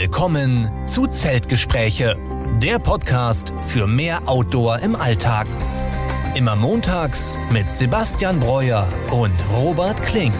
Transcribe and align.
Willkommen 0.00 0.66
zu 0.88 1.06
Zeltgespräche, 1.06 2.16
der 2.62 2.78
Podcast 2.78 3.52
für 3.60 3.86
mehr 3.86 4.26
Outdoor 4.26 4.78
im 4.78 4.96
Alltag. 4.96 5.46
Immer 6.34 6.56
montags 6.56 7.38
mit 7.52 7.70
Sebastian 7.70 8.40
Breuer 8.40 8.88
und 9.10 9.34
Robert 9.54 10.02
Klink. 10.02 10.32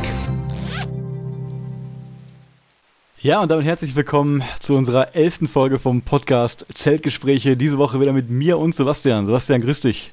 Ja, 3.21 3.43
und 3.43 3.51
damit 3.51 3.67
herzlich 3.67 3.95
willkommen 3.95 4.42
zu 4.60 4.77
unserer 4.77 5.15
elften 5.15 5.46
Folge 5.46 5.79
vom 5.79 6.01
Podcast 6.01 6.65
Zeltgespräche. 6.72 7.58
Diese 7.58 7.77
Woche 7.77 8.01
wieder 8.01 8.15
mit 8.15 8.31
mir 8.31 8.56
und 8.56 8.74
Sebastian. 8.74 9.27
Sebastian, 9.27 9.61
grüß 9.61 9.81
dich. 9.81 10.11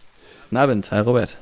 Guten 0.49 0.57
Abend, 0.57 0.91
hi 0.91 0.99
Robert. 0.99 1.37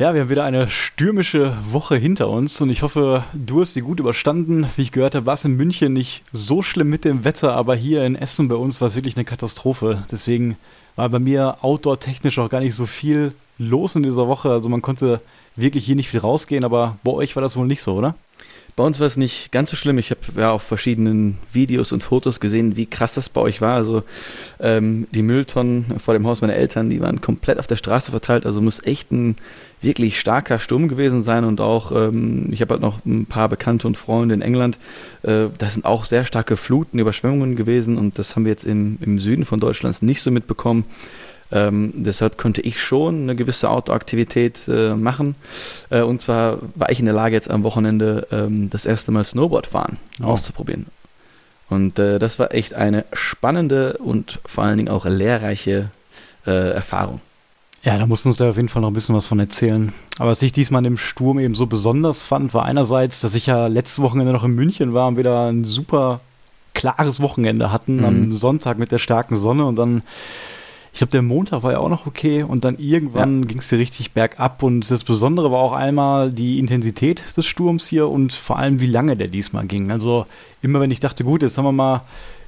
Ja, 0.00 0.14
wir 0.14 0.22
haben 0.22 0.30
wieder 0.30 0.44
eine 0.44 0.70
stürmische 0.70 1.58
Woche 1.62 1.94
hinter 1.94 2.30
uns 2.30 2.58
und 2.62 2.70
ich 2.70 2.80
hoffe, 2.80 3.22
du 3.34 3.60
hast 3.60 3.74
sie 3.74 3.82
gut 3.82 4.00
überstanden. 4.00 4.66
Wie 4.74 4.80
ich 4.80 4.92
gehört 4.92 5.14
habe, 5.14 5.26
war 5.26 5.34
es 5.34 5.44
in 5.44 5.58
München 5.58 5.92
nicht 5.92 6.24
so 6.32 6.62
schlimm 6.62 6.88
mit 6.88 7.04
dem 7.04 7.22
Wetter, 7.24 7.52
aber 7.52 7.76
hier 7.76 8.06
in 8.06 8.16
Essen 8.16 8.48
bei 8.48 8.54
uns 8.54 8.80
war 8.80 8.88
es 8.88 8.94
wirklich 8.94 9.16
eine 9.16 9.26
Katastrophe. 9.26 10.04
Deswegen 10.10 10.56
war 10.96 11.10
bei 11.10 11.18
mir 11.18 11.58
outdoor-technisch 11.60 12.38
auch 12.38 12.48
gar 12.48 12.60
nicht 12.60 12.74
so 12.74 12.86
viel 12.86 13.34
los 13.58 13.94
in 13.94 14.02
dieser 14.02 14.26
Woche. 14.26 14.48
Also 14.48 14.70
man 14.70 14.80
konnte 14.80 15.20
wirklich 15.54 15.84
hier 15.84 15.96
nicht 15.96 16.08
viel 16.08 16.20
rausgehen, 16.20 16.64
aber 16.64 16.96
bei 17.04 17.10
euch 17.10 17.36
war 17.36 17.42
das 17.42 17.58
wohl 17.58 17.66
nicht 17.66 17.82
so, 17.82 17.92
oder? 17.92 18.14
Bei 18.76 18.84
uns 18.84 19.00
war 19.00 19.06
es 19.06 19.18
nicht 19.18 19.52
ganz 19.52 19.68
so 19.68 19.76
schlimm. 19.76 19.98
Ich 19.98 20.10
habe 20.10 20.20
ja 20.36 20.52
auf 20.52 20.62
verschiedenen 20.62 21.36
Videos 21.52 21.92
und 21.92 22.02
Fotos 22.02 22.40
gesehen, 22.40 22.78
wie 22.78 22.86
krass 22.86 23.12
das 23.12 23.28
bei 23.28 23.42
euch 23.42 23.60
war. 23.60 23.74
Also 23.74 24.04
ähm, 24.60 25.06
die 25.10 25.20
Mülltonnen 25.22 25.98
vor 25.98 26.14
dem 26.14 26.26
Haus 26.26 26.40
meiner 26.40 26.54
Eltern, 26.54 26.88
die 26.88 27.02
waren 27.02 27.20
komplett 27.20 27.58
auf 27.58 27.66
der 27.66 27.76
Straße 27.76 28.10
verteilt. 28.10 28.46
Also 28.46 28.62
muss 28.62 28.82
echt 28.82 29.12
ein 29.12 29.36
wirklich 29.82 30.20
starker 30.20 30.58
Sturm 30.58 30.88
gewesen 30.88 31.22
sein. 31.22 31.44
Und 31.44 31.60
auch, 31.60 31.92
ähm, 31.92 32.48
ich 32.50 32.60
habe 32.60 32.74
halt 32.74 32.82
noch 32.82 33.04
ein 33.04 33.26
paar 33.26 33.48
Bekannte 33.48 33.86
und 33.86 33.96
Freunde 33.96 34.34
in 34.34 34.42
England. 34.42 34.78
Äh, 35.22 35.46
das 35.58 35.74
sind 35.74 35.84
auch 35.84 36.04
sehr 36.04 36.24
starke 36.24 36.56
Fluten, 36.56 36.98
Überschwemmungen 36.98 37.56
gewesen. 37.56 37.98
Und 37.98 38.18
das 38.18 38.36
haben 38.36 38.44
wir 38.44 38.52
jetzt 38.52 38.64
im, 38.64 38.98
im 39.00 39.18
Süden 39.18 39.44
von 39.44 39.60
Deutschlands 39.60 40.02
nicht 40.02 40.22
so 40.22 40.30
mitbekommen. 40.30 40.84
Ähm, 41.52 41.92
deshalb 41.96 42.38
konnte 42.38 42.60
ich 42.60 42.80
schon 42.80 43.22
eine 43.22 43.34
gewisse 43.34 43.70
Outdoor-Aktivität 43.70 44.68
äh, 44.68 44.94
machen. 44.94 45.34
Äh, 45.90 46.02
und 46.02 46.20
zwar 46.20 46.58
war 46.76 46.90
ich 46.90 47.00
in 47.00 47.06
der 47.06 47.14
Lage, 47.14 47.34
jetzt 47.34 47.50
am 47.50 47.64
Wochenende 47.64 48.26
ähm, 48.30 48.70
das 48.70 48.86
erste 48.86 49.10
Mal 49.10 49.24
Snowboard 49.24 49.66
fahren 49.66 49.98
oh. 50.22 50.26
auszuprobieren. 50.26 50.86
Und 51.68 51.98
äh, 51.98 52.18
das 52.18 52.38
war 52.38 52.54
echt 52.54 52.74
eine 52.74 53.04
spannende 53.12 53.94
und 53.98 54.40
vor 54.44 54.64
allen 54.64 54.76
Dingen 54.76 54.88
auch 54.88 55.06
lehrreiche 55.06 55.90
äh, 56.46 56.70
Erfahrung. 56.72 57.20
Ja, 57.82 57.96
da 57.96 58.06
musst 58.06 58.24
du 58.24 58.28
uns 58.28 58.36
da 58.36 58.50
auf 58.50 58.56
jeden 58.56 58.68
Fall 58.68 58.82
noch 58.82 58.90
ein 58.90 58.94
bisschen 58.94 59.14
was 59.14 59.26
von 59.26 59.38
erzählen. 59.38 59.92
Aber 60.18 60.30
was 60.30 60.42
ich 60.42 60.52
diesmal 60.52 60.84
im 60.84 60.98
Sturm 60.98 61.38
eben 61.38 61.54
so 61.54 61.66
besonders 61.66 62.22
fand, 62.22 62.52
war 62.52 62.64
einerseits, 62.64 63.20
dass 63.20 63.34
ich 63.34 63.46
ja 63.46 63.68
letztes 63.68 64.02
Wochenende 64.02 64.32
noch 64.32 64.44
in 64.44 64.54
München 64.54 64.92
war 64.92 65.08
und 65.08 65.16
wir 65.16 65.24
da 65.24 65.48
ein 65.48 65.64
super 65.64 66.20
klares 66.74 67.20
Wochenende 67.20 67.72
hatten 67.72 67.96
mhm. 67.96 68.04
am 68.04 68.34
Sonntag 68.34 68.78
mit 68.78 68.92
der 68.92 68.98
starken 68.98 69.36
Sonne 69.36 69.64
und 69.64 69.76
dann 69.76 70.02
ich 70.92 70.98
glaube, 70.98 71.12
der 71.12 71.22
Montag 71.22 71.62
war 71.62 71.72
ja 71.72 71.78
auch 71.78 71.88
noch 71.88 72.06
okay 72.06 72.42
und 72.42 72.64
dann 72.64 72.78
irgendwann 72.78 73.42
ja. 73.42 73.46
ging 73.46 73.58
es 73.58 73.68
hier 73.68 73.78
richtig 73.78 74.10
bergab 74.10 74.62
und 74.62 74.90
das 74.90 75.04
Besondere 75.04 75.52
war 75.52 75.60
auch 75.60 75.72
einmal 75.72 76.32
die 76.32 76.58
Intensität 76.58 77.22
des 77.36 77.46
Sturms 77.46 77.86
hier 77.86 78.08
und 78.08 78.32
vor 78.32 78.58
allem, 78.58 78.80
wie 78.80 78.86
lange 78.86 79.16
der 79.16 79.28
diesmal 79.28 79.66
ging. 79.66 79.92
Also 79.92 80.26
immer 80.62 80.80
wenn 80.80 80.90
ich 80.90 80.98
dachte, 80.98 81.22
gut, 81.22 81.42
jetzt 81.42 81.56
haben 81.58 81.64
wir 81.64 81.72
mal 81.72 82.02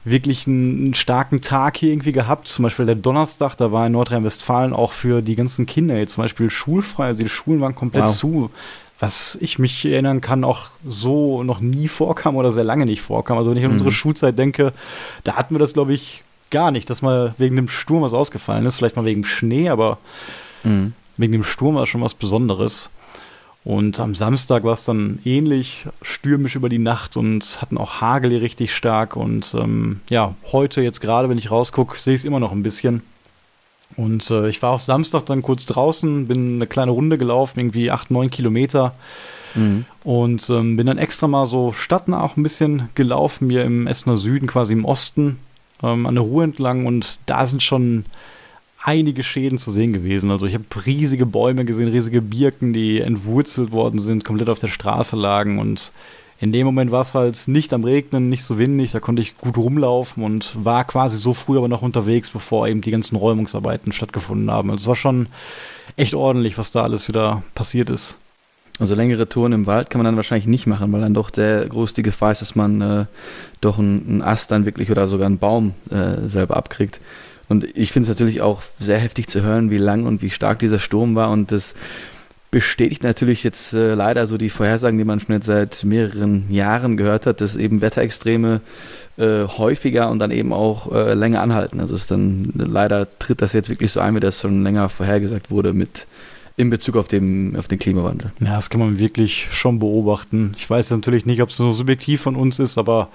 wirklich 0.04 0.46
einen, 0.46 0.84
einen 0.84 0.94
starken 0.94 1.40
Tag 1.40 1.76
hier 1.76 1.92
irgendwie 1.92 2.12
gehabt, 2.12 2.48
zum 2.48 2.64
Beispiel 2.64 2.86
der 2.86 2.96
Donnerstag, 2.96 3.56
da 3.56 3.70
war 3.72 3.86
in 3.86 3.92
Nordrhein-Westfalen 3.92 4.72
auch 4.72 4.92
für 4.92 5.22
die 5.22 5.36
ganzen 5.36 5.66
Kinder 5.66 5.96
jetzt 5.96 6.14
zum 6.14 6.24
Beispiel 6.24 6.50
schulfrei, 6.50 7.06
also 7.06 7.22
die 7.22 7.28
Schulen 7.28 7.60
waren 7.60 7.74
komplett 7.74 8.04
wow. 8.04 8.16
zu 8.16 8.50
was 9.02 9.36
ich 9.40 9.58
mich 9.58 9.84
erinnern 9.84 10.20
kann, 10.20 10.44
auch 10.44 10.70
so 10.88 11.42
noch 11.42 11.58
nie 11.58 11.88
vorkam 11.88 12.36
oder 12.36 12.52
sehr 12.52 12.62
lange 12.62 12.86
nicht 12.86 13.02
vorkam. 13.02 13.36
Also 13.36 13.50
wenn 13.50 13.58
ich 13.58 13.64
an 13.64 13.70
mhm. 13.70 13.78
unsere 13.78 13.90
Schulzeit 13.90 14.38
denke, 14.38 14.72
da 15.24 15.34
hatten 15.34 15.56
wir 15.56 15.58
das, 15.58 15.72
glaube 15.72 15.92
ich, 15.92 16.22
gar 16.52 16.70
nicht, 16.70 16.88
dass 16.88 17.02
mal 17.02 17.34
wegen 17.36 17.56
dem 17.56 17.66
Sturm 17.66 18.02
was 18.02 18.12
ausgefallen 18.12 18.64
ist. 18.64 18.76
Vielleicht 18.76 18.94
mal 18.94 19.04
wegen 19.04 19.24
Schnee, 19.24 19.70
aber 19.70 19.98
mhm. 20.62 20.92
wegen 21.16 21.32
dem 21.32 21.42
Sturm 21.42 21.74
war 21.74 21.86
schon 21.86 22.00
was 22.00 22.14
Besonderes. 22.14 22.90
Und 23.64 24.00
am 24.00 24.14
Samstag 24.16 24.64
war 24.64 24.72
es 24.72 24.84
dann 24.84 25.20
ähnlich 25.24 25.86
stürmisch 26.02 26.56
über 26.56 26.68
die 26.68 26.78
Nacht 26.78 27.16
und 27.16 27.60
hatten 27.62 27.78
auch 27.78 28.00
Hagel 28.00 28.30
hier 28.30 28.42
richtig 28.42 28.74
stark. 28.74 29.14
Und 29.14 29.54
ähm, 29.54 30.00
ja, 30.10 30.34
heute 30.50 30.82
jetzt 30.82 31.00
gerade, 31.00 31.28
wenn 31.28 31.38
ich 31.38 31.50
rausgucke, 31.50 31.96
sehe 31.96 32.14
ich 32.14 32.22
es 32.22 32.24
immer 32.24 32.40
noch 32.40 32.50
ein 32.52 32.64
bisschen. 32.64 33.02
Und 33.96 34.30
äh, 34.30 34.48
ich 34.48 34.62
war 34.62 34.72
auch 34.72 34.80
Samstag 34.80 35.26
dann 35.26 35.42
kurz 35.42 35.66
draußen, 35.66 36.26
bin 36.26 36.56
eine 36.56 36.66
kleine 36.66 36.90
Runde 36.90 37.18
gelaufen, 37.18 37.60
irgendwie 37.60 37.90
acht, 37.90 38.10
neun 38.10 38.30
Kilometer. 38.30 38.94
Mhm. 39.54 39.84
Und 40.02 40.48
ähm, 40.50 40.76
bin 40.76 40.86
dann 40.86 40.98
extra 40.98 41.28
mal 41.28 41.46
so 41.46 41.72
stadtnah 41.72 42.22
auch 42.22 42.36
ein 42.36 42.42
bisschen 42.42 42.88
gelaufen, 42.94 43.48
hier 43.48 43.64
im 43.64 43.86
Essener 43.86 44.16
Süden, 44.16 44.48
quasi 44.48 44.72
im 44.72 44.84
Osten 44.84 45.38
ähm, 45.82 46.06
an 46.06 46.14
der 46.14 46.24
Ruhr 46.24 46.44
entlang 46.44 46.86
und 46.86 47.18
da 47.26 47.46
sind 47.46 47.62
schon 47.62 48.06
einige 48.82 49.22
Schäden 49.22 49.58
zu 49.58 49.70
sehen 49.70 49.92
gewesen. 49.92 50.30
Also 50.30 50.46
ich 50.46 50.54
habe 50.54 50.64
riesige 50.84 51.26
Bäume 51.26 51.64
gesehen, 51.64 51.88
riesige 51.88 52.20
Birken, 52.20 52.72
die 52.72 53.00
entwurzelt 53.00 53.72
worden 53.72 54.00
sind, 54.00 54.24
komplett 54.24 54.48
auf 54.48 54.58
der 54.58 54.68
Straße 54.68 55.16
lagen 55.16 55.58
und 55.58 55.92
in 56.40 56.50
dem 56.50 56.66
Moment 56.66 56.90
war 56.90 57.02
es 57.02 57.14
halt 57.14 57.46
nicht 57.46 57.72
am 57.72 57.84
Regnen, 57.84 58.28
nicht 58.28 58.42
so 58.42 58.58
windig, 58.58 58.90
da 58.90 58.98
konnte 58.98 59.22
ich 59.22 59.38
gut 59.38 59.56
rumlaufen 59.56 60.24
und 60.24 60.52
war 60.64 60.82
quasi 60.82 61.16
so 61.16 61.34
früh 61.34 61.56
aber 61.56 61.68
noch 61.68 61.82
unterwegs, 61.82 62.30
bevor 62.30 62.66
eben 62.66 62.80
die 62.80 62.90
ganzen 62.90 63.14
Räumungsarbeiten 63.14 63.92
stattgefunden 63.92 64.50
haben. 64.50 64.68
Also 64.68 64.82
es 64.82 64.88
war 64.88 64.96
schon 64.96 65.28
echt 65.96 66.14
ordentlich, 66.16 66.58
was 66.58 66.72
da 66.72 66.82
alles 66.82 67.06
wieder 67.06 67.44
passiert 67.54 67.90
ist. 67.90 68.18
Also 68.80 68.96
längere 68.96 69.28
Touren 69.28 69.52
im 69.52 69.66
Wald 69.66 69.90
kann 69.90 70.00
man 70.00 70.06
dann 70.06 70.16
wahrscheinlich 70.16 70.48
nicht 70.48 70.66
machen, 70.66 70.92
weil 70.92 71.02
dann 71.02 71.14
doch 71.14 71.30
sehr 71.32 71.64
groß 71.68 71.94
die 71.94 72.02
Gefahr 72.02 72.32
ist, 72.32 72.42
dass 72.42 72.56
man 72.56 72.80
äh, 72.80 73.04
doch 73.60 73.78
einen, 73.78 74.20
Ast 74.20 74.50
dann 74.50 74.64
wirklich 74.64 74.90
oder 74.90 75.06
sogar 75.06 75.26
einen 75.26 75.38
Baum 75.38 75.74
äh, 75.90 76.26
selber 76.28 76.56
abkriegt. 76.56 77.00
Und 77.52 77.66
ich 77.76 77.92
finde 77.92 78.10
es 78.10 78.16
natürlich 78.16 78.40
auch 78.40 78.62
sehr 78.78 78.98
heftig 78.98 79.28
zu 79.28 79.42
hören, 79.42 79.70
wie 79.70 79.76
lang 79.76 80.06
und 80.06 80.22
wie 80.22 80.30
stark 80.30 80.58
dieser 80.58 80.78
Sturm 80.78 81.14
war. 81.14 81.30
Und 81.30 81.52
das 81.52 81.74
bestätigt 82.50 83.02
natürlich 83.02 83.44
jetzt 83.44 83.74
äh, 83.74 83.92
leider 83.92 84.26
so 84.26 84.38
die 84.38 84.48
Vorhersagen, 84.48 84.96
die 84.96 85.04
man 85.04 85.20
schon 85.20 85.34
jetzt 85.34 85.46
seit 85.46 85.84
mehreren 85.84 86.50
Jahren 86.50 86.96
gehört 86.96 87.26
hat, 87.26 87.42
dass 87.42 87.56
eben 87.56 87.82
Wetterextreme 87.82 88.62
äh, 89.18 89.44
häufiger 89.44 90.10
und 90.10 90.18
dann 90.18 90.30
eben 90.30 90.54
auch 90.54 90.90
äh, 90.92 91.12
länger 91.12 91.42
anhalten. 91.42 91.78
Also 91.78 91.94
es 91.94 92.06
dann 92.06 92.54
leider 92.54 93.06
tritt 93.18 93.42
das 93.42 93.52
jetzt 93.52 93.68
wirklich 93.68 93.92
so 93.92 94.00
ein, 94.00 94.14
wie 94.14 94.20
das 94.20 94.40
schon 94.40 94.62
länger 94.62 94.88
vorhergesagt 94.88 95.50
wurde 95.50 95.74
mit 95.74 96.06
in 96.56 96.70
Bezug 96.70 96.96
auf 96.96 97.08
den, 97.08 97.54
auf 97.56 97.68
den 97.68 97.78
Klimawandel. 97.78 98.32
Ja, 98.40 98.56
das 98.56 98.70
kann 98.70 98.80
man 98.80 98.98
wirklich 98.98 99.48
schon 99.50 99.78
beobachten. 99.78 100.54
Ich 100.56 100.68
weiß 100.68 100.90
natürlich 100.90 101.26
nicht, 101.26 101.42
ob 101.42 101.50
es 101.50 101.56
so 101.56 101.72
subjektiv 101.72 102.22
von 102.22 102.34
uns 102.34 102.58
ist, 102.58 102.78
aber 102.78 103.08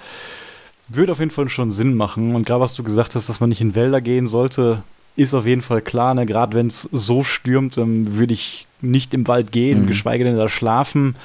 würde 0.90 1.12
auf 1.12 1.20
jeden 1.20 1.32
Fall 1.32 1.50
schon 1.50 1.72
Sinn 1.72 1.96
machen. 1.96 2.36
Und 2.36 2.46
gerade 2.46 2.62
was 2.62 2.76
du 2.76 2.84
gesagt 2.84 3.16
hast, 3.16 3.30
dass 3.30 3.40
man 3.40 3.50
nicht 3.50 3.62
in 3.62 3.76
Wälder 3.76 4.02
gehen 4.02 4.28
sollte, 4.28 4.84
ist 5.16 5.34
auf 5.34 5.46
jeden 5.46 5.62
Fall 5.62 5.82
klar. 5.82 6.14
Ne? 6.14 6.26
Gerade 6.26 6.56
wenn 6.56 6.68
es 6.68 6.88
so 6.92 7.24
stürmt, 7.24 7.78
ähm, 7.78 8.18
würde 8.18 8.34
ich 8.34 8.68
nicht 8.82 9.14
im 9.14 9.28
Wald 9.28 9.52
gehen, 9.52 9.84
mhm. 9.84 9.88
geschweige 9.88 10.24
denn 10.24 10.38
da 10.38 10.50
schlafen. 10.50 11.16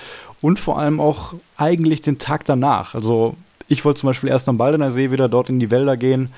Und 0.40 0.58
vor 0.58 0.78
allem 0.78 1.00
auch 1.00 1.34
eigentlich 1.56 2.02
den 2.02 2.18
Tag 2.18 2.44
danach. 2.44 2.94
Also 2.94 3.36
ich 3.68 3.84
wollte 3.84 4.00
zum 4.00 4.08
Beispiel 4.08 4.30
erst 4.30 4.48
am 4.48 4.58
Baldener 4.58 4.90
See 4.90 5.12
wieder 5.12 5.28
dort 5.28 5.48
in 5.48 5.60
die 5.60 5.70
Wälder 5.70 5.96
gehen 5.96 6.30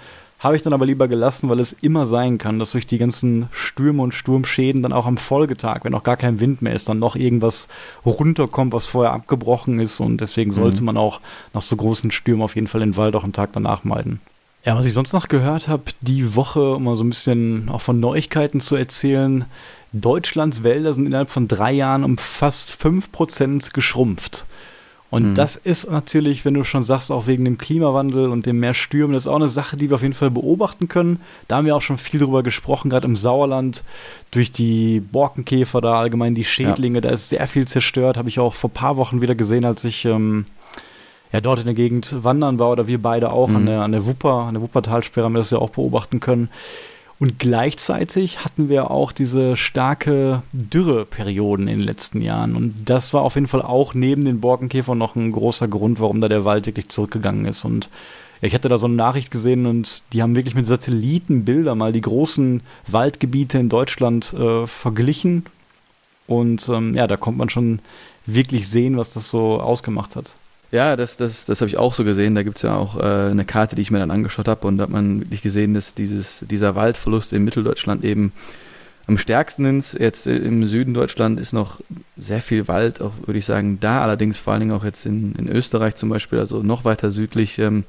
habe 0.44 0.56
ich 0.56 0.62
dann 0.62 0.74
aber 0.74 0.84
lieber 0.84 1.08
gelassen, 1.08 1.48
weil 1.48 1.58
es 1.58 1.72
immer 1.72 2.04
sein 2.04 2.36
kann, 2.36 2.58
dass 2.58 2.72
durch 2.72 2.84
die 2.84 2.98
ganzen 2.98 3.48
Stürme 3.50 4.02
und 4.02 4.14
Sturmschäden 4.14 4.82
dann 4.82 4.92
auch 4.92 5.06
am 5.06 5.16
Folgetag, 5.16 5.80
wenn 5.84 5.94
auch 5.94 6.02
gar 6.02 6.18
kein 6.18 6.38
Wind 6.38 6.60
mehr 6.60 6.74
ist, 6.74 6.86
dann 6.86 6.98
noch 6.98 7.16
irgendwas 7.16 7.66
runterkommt, 8.04 8.74
was 8.74 8.86
vorher 8.86 9.14
abgebrochen 9.14 9.80
ist. 9.80 10.00
Und 10.00 10.20
deswegen 10.20 10.50
mhm. 10.50 10.54
sollte 10.54 10.84
man 10.84 10.98
auch 10.98 11.22
nach 11.54 11.62
so 11.62 11.74
großen 11.76 12.10
Stürmen 12.10 12.42
auf 12.42 12.56
jeden 12.56 12.66
Fall 12.66 12.80
den 12.80 12.98
Wald 12.98 13.16
auch 13.16 13.24
am 13.24 13.32
Tag 13.32 13.54
danach 13.54 13.84
meiden. 13.84 14.20
Ja, 14.66 14.76
was 14.76 14.84
ich 14.84 14.92
sonst 14.92 15.14
noch 15.14 15.28
gehört 15.28 15.68
habe, 15.68 15.84
die 16.02 16.36
Woche, 16.36 16.74
um 16.74 16.84
mal 16.84 16.96
so 16.96 17.04
ein 17.04 17.10
bisschen 17.10 17.70
auch 17.70 17.80
von 17.80 17.98
Neuigkeiten 17.98 18.60
zu 18.60 18.76
erzählen, 18.76 19.46
Deutschlands 19.92 20.62
Wälder 20.62 20.92
sind 20.92 21.06
innerhalb 21.06 21.30
von 21.30 21.48
drei 21.48 21.72
Jahren 21.72 22.04
um 22.04 22.18
fast 22.18 22.70
5% 22.70 23.72
geschrumpft. 23.72 24.44
Und 25.14 25.28
mhm. 25.28 25.34
das 25.36 25.54
ist 25.54 25.88
natürlich, 25.88 26.44
wenn 26.44 26.54
du 26.54 26.64
schon 26.64 26.82
sagst, 26.82 27.12
auch 27.12 27.28
wegen 27.28 27.44
dem 27.44 27.56
Klimawandel 27.56 28.30
und 28.30 28.46
dem 28.46 28.58
mehr 28.58 28.74
Stürmen, 28.74 29.12
das 29.12 29.26
ist 29.26 29.28
auch 29.28 29.36
eine 29.36 29.46
Sache, 29.46 29.76
die 29.76 29.88
wir 29.88 29.94
auf 29.94 30.02
jeden 30.02 30.12
Fall 30.12 30.32
beobachten 30.32 30.88
können. 30.88 31.20
Da 31.46 31.54
haben 31.54 31.66
wir 31.66 31.76
auch 31.76 31.82
schon 31.82 31.98
viel 31.98 32.18
drüber 32.18 32.42
gesprochen, 32.42 32.90
gerade 32.90 33.06
im 33.06 33.14
Sauerland, 33.14 33.84
durch 34.32 34.50
die 34.50 34.98
Borkenkäfer 34.98 35.80
da, 35.80 36.00
allgemein 36.00 36.34
die 36.34 36.42
Schädlinge, 36.42 36.96
ja. 36.96 37.02
da 37.02 37.10
ist 37.10 37.28
sehr 37.28 37.46
viel 37.46 37.68
zerstört. 37.68 38.16
Habe 38.16 38.28
ich 38.28 38.40
auch 38.40 38.54
vor 38.54 38.70
ein 38.70 38.74
paar 38.74 38.96
Wochen 38.96 39.22
wieder 39.22 39.36
gesehen, 39.36 39.64
als 39.64 39.84
ich 39.84 40.04
ähm, 40.04 40.46
ja 41.32 41.40
dort 41.40 41.60
in 41.60 41.66
der 41.66 41.74
Gegend 41.74 42.24
wandern 42.24 42.58
war 42.58 42.72
oder 42.72 42.88
wir 42.88 43.00
beide 43.00 43.30
auch 43.32 43.50
mhm. 43.50 43.56
an, 43.56 43.66
der, 43.66 43.82
an 43.82 43.92
der 43.92 44.06
Wupper, 44.06 44.46
an 44.48 44.54
der 44.54 44.62
Wuppertalsperre 44.64 45.26
haben 45.26 45.34
wir 45.34 45.38
das 45.38 45.50
ja 45.50 45.58
auch 45.58 45.70
beobachten 45.70 46.18
können. 46.18 46.48
Und 47.24 47.38
gleichzeitig 47.38 48.44
hatten 48.44 48.68
wir 48.68 48.90
auch 48.90 49.10
diese 49.10 49.56
starke 49.56 50.42
Dürreperioden 50.52 51.68
in 51.68 51.78
den 51.78 51.86
letzten 51.86 52.20
Jahren. 52.20 52.54
Und 52.54 52.74
das 52.84 53.14
war 53.14 53.22
auf 53.22 53.36
jeden 53.36 53.46
Fall 53.46 53.62
auch 53.62 53.94
neben 53.94 54.26
den 54.26 54.42
Borkenkäfern 54.42 54.98
noch 54.98 55.16
ein 55.16 55.32
großer 55.32 55.66
Grund, 55.66 56.00
warum 56.00 56.20
da 56.20 56.28
der 56.28 56.44
Wald 56.44 56.66
wirklich 56.66 56.90
zurückgegangen 56.90 57.46
ist. 57.46 57.64
Und 57.64 57.88
ich 58.42 58.52
hatte 58.52 58.68
da 58.68 58.76
so 58.76 58.84
eine 58.84 58.96
Nachricht 58.96 59.30
gesehen 59.30 59.64
und 59.64 60.02
die 60.12 60.20
haben 60.20 60.36
wirklich 60.36 60.54
mit 60.54 60.66
Satellitenbilder 60.66 61.74
mal 61.74 61.94
die 61.94 62.02
großen 62.02 62.60
Waldgebiete 62.88 63.56
in 63.56 63.70
Deutschland 63.70 64.34
äh, 64.34 64.66
verglichen. 64.66 65.46
Und 66.26 66.68
ähm, 66.68 66.94
ja, 66.94 67.06
da 67.06 67.16
kommt 67.16 67.38
man 67.38 67.48
schon 67.48 67.78
wirklich 68.26 68.68
sehen, 68.68 68.98
was 68.98 69.14
das 69.14 69.30
so 69.30 69.62
ausgemacht 69.62 70.14
hat. 70.14 70.34
Ja, 70.74 70.96
das, 70.96 71.16
das, 71.16 71.46
das 71.46 71.60
habe 71.60 71.68
ich 71.68 71.76
auch 71.76 71.94
so 71.94 72.02
gesehen. 72.02 72.34
Da 72.34 72.42
gibt 72.42 72.56
es 72.56 72.62
ja 72.62 72.74
auch 72.74 72.96
äh, 72.98 73.30
eine 73.30 73.44
Karte, 73.44 73.76
die 73.76 73.82
ich 73.82 73.92
mir 73.92 74.00
dann 74.00 74.10
angeschaut 74.10 74.48
habe 74.48 74.66
und 74.66 74.76
da 74.76 74.82
hat 74.82 74.90
man 74.90 75.20
wirklich 75.20 75.40
gesehen, 75.40 75.72
dass 75.72 75.94
dieses, 75.94 76.44
dieser 76.50 76.74
Waldverlust 76.74 77.32
in 77.32 77.44
Mitteldeutschland 77.44 78.02
eben 78.02 78.32
am 79.06 79.16
stärksten 79.16 79.78
ist. 79.78 79.96
Jetzt 79.96 80.26
im 80.26 80.66
Süden 80.66 80.92
Deutschland 80.92 81.38
ist 81.38 81.52
noch 81.52 81.80
sehr 82.16 82.42
viel 82.42 82.66
Wald, 82.66 83.00
auch 83.00 83.12
würde 83.24 83.38
ich 83.38 83.44
sagen, 83.44 83.78
da. 83.78 84.02
Allerdings 84.02 84.36
vor 84.38 84.52
allen 84.52 84.62
Dingen 84.62 84.72
auch 84.72 84.82
jetzt 84.82 85.06
in, 85.06 85.36
in 85.36 85.48
Österreich 85.48 85.94
zum 85.94 86.08
Beispiel, 86.08 86.40
also 86.40 86.64
noch 86.64 86.84
weiter 86.84 87.12
südlich. 87.12 87.60
Ähm, 87.60 87.84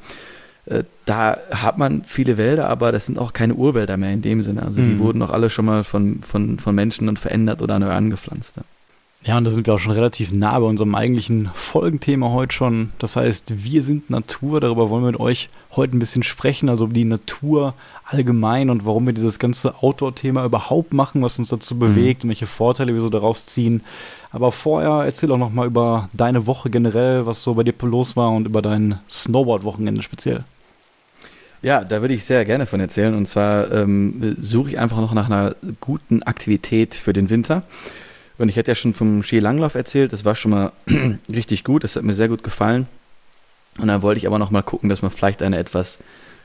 äh, 0.68 0.84
da 1.06 1.40
hat 1.50 1.80
man 1.80 2.04
viele 2.04 2.38
Wälder, 2.38 2.70
aber 2.70 2.92
das 2.92 3.08
sind 3.08 3.18
auch 3.18 3.34
keine 3.34 3.56
Urwälder 3.56 3.98
mehr 3.98 4.12
in 4.12 4.22
dem 4.22 4.44
Sinne. 4.44 4.62
Also 4.62 4.84
die 4.84 4.92
mhm. 4.92 5.00
wurden 5.00 5.24
auch 5.24 5.32
alle 5.32 5.50
schon 5.50 5.66
mal 5.66 5.84
von, 5.84 6.22
von, 6.22 6.60
von 6.60 6.76
Menschen 6.76 7.08
dann 7.08 7.18
verändert 7.18 7.64
oder 7.64 7.80
neu 7.80 7.90
angepflanzt. 7.90 8.60
Ja. 9.26 9.38
Und 9.38 9.44
da 9.44 9.50
sind 9.52 9.66
wir 9.66 9.74
auch 9.74 9.80
schon 9.80 9.92
relativ 9.92 10.32
nah 10.32 10.58
bei 10.60 10.68
unserem 10.68 10.94
eigentlichen 10.94 11.50
Folgenthema 11.54 12.30
heute 12.30 12.56
schon. 12.56 12.92
Das 13.00 13.16
heißt, 13.16 13.66
wir 13.66 13.82
sind 13.82 14.10
Natur. 14.10 14.60
Darüber 14.60 14.90
wollen 14.90 15.04
wir 15.04 15.12
mit 15.12 15.20
euch 15.20 15.50
heute 15.76 15.98
ein 15.98 16.00
bisschen 16.00 16.24
sprechen, 16.24 16.70
also 16.70 16.86
die 16.88 17.06
Natur 17.06 17.74
allgemein 18.06 18.70
und 18.70 18.86
warum 18.86 19.08
wir 19.08 19.14
dieses 19.14 19.40
ganze 19.40 19.82
Outdoor-Thema 19.82 20.46
überhaupt 20.46 20.94
machen, 20.94 21.24
was 21.24 21.40
uns 21.40 21.50
dazu 21.50 21.78
bewegt 21.78 22.24
mhm. 22.24 22.28
und 22.28 22.30
welche 22.30 22.46
Vorteile 22.46 22.94
wir 22.94 23.02
so 23.02 23.10
daraus 23.10 23.48
ziehen. 23.48 23.82
Aber 24.32 24.52
vorher 24.52 25.06
erzähl 25.06 25.30
doch 25.30 25.38
nochmal 25.38 25.68
über 25.68 26.10
deine 26.14 26.46
Woche 26.46 26.70
generell, 26.70 27.26
was 27.26 27.42
so 27.42 27.56
bei 27.56 27.64
dir 27.64 27.74
los 27.82 28.16
war 28.16 28.30
und 28.30 28.46
über 28.46 28.62
dein 28.62 29.00
Snowboard-Wochenende 29.10 30.04
speziell. 30.04 30.44
Ja, 31.64 31.84
da 31.84 32.02
würde 32.02 32.14
ich 32.14 32.26
sehr 32.26 32.46
gerne 32.46 32.68
von 32.68 32.80
erzählen. 32.80 33.16
Und 33.16 33.26
zwar 33.26 33.72
ähm, 33.72 34.36
suche 34.40 34.70
ich 34.70 34.80
einfach 34.80 34.98
noch 34.98 35.14
nach 35.14 35.26
einer 35.26 35.56
guten 35.82 36.22
Aktivität 36.22 36.94
für 36.94 37.12
den 37.12 37.32
Winter. 37.32 37.64
Und 38.38 38.50
ich 38.50 38.56
hätte 38.56 38.72
ja 38.72 38.76
schon 38.76 38.94
vom 38.94 39.24
Skilanglauf 39.24 39.76
erzählt, 39.76 40.14
das 40.14 40.26
war 40.26 40.36
schon 40.36 40.52
mal 40.52 40.72
richtig 41.30 41.64
gut, 41.64 41.84
das 41.84 41.96
hat 41.96 42.04
mir 42.04 42.14
sehr 42.14 42.28
gut 42.28 42.44
gefallen. 42.44 42.88
Und 43.80 43.88
dann 43.88 44.02
wollte 44.02 44.20
ich 44.20 44.28
aber 44.28 44.40
noch 44.40 44.52
mal 44.52 44.62
gucken, 44.62 44.90
dass 44.90 45.02
man 45.02 45.12
vielleicht 45.12 45.42
eine 45.42 45.58
etwas 45.58 46.00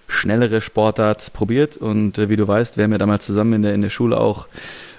schnellere 0.09 0.61
Sportart 0.61 1.33
probiert. 1.33 1.77
Und 1.77 2.19
äh, 2.19 2.29
wie 2.29 2.37
du 2.37 2.47
weißt, 2.47 2.77
wir 2.77 2.85
haben 2.85 2.93
ja 2.93 2.99
damals 2.99 3.25
zusammen 3.27 3.55
in 3.55 3.63
der, 3.63 3.75
in 3.75 3.83
der 3.83 3.91
Schule 3.91 4.19
auch, 4.19 4.49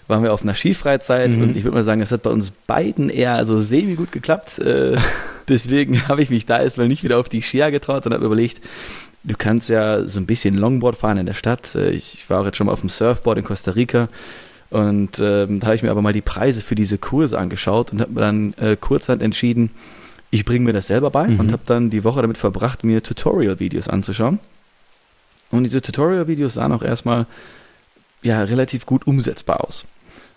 waren 0.08 0.24
wir 0.24 0.34
auf 0.34 0.44
einer 0.44 0.56
Skifreizeit. 0.56 1.32
Mhm. 1.32 1.42
Und 1.42 1.58
ich 1.58 1.64
würde 1.64 1.76
mal 1.76 1.84
sagen, 1.84 2.02
es 2.02 2.12
hat 2.12 2.24
bei 2.24 2.30
uns 2.30 2.52
beiden 2.68 3.10
eher 3.10 3.34
also 3.34 3.62
semi 3.62 3.96
gut 3.96 4.12
geklappt. 4.12 4.60
Äh, 4.60 4.98
deswegen 5.48 6.08
habe 6.08 6.22
ich 6.22 6.30
mich 6.30 6.46
da 6.46 6.62
erstmal 6.62 6.88
nicht 6.88 7.04
wieder 7.04 7.20
auf 7.20 7.30
die 7.30 7.42
Skier 7.42 7.72
getraut, 7.72 8.04
sondern 8.04 8.20
habe 8.20 8.28
überlegt, 8.28 8.62
du 9.24 9.36
kannst 9.38 9.70
ja 9.70 10.08
so 10.08 10.20
ein 10.20 10.26
bisschen 10.26 10.58
Longboard 10.58 10.98
fahren 10.98 11.18
in 11.18 11.26
der 11.26 11.34
Stadt. 11.34 11.76
Äh, 11.76 11.92
ich 11.92 12.30
war 12.30 12.42
auch 12.42 12.46
jetzt 12.46 12.58
schon 12.58 12.68
mal 12.68 12.74
auf 12.74 12.82
dem 12.82 12.90
Surfboard 12.90 13.38
in 13.38 13.44
Costa 13.44 13.72
Rica. 13.72 14.10
Und 14.72 15.20
ähm, 15.20 15.60
da 15.60 15.68
habe 15.68 15.76
ich 15.76 15.84
mir 15.84 15.92
aber 15.92 16.02
mal 16.02 16.14
die 16.14 16.22
Preise 16.22 16.62
für 16.62 16.76
diese 16.76 16.98
Kurse 16.98 17.38
angeschaut 17.38 17.92
und 17.92 18.02
habe 18.02 18.14
mir 18.14 18.22
dann 18.22 18.54
äh, 18.54 18.78
kurzhand 18.78 19.22
entschieden, 19.22 19.70
ich 20.32 20.46
bringe 20.46 20.64
mir 20.64 20.74
das 20.74 20.88
selber 20.88 21.12
bei 21.12 21.28
mhm. 21.28 21.42
und 21.42 21.52
habe 21.52 21.64
dann 21.66 21.90
die 21.90 22.06
Woche 22.06 22.22
damit 22.22 22.38
verbracht, 22.38 22.86
mir 22.86 23.04
Tutorial-Videos 23.04 23.90
anzuschauen. 23.90 24.40
Und 25.52 25.66
diese 25.66 25.82
Tutorial-Videos 25.82 26.54
sahen 26.54 26.72
auch 26.72 26.84
erstmal 26.84 27.28
ja, 28.24 28.42
relativ 28.44 28.86
gut 28.86 29.06
umsetzbar 29.06 29.68
aus. 29.68 29.86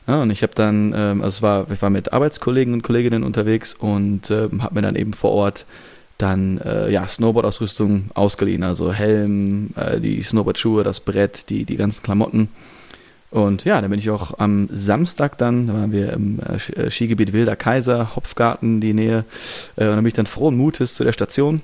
Ja, 0.09 0.21
und 0.21 0.31
ich 0.31 0.43
habe 0.43 0.55
dann, 0.55 0.93
ähm, 0.97 1.23
also 1.23 1.37
es 1.37 1.43
war, 1.43 1.71
ich 1.71 1.81
war 1.81 1.91
mit 1.91 2.13
Arbeitskollegen 2.13 2.75
und 2.75 2.83
Kolleginnen 2.83 3.23
unterwegs 3.23 3.73
und 3.73 4.33
ähm, 4.33 4.65
habe 4.65 4.75
mir 4.75 4.83
dann 4.83 4.97
eben 4.97 5.13
vor 5.13 5.31
Ort 5.31 5.65
dann 6.19 6.59
äh, 6.59 6.91
ja, 6.91 7.07
Snowboard-Ausrüstung 7.07 8.11
ausgeliehen, 8.15 8.65
also 8.65 8.93
Helm, 8.93 9.71
äh, 9.77 10.01
die 10.01 10.23
Snowboard-Schuhe, 10.23 10.83
das 10.83 10.99
Brett, 10.99 11.49
die, 11.51 11.65
die 11.65 11.77
ganzen 11.77 12.03
Klamotten 12.03 12.49
und 13.35 13.65
ja, 13.65 13.81
da 13.81 13.89
bin 13.89 13.99
ich 13.99 14.11
auch 14.11 14.39
am 14.39 14.69
Samstag 14.73 15.37
dann, 15.39 15.67
da 15.67 15.75
waren 15.75 15.91
wir 15.91 16.13
im 16.13 16.39
äh, 16.39 16.83
äh, 16.83 16.89
Skigebiet 16.89 17.33
Wilder 17.33 17.57
Kaiser, 17.57 18.15
Hopfgarten, 18.15 18.81
die 18.81 18.93
Nähe. 18.95 19.25
Äh, 19.75 19.87
und 19.87 19.91
dann 19.91 19.97
bin 19.97 20.07
ich 20.07 20.15
dann 20.15 20.27
frohen 20.27 20.57
Mutes 20.57 20.95
zu 20.95 21.03
der 21.03 21.13
Station 21.13 21.61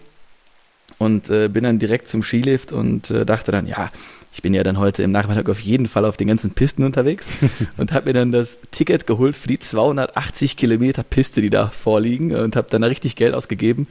und 0.98 1.30
äh, 1.30 1.46
bin 1.46 1.62
dann 1.62 1.78
direkt 1.78 2.08
zum 2.08 2.24
Skilift 2.24 2.72
und 2.72 3.10
dachte 3.24 3.52
dann, 3.52 3.68
ja, 3.68 3.92
ich 4.32 4.42
bin 4.42 4.52
ja 4.52 4.64
dann 4.64 4.78
heute 4.78 5.04
im 5.04 5.12
Nachmittag 5.12 5.48
auf 5.48 5.60
jeden 5.60 5.86
Fall 5.86 6.04
auf 6.06 6.16
den 6.16 6.26
ganzen 6.26 6.50
Pisten 6.50 6.82
unterwegs 6.82 7.30
und 7.76 7.92
habe 7.92 8.06
mir 8.06 8.14
dann 8.14 8.32
das 8.32 8.58
Ticket 8.72 9.06
geholt 9.06 9.36
für 9.36 9.46
die 9.46 9.60
280 9.60 10.56
Kilometer 10.56 11.04
Piste, 11.04 11.40
die 11.40 11.50
da 11.50 11.68
vorliegen 11.68 12.34
und 12.34 12.56
habe 12.56 12.66
dann 12.68 12.82
richtig 12.82 13.14
Geld 13.14 13.32
ausgegeben, 13.32 13.86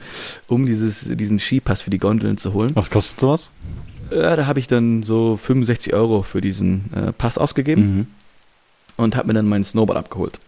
um 0.48 0.66
dieses, 0.66 1.04
diesen 1.16 1.38
Skipass 1.38 1.80
für 1.80 1.90
die 1.90 1.98
Gondeln 1.98 2.36
zu 2.36 2.52
holen. 2.52 2.72
Was 2.74 2.90
kostet 2.90 3.20
sowas? 3.20 3.50
Ja, 4.10 4.36
da 4.36 4.46
habe 4.46 4.58
ich 4.58 4.66
dann 4.66 5.02
so 5.02 5.36
65 5.36 5.94
Euro 5.94 6.22
für 6.22 6.40
diesen 6.40 6.92
äh, 6.94 7.12
Pass 7.12 7.38
ausgegeben 7.38 7.96
mhm. 7.96 8.06
und 8.96 9.16
habe 9.16 9.28
mir 9.28 9.34
dann 9.34 9.48
mein 9.48 9.64
Snowboard 9.64 9.98
abgeholt. 9.98 10.40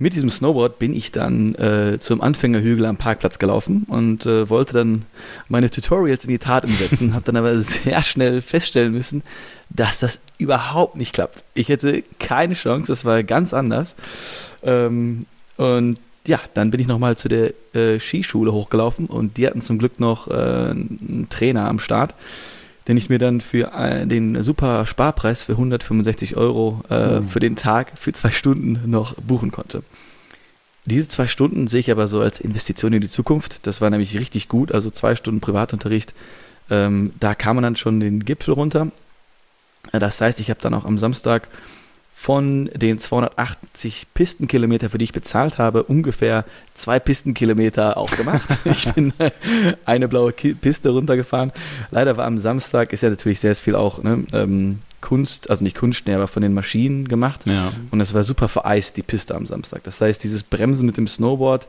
Mit 0.00 0.14
diesem 0.14 0.30
Snowboard 0.30 0.78
bin 0.78 0.94
ich 0.94 1.10
dann 1.10 1.56
äh, 1.56 1.98
zum 1.98 2.20
Anfängerhügel 2.20 2.86
am 2.86 2.96
Parkplatz 2.96 3.40
gelaufen 3.40 3.84
und 3.88 4.26
äh, 4.26 4.48
wollte 4.48 4.74
dann 4.74 5.04
meine 5.48 5.70
Tutorials 5.70 6.22
in 6.24 6.30
die 6.30 6.38
Tat 6.38 6.64
umsetzen, 6.64 7.14
habe 7.14 7.24
dann 7.24 7.36
aber 7.36 7.58
sehr 7.60 8.02
schnell 8.04 8.40
feststellen 8.40 8.92
müssen, 8.92 9.22
dass 9.70 9.98
das 9.98 10.20
überhaupt 10.38 10.96
nicht 10.96 11.12
klappt. 11.12 11.42
Ich 11.54 11.68
hätte 11.68 12.04
keine 12.20 12.54
Chance, 12.54 12.92
das 12.92 13.04
war 13.04 13.24
ganz 13.24 13.52
anders. 13.52 13.96
Ähm, 14.62 15.26
und 15.56 15.98
ja, 16.28 16.38
dann 16.54 16.70
bin 16.70 16.78
ich 16.78 16.86
nochmal 16.86 17.16
zu 17.16 17.28
der 17.28 17.54
äh, 17.74 17.98
Skischule 17.98 18.52
hochgelaufen 18.52 19.06
und 19.06 19.36
die 19.36 19.48
hatten 19.48 19.62
zum 19.62 19.78
Glück 19.78 19.98
noch 19.98 20.28
äh, 20.28 20.32
einen 20.32 21.26
Trainer 21.28 21.68
am 21.68 21.80
Start 21.80 22.14
den 22.88 22.96
ich 22.96 23.10
mir 23.10 23.18
dann 23.18 23.40
für 23.40 23.72
äh, 23.74 24.06
den 24.06 24.42
super 24.42 24.86
Sparpreis 24.86 25.44
für 25.44 25.52
165 25.52 26.36
Euro 26.36 26.82
äh, 26.90 27.20
mhm. 27.20 27.28
für 27.28 27.38
den 27.38 27.54
Tag 27.54 27.92
für 28.00 28.12
zwei 28.12 28.30
Stunden 28.30 28.90
noch 28.90 29.14
buchen 29.14 29.52
konnte. 29.52 29.82
Diese 30.86 31.06
zwei 31.06 31.28
Stunden 31.28 31.66
sehe 31.66 31.80
ich 31.80 31.90
aber 31.90 32.08
so 32.08 32.20
als 32.20 32.40
Investition 32.40 32.94
in 32.94 33.02
die 33.02 33.08
Zukunft. 33.08 33.66
Das 33.66 33.82
war 33.82 33.90
nämlich 33.90 34.18
richtig 34.18 34.48
gut, 34.48 34.72
also 34.72 34.90
zwei 34.90 35.14
Stunden 35.14 35.40
Privatunterricht. 35.40 36.14
Ähm, 36.70 37.12
da 37.20 37.34
kam 37.34 37.56
man 37.56 37.62
dann 37.62 37.76
schon 37.76 38.00
den 38.00 38.24
Gipfel 38.24 38.54
runter. 38.54 38.88
Das 39.92 40.20
heißt, 40.20 40.40
ich 40.40 40.48
habe 40.48 40.60
dann 40.60 40.72
auch 40.72 40.86
am 40.86 40.96
Samstag 40.96 41.48
von 42.20 42.68
den 42.74 42.98
280 42.98 44.08
Pistenkilometer, 44.12 44.90
für 44.90 44.98
die 44.98 45.04
ich 45.04 45.12
bezahlt 45.12 45.58
habe, 45.58 45.84
ungefähr 45.84 46.44
zwei 46.74 46.98
Pistenkilometer 46.98 47.96
auch 47.96 48.10
gemacht. 48.10 48.48
ich 48.64 48.92
bin 48.92 49.12
eine 49.84 50.08
blaue 50.08 50.32
Piste 50.32 50.90
runtergefahren. 50.90 51.52
Leider 51.92 52.16
war 52.16 52.26
am 52.26 52.38
Samstag, 52.38 52.92
ist 52.92 53.04
ja 53.04 53.10
natürlich 53.10 53.38
sehr 53.38 53.54
viel 53.54 53.76
auch 53.76 54.02
ne, 54.02 54.24
ähm, 54.32 54.80
Kunst, 55.00 55.48
also 55.48 55.62
nicht 55.62 55.76
Kunstschnee, 55.76 56.14
aber 56.14 56.26
von 56.26 56.42
den 56.42 56.54
Maschinen 56.54 57.06
gemacht. 57.06 57.46
Ja. 57.46 57.70
Und 57.92 58.00
es 58.00 58.12
war 58.14 58.24
super 58.24 58.48
vereist, 58.48 58.96
die 58.96 59.04
Piste 59.04 59.36
am 59.36 59.46
Samstag. 59.46 59.84
Das 59.84 60.00
heißt, 60.00 60.22
dieses 60.24 60.42
Bremsen 60.42 60.86
mit 60.86 60.96
dem 60.96 61.06
Snowboard, 61.06 61.68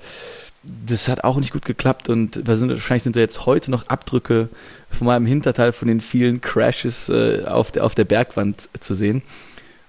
das 0.63 1.07
hat 1.07 1.23
auch 1.23 1.37
nicht 1.37 1.53
gut 1.53 1.63
geklappt 1.63 2.09
und 2.09 2.41
wahrscheinlich 2.47 3.03
sind 3.03 3.15
da 3.15 3.19
jetzt 3.19 3.45
heute 3.45 3.69
noch 3.69 3.87
Abdrücke 3.87 4.49
von 4.89 5.05
meinem 5.05 5.27
Hinterteil 5.27 5.73
von 5.73 5.87
den 5.87 6.01
vielen 6.01 6.41
Crashes 6.41 7.07
äh, 7.09 7.43
auf, 7.45 7.71
der, 7.71 7.85
auf 7.85 7.93
der 7.93 8.05
Bergwand 8.05 8.67
zu 8.79 8.95
sehen. 8.95 9.21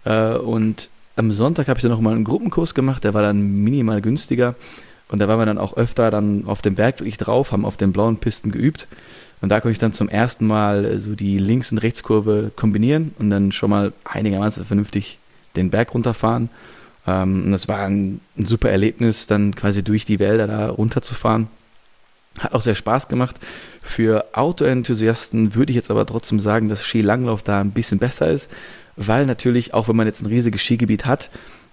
Äh, 0.04 0.35
und 0.35 0.90
am 1.16 1.33
Sonntag 1.33 1.69
habe 1.69 1.78
ich 1.78 1.83
dann 1.83 1.90
nochmal 1.90 2.14
einen 2.14 2.25
Gruppenkurs 2.25 2.75
gemacht, 2.75 3.04
der 3.04 3.14
war 3.14 3.23
dann 3.23 3.62
minimal 3.62 4.00
günstiger. 4.00 4.54
Und 5.09 5.19
da 5.19 5.28
waren 5.28 5.38
wir 5.38 5.47
dann 5.47 5.59
auch 5.59 5.76
öfter 5.76 6.11
dann 6.11 6.45
auf 6.47 6.62
dem 6.62 6.76
Berg 6.76 7.00
wirklich 7.00 7.16
drauf, 7.16 7.52
haben 7.52 7.64
auf 7.64 7.76
den 7.76 7.92
blauen 7.92 8.19
Pisten 8.19 8.52
geübt. 8.52 8.87
Und 9.40 9.49
da 9.49 9.61
konnte 9.61 9.73
ich 9.73 9.78
dann 9.78 9.92
zum 9.92 10.09
ersten 10.09 10.47
Mal 10.47 10.99
so 10.99 11.14
die 11.14 11.38
Links- 11.38 11.73
und 11.73 11.78
Rechtskurve 11.78 12.52
kombinieren 12.54 13.14
und 13.19 13.30
dann 13.30 13.52
schon 13.52 13.71
mal 13.71 13.92
einigermaßen 14.04 14.64
vernünftig 14.64 15.19
den 15.57 15.71
Berg 15.71 15.95
runterfahren. 15.95 16.50
Ähm, 17.07 17.45
und 17.47 17.52
das 17.52 17.66
war 17.66 17.87
ein, 17.87 18.21
ein 18.37 18.47
super 18.47 18.71
Erlebnis, 18.71 19.26
dann 19.26 19.54
quasi 19.54 19.83
durch 19.83 20.04
die 20.04 20.19
Wälder 20.19 20.47
da 20.47 20.69
runterzufahren. 20.71 21.49
Hat 22.38 22.52
auch 22.52 22.62
sehr 22.62 22.75
Spaß 22.76 23.09
gemacht. 23.09 23.37
Für 23.83 24.26
Autoenthusiasten 24.33 25.54
würde 25.54 25.71
ich 25.73 25.76
jetzt 25.76 25.90
aber 25.90 26.07
trotzdem 26.07 26.38
sagen, 26.38 26.69
dass 26.69 26.85
Skilanglauf 26.85 27.42
da 27.42 27.61
ein 27.61 27.73
bisschen 27.73 27.99
besser 27.99 28.30
ist, 28.30 28.49
weil 28.97 29.26
natürlich, 29.26 29.75
auch 29.75 29.88
wenn 29.88 29.97
man 29.97 30.06
jetzt 30.06 30.23
ein 30.23 30.26
riesiges 30.26 30.62
Skigebiet 30.62 31.06
hat, 31.06 31.30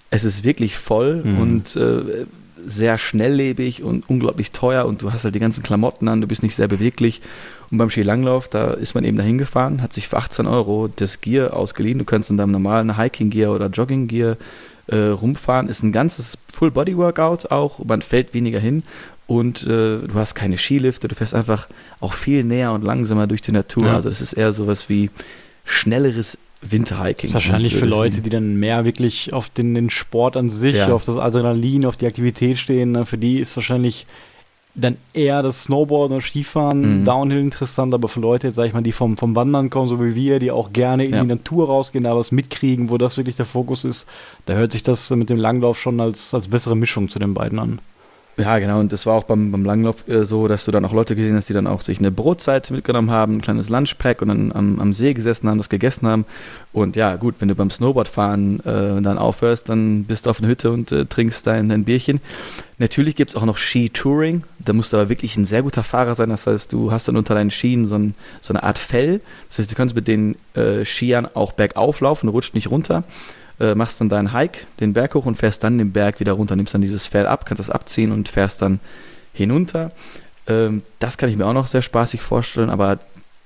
es 0.09 0.23
ist 0.23 0.43
wirklich 0.43 0.77
voll 0.77 1.23
mhm. 1.23 1.39
und 1.39 1.75
äh, 1.75 2.25
sehr 2.65 2.97
schnelllebig 2.97 3.83
und 3.83 4.09
unglaublich 4.09 4.51
teuer 4.51 4.85
und 4.85 5.01
du 5.01 5.13
hast 5.13 5.23
halt 5.23 5.35
die 5.35 5.39
ganzen 5.39 5.63
Klamotten 5.63 6.07
an, 6.07 6.21
du 6.21 6.27
bist 6.27 6.43
nicht 6.43 6.55
sehr 6.55 6.67
beweglich. 6.67 7.21
Und 7.69 7.77
beim 7.77 7.89
Skilanglauf, 7.89 8.47
da 8.47 8.71
ist 8.71 8.95
man 8.95 9.03
eben 9.03 9.17
dahin 9.17 9.37
gefahren, 9.37 9.81
hat 9.81 9.93
sich 9.93 10.07
für 10.07 10.17
18 10.17 10.47
Euro 10.47 10.89
das 10.93 11.21
Gear 11.21 11.53
ausgeliehen. 11.53 11.99
Du 11.99 12.05
kannst 12.05 12.29
in 12.29 12.37
deinem 12.37 12.51
normalen 12.51 12.97
Hiking-Gear 12.97 13.53
oder 13.53 13.67
Jogging-Gear 13.67 14.37
äh, 14.87 14.95
rumfahren. 14.97 15.67
Ist 15.67 15.83
ein 15.83 15.91
ganzes 15.91 16.37
Full-Body-Workout 16.53 17.51
auch, 17.51 17.83
man 17.83 18.01
fällt 18.01 18.33
weniger 18.33 18.59
hin 18.59 18.83
und 19.27 19.63
äh, 19.63 19.99
du 19.99 20.13
hast 20.15 20.35
keine 20.35 20.57
Skilifte, 20.57 21.07
du 21.07 21.15
fährst 21.15 21.33
einfach 21.33 21.67
auch 21.99 22.13
viel 22.13 22.43
näher 22.43 22.71
und 22.71 22.83
langsamer 22.83 23.27
durch 23.27 23.41
die 23.41 23.51
Natur. 23.51 23.87
Ja. 23.87 23.95
Also 23.95 24.09
das 24.09 24.21
ist 24.21 24.33
eher 24.33 24.53
sowas 24.53 24.89
wie 24.89 25.09
schnelleres 25.65 26.37
Winterhiking. 26.61 27.27
Ist 27.27 27.33
wahrscheinlich 27.33 27.75
für 27.75 27.85
Leute, 27.85 28.21
die 28.21 28.29
dann 28.29 28.55
mehr 28.55 28.85
wirklich 28.85 29.33
auf 29.33 29.49
den, 29.49 29.75
den 29.75 29.89
Sport 29.89 30.37
an 30.37 30.49
sich, 30.49 30.75
ja. 30.75 30.91
auf 30.91 31.05
das 31.05 31.17
Adrenalin, 31.17 31.85
auf 31.85 31.97
die 31.97 32.07
Aktivität 32.07 32.57
stehen, 32.57 32.91
ne? 32.91 33.05
für 33.05 33.17
die 33.17 33.39
ist 33.39 33.55
wahrscheinlich 33.55 34.07
dann 34.77 34.97
eher 35.13 35.41
das 35.41 35.63
Snowboarden 35.63 36.17
oder 36.17 36.25
Skifahren, 36.25 36.99
mhm. 36.99 37.05
Downhill 37.05 37.39
interessant, 37.39 37.93
aber 37.93 38.07
für 38.07 38.19
Leute, 38.19 38.51
sag 38.51 38.67
ich 38.67 38.73
mal, 38.73 38.83
die 38.83 38.91
vom, 38.91 39.17
vom 39.17 39.35
Wandern 39.35 39.71
kommen, 39.71 39.87
so 39.87 39.99
wie 39.99 40.13
wir, 40.13 40.39
die 40.39 40.51
auch 40.51 40.71
gerne 40.71 41.05
in 41.05 41.13
ja. 41.13 41.21
die 41.21 41.27
Natur 41.27 41.67
rausgehen, 41.67 42.03
da 42.03 42.15
was 42.15 42.31
mitkriegen, 42.31 42.89
wo 42.89 42.97
das 42.97 43.17
wirklich 43.17 43.35
der 43.35 43.45
Fokus 43.45 43.83
ist, 43.83 44.05
da 44.45 44.53
hört 44.53 44.71
sich 44.71 44.83
das 44.83 45.09
mit 45.09 45.29
dem 45.29 45.37
Langlauf 45.37 45.79
schon 45.79 45.99
als, 45.99 46.33
als 46.33 46.47
bessere 46.47 46.77
Mischung 46.77 47.09
zu 47.09 47.17
den 47.17 47.33
beiden 47.33 47.57
an. 47.57 47.79
Ja, 48.39 48.59
genau. 48.59 48.79
Und 48.79 48.93
das 48.93 49.07
war 49.07 49.15
auch 49.15 49.23
beim, 49.23 49.51
beim 49.51 49.65
Langlauf 49.65 50.07
äh, 50.07 50.23
so, 50.23 50.47
dass 50.47 50.65
du 50.65 50.71
dann 50.71 50.85
auch 50.85 50.93
Leute 50.93 51.15
gesehen 51.15 51.35
hast, 51.35 51.49
die 51.49 51.53
dann 51.53 51.65
auch 51.65 51.81
sich 51.81 51.97
eine 51.97 52.11
Brotzeit 52.11 52.69
mitgenommen 52.69 53.09
haben, 53.09 53.37
ein 53.37 53.41
kleines 53.41 53.69
Lunchpack 53.69 54.21
und 54.21 54.27
dann 54.27 54.51
am, 54.51 54.79
am 54.79 54.93
See 54.93 55.15
gesessen 55.15 55.49
haben, 55.49 55.57
das 55.57 55.69
gegessen 55.69 56.07
haben. 56.07 56.25
Und 56.71 56.95
ja, 56.95 57.15
gut, 57.15 57.35
wenn 57.39 57.47
du 57.47 57.55
beim 57.55 57.71
Snowboardfahren 57.71 58.59
äh, 58.59 59.01
dann 59.01 59.17
aufhörst, 59.17 59.69
dann 59.69 60.03
bist 60.03 60.27
du 60.27 60.29
auf 60.29 60.39
einer 60.39 60.49
Hütte 60.49 60.69
und 60.69 60.91
äh, 60.91 61.05
trinkst 61.05 61.47
dein, 61.47 61.69
dein 61.69 61.83
Bierchen. 61.83 62.21
Natürlich 62.77 63.15
gibt 63.15 63.31
es 63.31 63.35
auch 63.35 63.45
noch 63.45 63.57
Ski-Touring. 63.57 64.43
Da 64.59 64.73
musst 64.73 64.93
du 64.93 64.97
aber 64.97 65.09
wirklich 65.09 65.35
ein 65.35 65.45
sehr 65.45 65.63
guter 65.63 65.83
Fahrer 65.83 66.13
sein. 66.13 66.29
Das 66.29 66.45
heißt, 66.45 66.71
du 66.71 66.91
hast 66.91 67.07
dann 67.07 67.17
unter 67.17 67.33
deinen 67.33 67.49
Skien 67.49 67.87
so, 67.87 67.95
ein, 67.95 68.13
so 68.41 68.53
eine 68.53 68.61
Art 68.61 68.77
Fell. 68.77 69.19
Das 69.49 69.57
heißt, 69.57 69.71
du 69.71 69.75
kannst 69.75 69.95
mit 69.95 70.07
den 70.07 70.35
äh, 70.53 70.85
Skiern 70.85 71.27
auch 71.33 71.53
bergauf 71.53 72.01
laufen, 72.01 72.29
rutscht 72.29 72.53
nicht 72.53 72.69
runter 72.69 73.03
äh, 73.59 73.75
machst 73.75 73.99
dann 74.01 74.09
deinen 74.09 74.33
Hike, 74.33 74.67
den 74.79 74.93
Berg 74.93 75.15
hoch 75.15 75.25
und 75.25 75.35
fährst 75.35 75.63
dann 75.63 75.77
den 75.77 75.91
Berg 75.91 76.19
wieder 76.19 76.33
runter, 76.33 76.55
nimmst 76.55 76.73
dann 76.73 76.81
dieses 76.81 77.05
Fell 77.05 77.25
ab, 77.25 77.45
kannst 77.45 77.59
das 77.59 77.69
abziehen 77.69 78.11
und 78.11 78.29
fährst 78.29 78.61
dann 78.61 78.79
hinunter. 79.33 79.91
Ähm, 80.47 80.83
das 80.99 81.17
kann 81.17 81.29
ich 81.29 81.37
mir 81.37 81.45
auch 81.45 81.53
noch 81.53 81.67
sehr 81.67 81.81
spaßig 81.81 82.21
vorstellen, 82.21 82.69
aber 82.69 82.99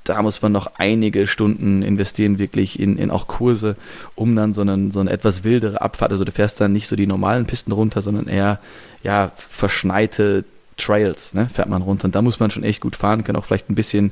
da 0.03 0.22
muss 0.24 0.41
man 0.41 0.51
noch 0.51 0.72
einige 0.77 1.27
Stunden 1.27 1.84
investieren, 1.84 2.39
wirklich 2.39 2.80
in, 2.80 2.98
in 2.98 3.12
auch 3.12 3.27
Kurse, 3.27 3.75
um 4.15 4.36
dann 4.36 4.53
so, 4.53 4.62
einen, 4.62 4.91
so 4.91 5.00
eine 5.00 5.12
etwas 5.12 5.44
wildere 5.44 5.82
Abfahrt, 5.82 6.12
also 6.12 6.25
du 6.25 6.32
fährst 6.32 6.60
dann 6.60 6.74
nicht 6.74 6.88
so 6.88 6.96
die 6.96 7.08
normalen 7.08 7.46
Pisten 7.46 7.72
runter, 7.72 8.01
sondern 8.01 8.27
eher 8.27 8.60
ja, 9.03 9.32
verschneite 9.36 10.44
Trails, 10.77 11.34
ne, 11.34 11.50
fährt 11.53 11.70
man 11.70 11.84
runter. 11.84 12.06
Und 12.06 12.15
da 12.15 12.22
muss 12.22 12.39
man 12.39 12.50
schon 12.50 12.63
echt 12.63 12.82
gut 12.82 12.96
fahren, 12.96 13.24
kann 13.24 13.36
auch 13.36 13.46
vielleicht 13.46 13.70
ein 13.70 13.75
bisschen 13.75 14.12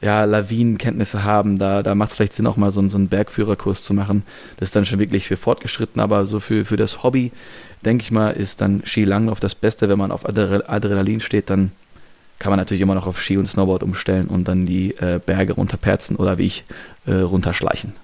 ja, 0.00 0.24
Lawinenkenntnisse 0.24 1.24
haben. 1.24 1.58
Da, 1.58 1.82
da 1.82 1.94
macht 1.94 2.10
es 2.10 2.16
vielleicht 2.16 2.34
Sinn, 2.34 2.46
auch 2.46 2.56
mal 2.56 2.70
so, 2.70 2.86
so 2.88 2.98
einen 2.98 3.08
Bergführerkurs 3.08 3.84
zu 3.84 3.94
machen. 3.94 4.22
Das 4.58 4.68
ist 4.68 4.76
dann 4.76 4.86
schon 4.86 4.98
wirklich 4.98 5.26
für 5.26 5.36
Fortgeschritten, 5.36 6.00
aber 6.00 6.26
so 6.26 6.40
für, 6.40 6.64
für 6.64 6.76
das 6.76 7.02
Hobby, 7.02 7.32
denke 7.84 8.02
ich 8.02 8.10
mal, 8.10 8.30
ist 8.30 8.60
dann 8.60 8.82
Skilanglauf 8.84 9.40
das 9.40 9.54
Beste. 9.54 9.88
Wenn 9.88 9.98
man 9.98 10.12
auf 10.12 10.26
Adrenalin 10.26 11.20
steht, 11.20 11.50
dann 11.50 11.72
kann 12.38 12.50
man 12.50 12.58
natürlich 12.58 12.82
immer 12.82 12.94
noch 12.94 13.06
auf 13.06 13.20
Ski 13.20 13.38
und 13.38 13.46
Snowboard 13.46 13.82
umstellen 13.82 14.26
und 14.26 14.46
dann 14.46 14.66
die 14.66 14.94
äh, 14.98 15.20
Berge 15.24 15.54
runterperzen 15.54 16.16
oder 16.16 16.38
wie 16.38 16.46
ich 16.46 16.64
äh, 17.06 17.14
runterschleichen. 17.14 17.94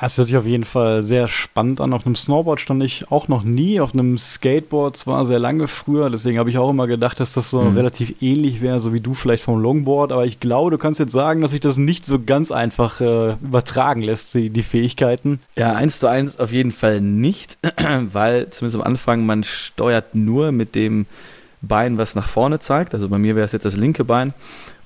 Das 0.00 0.16
hört 0.16 0.28
sich 0.28 0.36
auf 0.36 0.46
jeden 0.46 0.64
Fall 0.64 1.02
sehr 1.02 1.28
spannend 1.28 1.80
an. 1.80 1.92
Auf 1.92 2.06
einem 2.06 2.16
Snowboard 2.16 2.58
stand 2.58 2.82
ich 2.82 3.10
auch 3.10 3.28
noch 3.28 3.42
nie, 3.42 3.80
auf 3.80 3.92
einem 3.92 4.16
Skateboard 4.16 4.96
zwar 4.96 5.26
sehr 5.26 5.38
lange 5.38 5.68
früher, 5.68 6.08
deswegen 6.08 6.38
habe 6.38 6.48
ich 6.48 6.56
auch 6.56 6.70
immer 6.70 6.86
gedacht, 6.86 7.20
dass 7.20 7.34
das 7.34 7.50
so 7.50 7.60
mhm. 7.60 7.76
relativ 7.76 8.22
ähnlich 8.22 8.62
wäre, 8.62 8.80
so 8.80 8.94
wie 8.94 9.00
du 9.00 9.12
vielleicht 9.12 9.42
vom 9.42 9.60
Longboard, 9.60 10.12
aber 10.12 10.24
ich 10.24 10.40
glaube, 10.40 10.70
du 10.70 10.78
kannst 10.78 11.00
jetzt 11.00 11.12
sagen, 11.12 11.42
dass 11.42 11.50
sich 11.50 11.60
das 11.60 11.76
nicht 11.76 12.06
so 12.06 12.18
ganz 12.18 12.50
einfach 12.50 13.02
äh, 13.02 13.32
übertragen 13.42 14.00
lässt, 14.00 14.34
die, 14.34 14.48
die 14.48 14.62
Fähigkeiten. 14.62 15.40
Ja, 15.54 15.74
eins 15.74 16.00
zu 16.00 16.06
eins 16.06 16.40
auf 16.40 16.50
jeden 16.50 16.72
Fall 16.72 17.02
nicht, 17.02 17.58
weil 18.12 18.48
zumindest 18.48 18.82
am 18.82 18.86
Anfang 18.86 19.26
man 19.26 19.44
steuert 19.44 20.14
nur 20.14 20.50
mit 20.50 20.74
dem 20.74 21.06
Bein, 21.60 21.98
was 21.98 22.14
nach 22.14 22.26
vorne 22.26 22.58
zeigt. 22.58 22.94
Also 22.94 23.10
bei 23.10 23.18
mir 23.18 23.36
wäre 23.36 23.44
es 23.44 23.52
jetzt 23.52 23.66
das 23.66 23.76
linke 23.76 24.04
Bein 24.04 24.32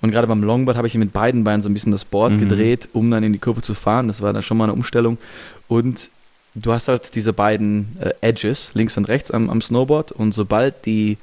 und 0.05 0.11
gerade 0.11 0.27
beim 0.27 0.43
Longboard 0.43 0.77
habe 0.77 0.87
ich 0.87 0.95
mit 0.99 1.15
beiden 1.15 1.45
Beinen 1.45 1.63
so 1.63 1.71
ein 1.71 1.73
bisschen 1.73 1.91
das 1.91 2.05
Board 2.05 2.35
mhm. 2.35 2.41
gedreht, 2.41 2.91
um 2.93 3.11
dann 3.11 3.25
in 3.25 3.33
die 3.33 3.39
Kurve 3.39 3.63
zu 3.63 3.73
fahren. 3.73 4.07
Das 4.07 4.21
war 4.21 4.35
dann 4.35 4.43
schon 4.43 4.59
mal 4.59 4.65
eine 4.65 4.75
Umstellung. 4.75 5.17
Und 5.67 6.11
du 6.55 6.73
hast 6.75 6.89
halt 6.89 7.15
diese 7.15 7.33
beiden 7.33 7.97
äh, 7.99 8.11
Edges, 8.21 8.73
links 8.75 8.99
und 8.99 9.09
rechts 9.09 9.31
am, 9.31 9.49
am 9.49 9.63
Snowboard. 9.63 10.13
Und 10.13 10.35
sobald 10.35 10.85
die, 10.85 11.17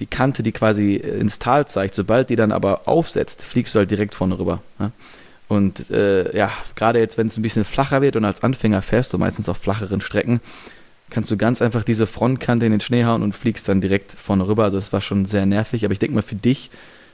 die 0.00 0.06
Kante, 0.06 0.42
die 0.42 0.52
quasi 0.52 0.94
ins 0.94 1.40
Tal 1.40 1.68
zeigt, 1.68 1.94
sobald 1.94 2.30
die 2.30 2.36
dann 2.36 2.52
aber 2.52 2.88
aufsetzt, 2.88 3.42
fliegst 3.42 3.74
du 3.74 3.80
halt 3.80 3.90
direkt 3.90 4.14
vorne 4.14 4.38
rüber. 4.38 4.62
Ja? 4.78 4.92
Und 5.48 5.90
äh, 5.90 6.34
ja, 6.34 6.50
gerade 6.74 7.00
jetzt, 7.00 7.18
wenn 7.18 7.26
es 7.26 7.36
ein 7.36 7.42
bisschen 7.42 7.64
flacher 7.64 8.00
wird 8.00 8.16
und 8.16 8.24
als 8.24 8.42
Anfänger 8.42 8.80
fährst 8.80 9.12
du 9.12 9.18
meistens 9.18 9.50
auf 9.50 9.58
flacheren 9.58 10.00
Strecken, 10.00 10.40
kannst 11.10 11.30
du 11.30 11.36
ganz 11.36 11.60
einfach 11.60 11.82
diese 11.82 12.06
Frontkante 12.06 12.64
in 12.64 12.72
den 12.72 12.80
Schnee 12.80 13.04
hauen 13.04 13.22
und 13.22 13.34
fliegst 13.34 13.68
dann 13.68 13.82
direkt 13.82 14.12
vorne 14.12 14.48
rüber. 14.48 14.64
Also 14.64 14.78
das 14.78 14.90
war 14.90 15.02
schon 15.02 15.26
sehr 15.26 15.44
nervig. 15.44 15.84
Aber 15.84 15.92
ich 15.92 15.98
denke 15.98 16.14
mal, 16.14 16.22
für 16.22 16.34
dich 16.34 16.70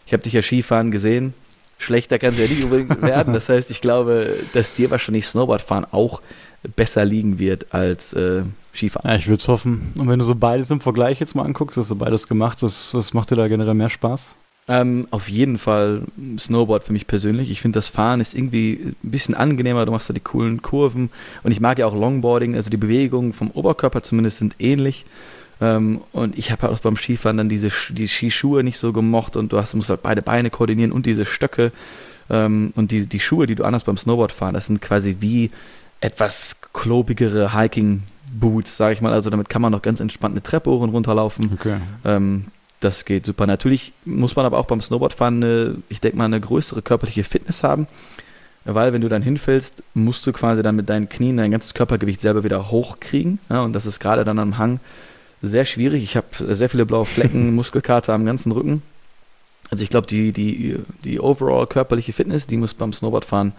ich 0.09 0.15
habe 0.15 0.23
dich 0.23 0.33
ja 0.33 0.41
Skifahren 0.41 0.91
gesehen. 0.91 1.35
Schlechter 1.77 2.19
kann 2.19 2.31
es 2.31 2.39
ja 2.39 2.47
nicht 2.47 2.65
unbedingt 2.65 3.03
werden. 3.03 3.35
Das 3.35 3.51
heißt, 3.51 3.71
ich 3.71 3.83
glaube, 3.83 4.35
dass 4.55 4.73
dir 4.73 4.91
wahrscheinlich 4.91 5.27
Snowboardfahren 5.27 5.85
auch 5.93 6.23
besser 6.77 7.05
liegen 7.05 7.39
wird 7.39 7.75
als 7.75 8.15
äh, 8.15 8.45
Skifahren. 8.75 9.11
Ja, 9.11 9.17
ich 9.17 9.29
würde 9.29 9.41
es 9.41 9.49
hoffen. 9.49 9.93
Und 9.99 10.09
wenn 10.09 10.19
du 10.19 10.25
so 10.25 10.35
beides 10.35 10.71
im 10.71 10.81
Vergleich 10.81 11.21
jetzt 11.21 11.35
mal 11.35 11.45
anguckst, 11.45 11.77
hast 11.77 11.91
du 11.91 11.95
beides 11.95 12.27
gemacht, 12.27 12.63
was, 12.63 12.95
was 12.95 13.13
macht 13.13 13.31
dir 13.31 13.37
da 13.37 13.49
generell 13.49 13.75
mehr 13.75 13.91
Spaß? 13.91 14.35
Ähm, 14.67 15.07
auf 15.11 15.29
jeden 15.29 15.59
Fall 15.59 16.05
Snowboard 16.39 16.85
für 16.85 16.95
mich 16.95 17.07
persönlich. 17.07 17.51
Ich 17.51 17.61
finde, 17.61 17.77
das 17.77 17.89
Fahren 17.89 18.21
ist 18.21 18.35
irgendwie 18.35 18.95
ein 19.05 19.11
bisschen 19.11 19.35
angenehmer. 19.35 19.85
Du 19.85 19.93
machst 19.93 20.09
da 20.09 20.15
die 20.15 20.21
coolen 20.21 20.63
Kurven. 20.63 21.11
Und 21.43 21.53
ich 21.53 21.61
mag 21.61 21.79
ja 21.79 21.87
auch 21.87 21.95
Longboarding. 21.95 22.55
Also 22.55 22.71
die 22.71 22.79
Bewegungen 22.79 23.35
vom 23.35 23.51
Oberkörper 23.51 24.03
zumindest 24.03 24.39
sind 24.39 24.57
ähnlich. 24.59 25.05
Ähm, 25.61 26.03
und 26.13 26.39
ich 26.39 26.53
habe 26.53 26.63
halt 26.63 26.73
auch 26.73 26.81
beim 26.81 26.97
Skifahren 26.97 27.37
dann 27.37 27.49
diese 27.49 27.71
die 27.91 28.09
Skischuhe 28.09 28.63
nicht 28.63 28.79
so 28.79 28.93
gemocht 28.93 29.37
und 29.37 29.53
du 29.53 29.59
hast, 29.59 29.75
musst 29.75 29.91
halt 29.91 30.03
beide 30.03 30.23
Beine 30.23 30.51
koordinieren 30.51 30.93
und 30.93 31.07
diese 31.07 31.25
Stöcke. 31.25 31.73
Ähm, 32.31 32.73
und 32.77 32.91
die, 32.91 33.07
die 33.07 33.21
Schuhe, 33.21 33.47
die 33.47 33.55
du 33.55 33.65
anders 33.65 33.85
beim 33.85 33.97
Snowboard 33.97 34.33
fahren, 34.33 34.55
das 34.55 34.67
sind 34.67 34.81
quasi 34.81 35.17
wie 35.21 35.51
etwas 36.01 36.57
klobigere 36.73 37.55
Hiking-Boots, 37.55 38.77
sage 38.77 38.93
ich 38.93 39.01
mal. 39.01 39.13
Also 39.13 39.31
damit 39.31 39.49
kann 39.49 39.63
man 39.63 39.73
noch 39.73 39.83
ganz 39.83 40.01
entspannt 40.01 40.35
eine 40.35 40.43
Treppe 40.43 40.71
hoch 40.71 40.81
und 40.81 40.91
runter 40.91 41.15
laufen. 41.15 41.51
Okay. 41.55 41.77
Ähm, 42.05 42.47
das 42.81 43.05
geht 43.05 43.27
super. 43.27 43.47
Natürlich 43.47 43.93
muss 44.05 44.37
man 44.37 44.47
aber 44.47 44.59
auch 44.59 44.67
beim 44.67 44.81
Snowboardfahren, 44.81 45.43
eine, 45.43 45.77
ich 45.89 46.01
denke 46.01 46.17
mal, 46.17 46.27
eine 46.27 46.41
größere 46.41 46.83
körperliche 46.83 47.25
Fitness 47.25 47.65
haben. 47.65 47.89
Weil 48.65 48.93
wenn 48.93 49.01
du 49.01 49.09
dann 49.09 49.23
hinfällst, 49.23 49.83
musst 49.95 50.27
du 50.27 50.33
quasi 50.33 50.63
dann 50.63 50.77
mit 50.77 50.89
deinen 50.89 51.09
Knien 51.09 51.39
dein 51.39 51.51
ganzes 51.51 51.75
Körpergewicht 51.75 52.21
selber 52.21 52.45
wieder 52.45 52.71
hochkriegen. 52.71 53.39
Ja, 53.49 53.63
und 53.63 53.73
das 53.73 53.87
ist 53.87 53.99
gerade 53.99 54.25
dann 54.25 54.39
am 54.39 54.59
Hang 54.59 54.79
sehr 55.43 55.65
schwierig. 55.65 56.03
Ich 56.03 56.17
habe 56.17 56.27
sehr 56.55 56.69
viele 56.69 56.87
blaue 56.87 57.05
Flecken, 57.05 57.55
Muskelkater 57.57 58.15
am 58.15 58.27
ganzen 58.27 58.53
Rücken. 58.53 58.83
Also 59.71 59.85
ich 59.85 59.91
glaube, 59.91 60.07
die, 60.07 60.33
die, 60.33 60.77
die 61.05 61.21
overall 61.21 61.67
körperliche 61.67 62.13
Fitness, 62.13 62.47
die 62.47 62.57
muss 62.57 62.75
beim 62.75 62.93
Snowboardfahren 62.93 63.53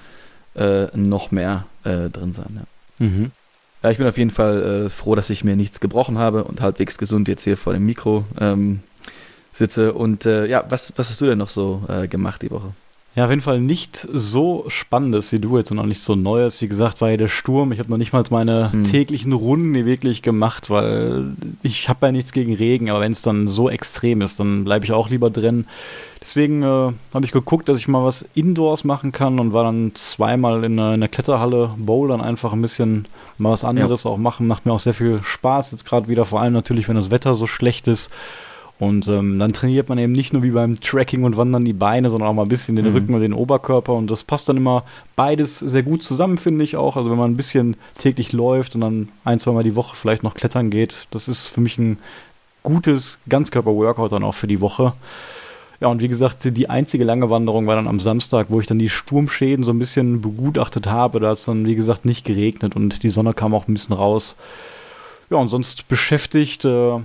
äh, 0.56 0.88
noch 0.96 1.32
mehr 1.32 1.66
äh, 1.84 2.10
drin 2.10 2.34
sein. 2.34 2.66
Ja. 3.00 3.06
Mhm. 3.06 3.32
ja. 3.84 3.92
ich 3.92 3.98
bin 3.98 4.08
auf 4.08 4.18
jeden 4.18 4.32
Fall 4.32 4.86
äh, 4.86 4.90
froh, 4.90 5.16
dass 5.16 5.30
ich 5.30 5.44
mir 5.44 5.56
nichts 5.56 5.80
gebrochen 5.80 6.18
habe 6.18 6.44
und 6.44 6.62
halbwegs 6.62 6.98
gesund 6.98 7.28
jetzt 7.28 7.44
hier 7.44 7.58
vor 7.58 7.74
dem 7.74 7.86
Mikro 7.86 8.26
ähm, 8.40 8.82
sitze. 9.52 9.94
Und 9.94 10.26
äh, 10.26 10.48
ja, 10.48 10.66
was, 10.70 10.94
was 10.96 11.10
hast 11.10 11.22
du 11.22 11.26
denn 11.26 11.38
noch 11.38 11.50
so 11.50 11.84
äh, 11.88 12.08
gemacht 12.08 12.42
die 12.42 12.52
Woche? 12.52 12.74
Ja, 13.20 13.26
auf 13.26 13.32
jeden 13.32 13.42
Fall 13.42 13.60
nicht 13.60 14.08
so 14.14 14.64
spannendes 14.70 15.34
wie 15.34 15.40
du 15.40 15.58
jetzt 15.58 15.72
und 15.72 15.80
auch 15.80 15.86
nicht 15.86 16.02
so 16.02 16.16
neues. 16.16 16.62
Wie 16.62 16.70
gesagt, 16.70 17.02
war 17.02 17.10
ja 17.10 17.18
der 17.18 17.28
Sturm. 17.28 17.74
Ich 17.74 17.80
habe 17.80 17.90
noch 17.90 17.98
nicht 17.98 18.14
mal 18.14 18.24
meine 18.30 18.72
hm. 18.72 18.86
täglichen 18.86 19.34
Runden 19.34 19.74
wirklich 19.74 20.22
gemacht, 20.22 20.70
weil 20.70 21.34
ich 21.62 21.90
habe 21.90 22.06
ja 22.06 22.12
nichts 22.14 22.32
gegen 22.32 22.56
Regen, 22.56 22.90
aber 22.90 23.02
wenn 23.02 23.12
es 23.12 23.22
dann 23.22 23.50
so 23.50 23.70
extrem 23.70 24.22
ist, 24.22 24.40
dann 24.40 24.64
bleibe 24.64 24.86
ich 24.86 24.94
auch 24.94 25.10
lieber 25.10 25.30
drin. 25.30 25.66
Deswegen 26.22 26.64
äh, 26.64 26.94
habe 27.14 27.26
ich 27.26 27.34
geguckt, 27.34 27.68
dass 27.68 27.78
ich 27.78 27.90
mal 27.90 28.06
was 28.06 28.26
Indoors 28.36 28.86
machen 28.86 29.12
kann 29.12 29.38
und 29.38 29.52
war 29.52 29.66
dann 29.66 29.92
zweimal 29.96 30.64
in 30.64 30.80
einer, 30.80 30.94
in 30.94 31.02
einer 31.02 31.10
Kletterhalle 31.10 31.72
bouldern, 31.76 32.22
einfach 32.22 32.54
ein 32.54 32.62
bisschen 32.62 33.06
mal 33.38 33.52
was 33.52 33.66
anderes 33.66 34.06
ja. 34.06 34.12
auch 34.12 34.18
machen. 34.18 34.48
Macht 34.48 34.66
mir 34.66 34.72
auch 34.72 34.80
sehr 34.80 34.94
viel 34.94 35.20
Spaß 35.24 35.72
jetzt 35.72 35.86
gerade 35.86 36.08
wieder, 36.08 36.24
vor 36.24 36.40
allem 36.40 36.54
natürlich, 36.54 36.88
wenn 36.88 36.96
das 36.96 37.12
Wetter 37.12 37.36
so 37.36 37.48
schlecht 37.48 37.90
ist. 37.90 38.12
Und 38.80 39.10
ähm, 39.10 39.40
dann 39.40 39.52
trainiert 39.52 39.90
man 39.90 39.98
eben 39.98 40.14
nicht 40.14 40.32
nur 40.32 40.42
wie 40.42 40.52
beim 40.52 40.80
Tracking 40.80 41.26
und 41.26 41.36
Wandern 41.36 41.66
die 41.66 41.74
Beine, 41.74 42.10
sondern 42.10 42.30
auch 42.30 42.34
mal 42.34 42.44
ein 42.44 42.50
bisschen 42.50 42.78
den 42.78 42.86
mhm. 42.86 42.94
Rücken 42.94 43.14
und 43.14 43.20
den 43.20 43.34
Oberkörper. 43.34 43.94
Und 43.94 44.10
das 44.10 44.24
passt 44.24 44.48
dann 44.48 44.56
immer 44.56 44.86
beides 45.18 45.60
sehr 45.60 45.84
gut 45.84 46.02
zusammen, 46.02 46.38
finde 46.38 46.64
ich 46.64 46.78
auch. 46.78 46.96
Also 46.96 47.12
wenn 47.12 47.18
man 47.18 47.30
ein 47.30 47.38
bisschen 47.38 47.76
täglich 47.98 48.32
läuft 48.32 48.76
und 48.76 48.82
dann 48.82 49.10
ein, 49.26 49.42
zwei 49.42 49.52
Mal 49.52 49.64
die 49.64 49.76
Woche 49.76 49.98
vielleicht 49.98 50.24
noch 50.24 50.34
klettern 50.34 50.70
geht, 50.70 51.08
das 51.12 51.28
ist 51.28 51.48
für 51.48 51.60
mich 51.60 51.78
ein 51.78 51.98
gutes 52.64 53.20
Ganzkörper-Workout 53.28 54.14
dann 54.14 54.24
auch 54.24 54.36
für 54.36 54.48
die 54.48 54.62
Woche. 54.62 54.94
Ja, 55.82 55.90
und 55.90 56.02
wie 56.02 56.08
gesagt, 56.08 56.46
die 56.46 56.70
einzige 56.70 57.04
lange 57.04 57.30
Wanderung 57.30 57.68
war 57.68 57.76
dann 57.76 57.88
am 57.88 58.00
Samstag, 58.00 58.48
wo 58.50 58.62
ich 58.62 58.68
dann 58.68 58.80
die 58.80 58.90
Sturmschäden 58.90 59.66
so 59.66 59.72
ein 59.72 59.80
bisschen 59.80 60.22
begutachtet 60.22 60.88
habe. 60.88 61.20
Da 61.20 61.30
hat 61.30 61.38
es 61.38 61.46
dann, 61.46 61.66
wie 61.66 61.76
gesagt, 61.76 62.06
nicht 62.06 62.26
geregnet 62.26 62.78
und 62.78 63.04
die 63.04 63.10
Sonne 63.10 63.34
kam 63.34 63.54
auch 63.54 63.68
ein 63.68 63.74
bisschen 63.74 63.96
raus. 63.96 64.38
Ja, 65.30 65.38
und 65.38 65.50
sonst 65.50 65.90
beschäftigt. 65.90 66.64
Äh, 66.64 67.00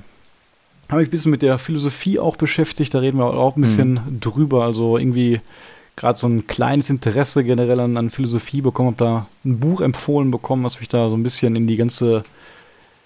habe 0.89 1.03
ich 1.03 1.09
ein 1.09 1.11
bisschen 1.11 1.31
mit 1.31 1.43
der 1.43 1.59
Philosophie 1.59 2.19
auch 2.19 2.37
beschäftigt. 2.37 2.95
Da 2.95 2.99
reden 2.99 3.19
wir 3.19 3.27
auch 3.27 3.57
ein 3.57 3.63
bisschen 3.63 3.95
mhm. 3.95 4.21
drüber. 4.21 4.65
Also 4.65 4.99
irgendwie 4.99 5.41
gerade 5.97 6.19
so 6.19 6.27
ein 6.27 6.47
kleines 6.47 6.91
Interesse 6.91 7.45
generell 7.45 7.81
an, 7.81 7.97
an 7.97 8.11
Philosophie 8.11 8.61
bekommen. 8.61 8.89
Habe 8.89 9.05
da 9.05 9.27
ein 9.45 9.61
Buch 9.61 9.81
empfohlen 9.81 10.31
bekommen, 10.31 10.65
was 10.65 10.81
mich 10.81 10.89
da 10.89 11.09
so 11.09 11.17
ein 11.17 11.23
bisschen 11.23 11.57
in 11.57 11.67
die 11.67 11.77
ganze 11.77 12.25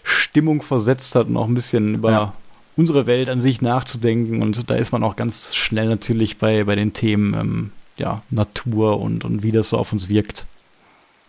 Stimmung 0.02 0.62
versetzt 0.62 1.14
hat 1.14 1.26
und 1.28 1.36
auch 1.36 1.46
ein 1.46 1.54
bisschen 1.54 1.94
über 1.94 2.10
ja. 2.10 2.32
unsere 2.76 3.06
Welt 3.06 3.28
an 3.28 3.40
sich 3.40 3.60
nachzudenken. 3.60 4.42
Und 4.42 4.70
da 4.70 4.74
ist 4.74 4.92
man 4.92 5.02
auch 5.02 5.16
ganz 5.16 5.54
schnell 5.54 5.88
natürlich 5.88 6.38
bei, 6.38 6.64
bei 6.64 6.76
den 6.76 6.92
Themen 6.92 7.34
ähm, 7.34 7.72
ja, 7.96 8.22
Natur 8.30 9.00
und, 9.00 9.24
und 9.24 9.42
wie 9.42 9.52
das 9.52 9.70
so 9.70 9.78
auf 9.78 9.92
uns 9.92 10.08
wirkt. 10.08 10.46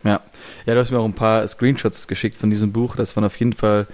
Ja. 0.03 0.21
ja, 0.65 0.73
du 0.73 0.79
hast 0.79 0.91
mir 0.91 0.99
auch 0.99 1.05
ein 1.05 1.13
paar 1.13 1.45
Screenshots 1.45 2.07
geschickt 2.07 2.37
von 2.37 2.49
diesem 2.49 2.71
Buch. 2.71 2.95
Das 2.95 3.15
waren 3.17 3.25
auf 3.25 3.37
jeden 3.37 3.53
Fall 3.53 3.85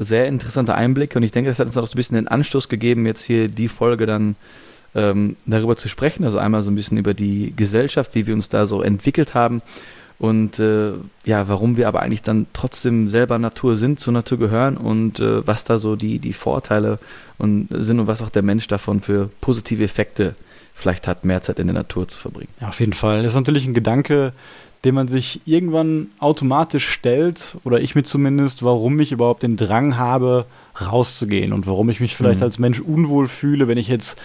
sehr 0.00 0.26
interessante 0.26 0.74
Einblicke 0.74 1.18
und 1.18 1.22
ich 1.22 1.30
denke, 1.30 1.50
das 1.50 1.58
hat 1.58 1.66
uns 1.66 1.76
auch 1.76 1.86
so 1.86 1.92
ein 1.92 1.96
bisschen 1.96 2.16
den 2.16 2.26
Anstoß 2.26 2.68
gegeben, 2.68 3.06
jetzt 3.06 3.22
hier 3.22 3.48
die 3.48 3.68
Folge 3.68 4.06
dann 4.06 4.34
ähm, 4.94 5.36
darüber 5.46 5.76
zu 5.76 5.88
sprechen. 5.88 6.24
Also 6.24 6.38
einmal 6.38 6.62
so 6.62 6.70
ein 6.70 6.74
bisschen 6.74 6.98
über 6.98 7.14
die 7.14 7.52
Gesellschaft, 7.54 8.14
wie 8.14 8.26
wir 8.26 8.34
uns 8.34 8.48
da 8.48 8.66
so 8.66 8.82
entwickelt 8.82 9.34
haben 9.34 9.62
und 10.20 10.58
äh, 10.58 10.92
ja, 11.24 11.48
warum 11.48 11.78
wir 11.78 11.88
aber 11.88 12.02
eigentlich 12.02 12.20
dann 12.20 12.46
trotzdem 12.52 13.08
selber 13.08 13.38
Natur 13.38 13.78
sind, 13.78 14.00
zur 14.00 14.12
Natur 14.12 14.38
gehören 14.38 14.76
und 14.76 15.18
äh, 15.18 15.46
was 15.46 15.64
da 15.64 15.78
so 15.78 15.96
die, 15.96 16.18
die 16.18 16.34
Vorteile 16.34 16.98
und 17.38 17.68
sind 17.70 18.00
und 18.00 18.06
was 18.06 18.20
auch 18.20 18.28
der 18.28 18.42
Mensch 18.42 18.68
davon 18.68 19.00
für 19.00 19.30
positive 19.40 19.82
Effekte 19.82 20.34
vielleicht 20.74 21.08
hat, 21.08 21.24
mehr 21.24 21.40
Zeit 21.40 21.58
in 21.58 21.68
der 21.68 21.74
Natur 21.74 22.06
zu 22.06 22.20
verbringen. 22.20 22.50
Ja, 22.60 22.68
auf 22.68 22.80
jeden 22.80 22.92
Fall. 22.92 23.22
Das 23.22 23.32
ist 23.32 23.36
natürlich 23.36 23.66
ein 23.66 23.72
Gedanke, 23.72 24.34
den 24.84 24.94
man 24.94 25.08
sich 25.08 25.40
irgendwann 25.44 26.08
automatisch 26.18 26.88
stellt, 26.88 27.56
oder 27.64 27.80
ich 27.80 27.94
mir 27.94 28.02
zumindest, 28.02 28.62
warum 28.62 28.98
ich 29.00 29.12
überhaupt 29.12 29.42
den 29.42 29.56
Drang 29.56 29.98
habe, 29.98 30.46
rauszugehen 30.80 31.52
und 31.52 31.66
warum 31.66 31.90
ich 31.90 32.00
mich 32.00 32.16
vielleicht 32.16 32.40
mhm. 32.40 32.44
als 32.44 32.58
Mensch 32.58 32.80
unwohl 32.80 33.28
fühle, 33.28 33.68
wenn 33.68 33.78
ich 33.78 33.88
jetzt 33.88 34.18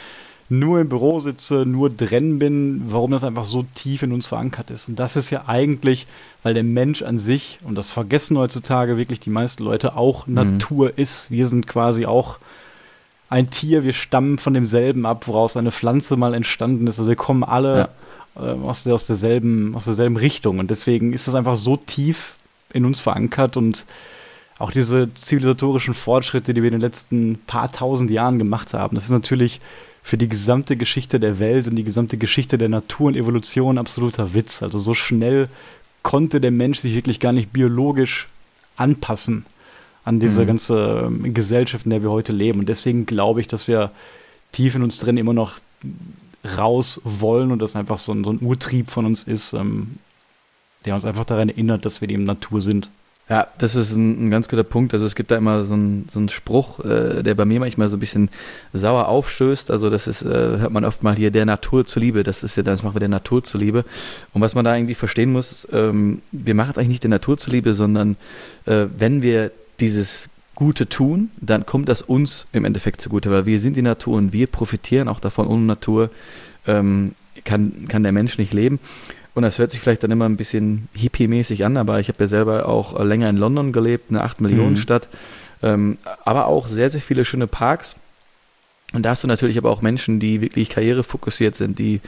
nur 0.48 0.80
im 0.80 0.90
Büro 0.90 1.20
sitze, 1.20 1.66
nur 1.66 1.90
drin 1.90 2.38
bin, 2.38 2.84
warum 2.88 3.12
das 3.12 3.24
einfach 3.24 3.46
so 3.46 3.66
tief 3.74 4.04
in 4.04 4.12
uns 4.12 4.28
verankert 4.28 4.70
ist. 4.70 4.88
Und 4.88 5.00
das 5.00 5.16
ist 5.16 5.32
ja 5.32 5.46
eigentlich, 5.48 6.06
weil 6.44 6.54
der 6.54 6.64
Mensch 6.64 7.02
an 7.02 7.18
sich, 7.18 7.60
und 7.64 7.76
das 7.76 7.92
vergessen 7.92 8.38
heutzutage 8.38 8.96
wirklich 8.96 9.20
die 9.20 9.32
meisten 9.32 9.64
Leute, 9.64 9.98
auch 9.98 10.28
mhm. 10.28 10.36
Natur 10.36 10.98
ist. 10.98 11.32
Wir 11.32 11.48
sind 11.48 11.68
quasi 11.68 12.06
auch 12.06 12.38
ein 13.28 13.50
Tier, 13.50 13.84
wir 13.84 13.94
stammen 13.94 14.38
von 14.38 14.54
demselben 14.54 15.06
ab, 15.08 15.28
woraus 15.28 15.58
eine 15.58 15.72
Pflanze 15.72 16.16
mal 16.16 16.36
entstanden 16.36 16.86
ist. 16.86 17.00
Also 17.00 17.10
wir 17.10 17.16
kommen 17.16 17.44
alle 17.44 17.78
ja. 17.78 17.90
Äh, 18.36 18.40
aus, 18.40 18.86
aus, 18.88 19.08
derselben, 19.08 19.76
aus 19.76 19.86
derselben 19.86 20.18
Richtung. 20.18 20.60
Und 20.60 20.72
deswegen 20.72 21.14
ist 21.14 21.28
das 21.28 21.36
einfach 21.36 21.56
so 21.56 21.78
tief 21.78 22.36
in 22.74 22.86
uns 22.86 23.02
verankert 23.02 23.58
und 23.58 23.86
auch 24.58 24.72
diese 24.72 25.14
zivilisatorischen 25.14 25.94
Fortschritte, 25.94 26.54
die 26.54 26.62
wir 26.62 26.70
in 26.70 26.76
den 26.76 26.82
letzten 26.82 27.40
paar 27.46 27.72
tausend 27.72 28.10
Jahren 28.10 28.38
gemacht 28.38 28.74
haben, 28.74 28.96
das 28.96 29.06
ist 29.06 29.12
natürlich 29.12 29.60
für 30.02 30.18
die 30.18 30.30
gesamte 30.30 30.78
Geschichte 30.78 31.20
der 31.20 31.40
Welt 31.40 31.68
und 31.68 31.76
die 31.76 31.84
gesamte 31.84 32.18
Geschichte 32.18 32.58
der 32.58 32.70
Natur 32.70 33.08
und 33.08 33.18
Evolution 33.18 33.78
absoluter 33.78 34.34
Witz. 34.36 34.62
Also 34.62 34.78
so 34.78 34.94
schnell 34.94 35.50
konnte 36.04 36.40
der 36.40 36.52
Mensch 36.52 36.80
sich 36.80 36.94
wirklich 36.94 37.20
gar 37.20 37.32
nicht 37.32 37.52
biologisch 37.52 38.28
anpassen 38.78 39.46
an 40.04 40.20
diese 40.20 40.44
mhm. 40.44 40.48
ganze 40.48 41.06
ähm, 41.08 41.34
Gesellschaft, 41.34 41.86
in 41.86 41.90
der 41.90 42.04
wir 42.04 42.12
heute 42.12 42.32
leben. 42.32 42.60
Und 42.60 42.70
deswegen 42.70 43.08
glaube 43.08 43.42
ich, 43.42 43.48
dass 43.48 43.68
wir 43.68 43.92
tief 44.52 44.76
in 44.76 44.84
uns 44.84 45.00
drin 45.00 45.18
immer 45.18 45.34
noch 45.34 45.54
raus 46.58 47.02
wollen 47.04 47.52
und 47.52 47.60
das 47.60 47.76
einfach 47.76 47.98
so 47.98 48.14
ein, 48.14 48.24
so 48.24 48.32
ein 48.32 48.42
Urtrieb 48.42 48.92
von 48.92 49.06
uns 49.06 49.24
ist, 49.24 49.54
ähm, 49.54 49.98
der 50.86 50.96
uns 50.96 51.06
einfach 51.06 51.26
daran 51.26 51.50
erinnert, 51.50 51.86
dass 51.86 52.02
wir 52.02 52.08
die 52.08 52.18
Natur 52.18 52.62
sind. 52.62 52.90
Ja, 53.28 53.48
das 53.58 53.74
ist 53.74 53.96
ein, 53.96 54.28
ein, 54.28 54.30
ganz 54.30 54.48
guter 54.48 54.64
Punkt. 54.64 54.94
Also 54.94 55.06
es 55.06 55.16
gibt 55.16 55.32
da 55.32 55.38
immer 55.38 55.64
so 55.64 55.74
einen 55.74 56.08
so 56.10 56.28
Spruch, 56.28 56.80
äh, 56.86 57.24
der 57.24 57.34
bei 57.34 57.46
mir 57.46 57.60
manchmal 57.60 57.88
so 57.88 57.98
ein 57.98 58.00
bisschen 58.00 58.30
sauer 58.72 59.08
aufstößt. 59.08 59.72
Also 59.72 59.90
das 59.90 60.06
ist, 60.06 60.22
äh, 60.22 60.28
hört 60.28 60.72
man 60.72 60.86
oft 60.86 61.02
mal 61.02 61.16
hier, 61.16 61.32
der 61.32 61.46
Natur 61.46 61.88
zuliebe. 61.88 62.22
Das 62.22 62.44
ist 62.44 62.56
ja, 62.56 62.62
das 62.62 62.84
machen 62.84 62.94
wir 62.94 63.00
der 63.00 63.10
Natur 63.10 63.44
zuliebe. 63.44 63.84
Und 64.34 64.42
was 64.42 64.54
man 64.54 64.64
da 64.64 64.76
irgendwie 64.76 64.94
verstehen 64.94 65.32
muss, 65.32 65.68
ähm, 65.72 66.22
wir 66.32 66.54
machen 66.54 66.72
es 66.72 66.78
eigentlich 66.78 66.90
nicht 66.90 67.04
der 67.04 67.10
Natur 67.10 67.36
zuliebe, 67.40 67.74
sondern 67.74 68.16
äh, 68.66 68.86
wenn 68.96 69.24
wir 69.24 69.52
dieses 69.80 70.30
Gute 70.56 70.88
tun, 70.88 71.32
dann 71.38 71.66
kommt 71.66 71.90
das 71.90 72.02
uns 72.02 72.48
im 72.54 72.66
Endeffekt 72.66 73.02
zugute, 73.02 73.30
weil 73.30 73.46
wir 73.46 73.60
sind 73.60 73.76
die 73.76 73.82
Natur 73.82 74.18
und 74.18 74.34
wir 74.34 74.48
profitieren 74.48 75.08
auch 75.08 75.20
davon. 75.20 75.48
Ohne 75.48 75.66
Natur 75.66 76.10
ähm, 76.66 77.14
kann, 77.44 77.88
kann 77.88 78.04
der 78.04 78.12
Mensch 78.12 78.38
nicht 78.38 78.54
leben. 78.54 78.80
Und 79.34 79.44
das 79.44 79.60
hört 79.60 79.70
sich 79.70 79.82
vielleicht 79.82 80.02
dann 80.02 80.12
immer 80.12 80.26
ein 80.26 80.38
bisschen 80.38 80.88
hippie-mäßig 80.96 81.66
an, 81.66 81.76
aber 81.76 82.00
ich 82.00 82.08
habe 82.08 82.20
ja 82.22 82.28
selber 82.28 82.70
auch 82.70 82.98
länger 83.04 83.30
in 83.30 83.36
London 83.36 83.74
gelebt, 83.74 84.10
eine 84.10 84.24
8-Millionen-Stadt, 84.24 85.10
mhm. 85.62 85.68
ähm, 85.68 85.98
aber 86.24 86.48
auch 86.48 86.70
sehr, 86.70 86.90
sehr 86.90 87.02
viele 87.02 87.26
schöne 87.26 87.48
Parks. 87.48 87.98
Und 88.94 89.04
da 89.04 89.10
hast 89.10 89.26
du 89.26 89.28
natürlich 89.28 89.58
aber 89.58 89.72
auch 89.72 89.82
Menschen, 89.82 90.22
die 90.22 90.40
wirklich 90.40 90.70
karrierefokussiert 90.70 91.56
sind, 91.56 91.80
die 91.80 92.00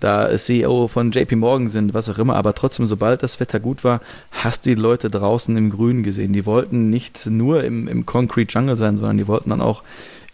da 0.00 0.36
CEO 0.36 0.88
von 0.88 1.10
JP 1.10 1.36
Morgan 1.36 1.68
sind, 1.68 1.94
was 1.94 2.08
auch 2.08 2.18
immer, 2.18 2.36
aber 2.36 2.54
trotzdem, 2.54 2.86
sobald 2.86 3.22
das 3.22 3.40
Wetter 3.40 3.60
gut 3.60 3.84
war, 3.84 4.00
hast 4.30 4.64
du 4.64 4.70
die 4.70 4.80
Leute 4.80 5.10
draußen 5.10 5.56
im 5.56 5.70
Grün 5.70 6.02
gesehen. 6.02 6.32
Die 6.32 6.46
wollten 6.46 6.90
nicht 6.90 7.26
nur 7.26 7.64
im, 7.64 7.88
im 7.88 8.06
Concrete 8.06 8.52
Jungle 8.52 8.76
sein, 8.76 8.96
sondern 8.96 9.18
die 9.18 9.26
wollten 9.26 9.50
dann 9.50 9.60
auch 9.60 9.82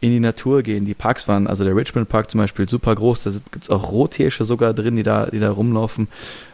in 0.00 0.10
die 0.10 0.20
Natur 0.20 0.62
gehen. 0.62 0.84
Die 0.84 0.94
Parks 0.94 1.28
waren, 1.28 1.46
also 1.46 1.64
der 1.64 1.74
Richmond 1.74 2.10
Park 2.10 2.30
zum 2.30 2.38
Beispiel, 2.38 2.68
super 2.68 2.94
groß. 2.94 3.22
Da 3.22 3.30
gibt 3.50 3.64
es 3.64 3.70
auch 3.70 3.90
Rothirsche 3.90 4.44
sogar 4.44 4.74
drin, 4.74 4.96
die 4.96 5.02
da, 5.02 5.26
die 5.26 5.38
da 5.38 5.50
rumlaufen. 5.50 6.08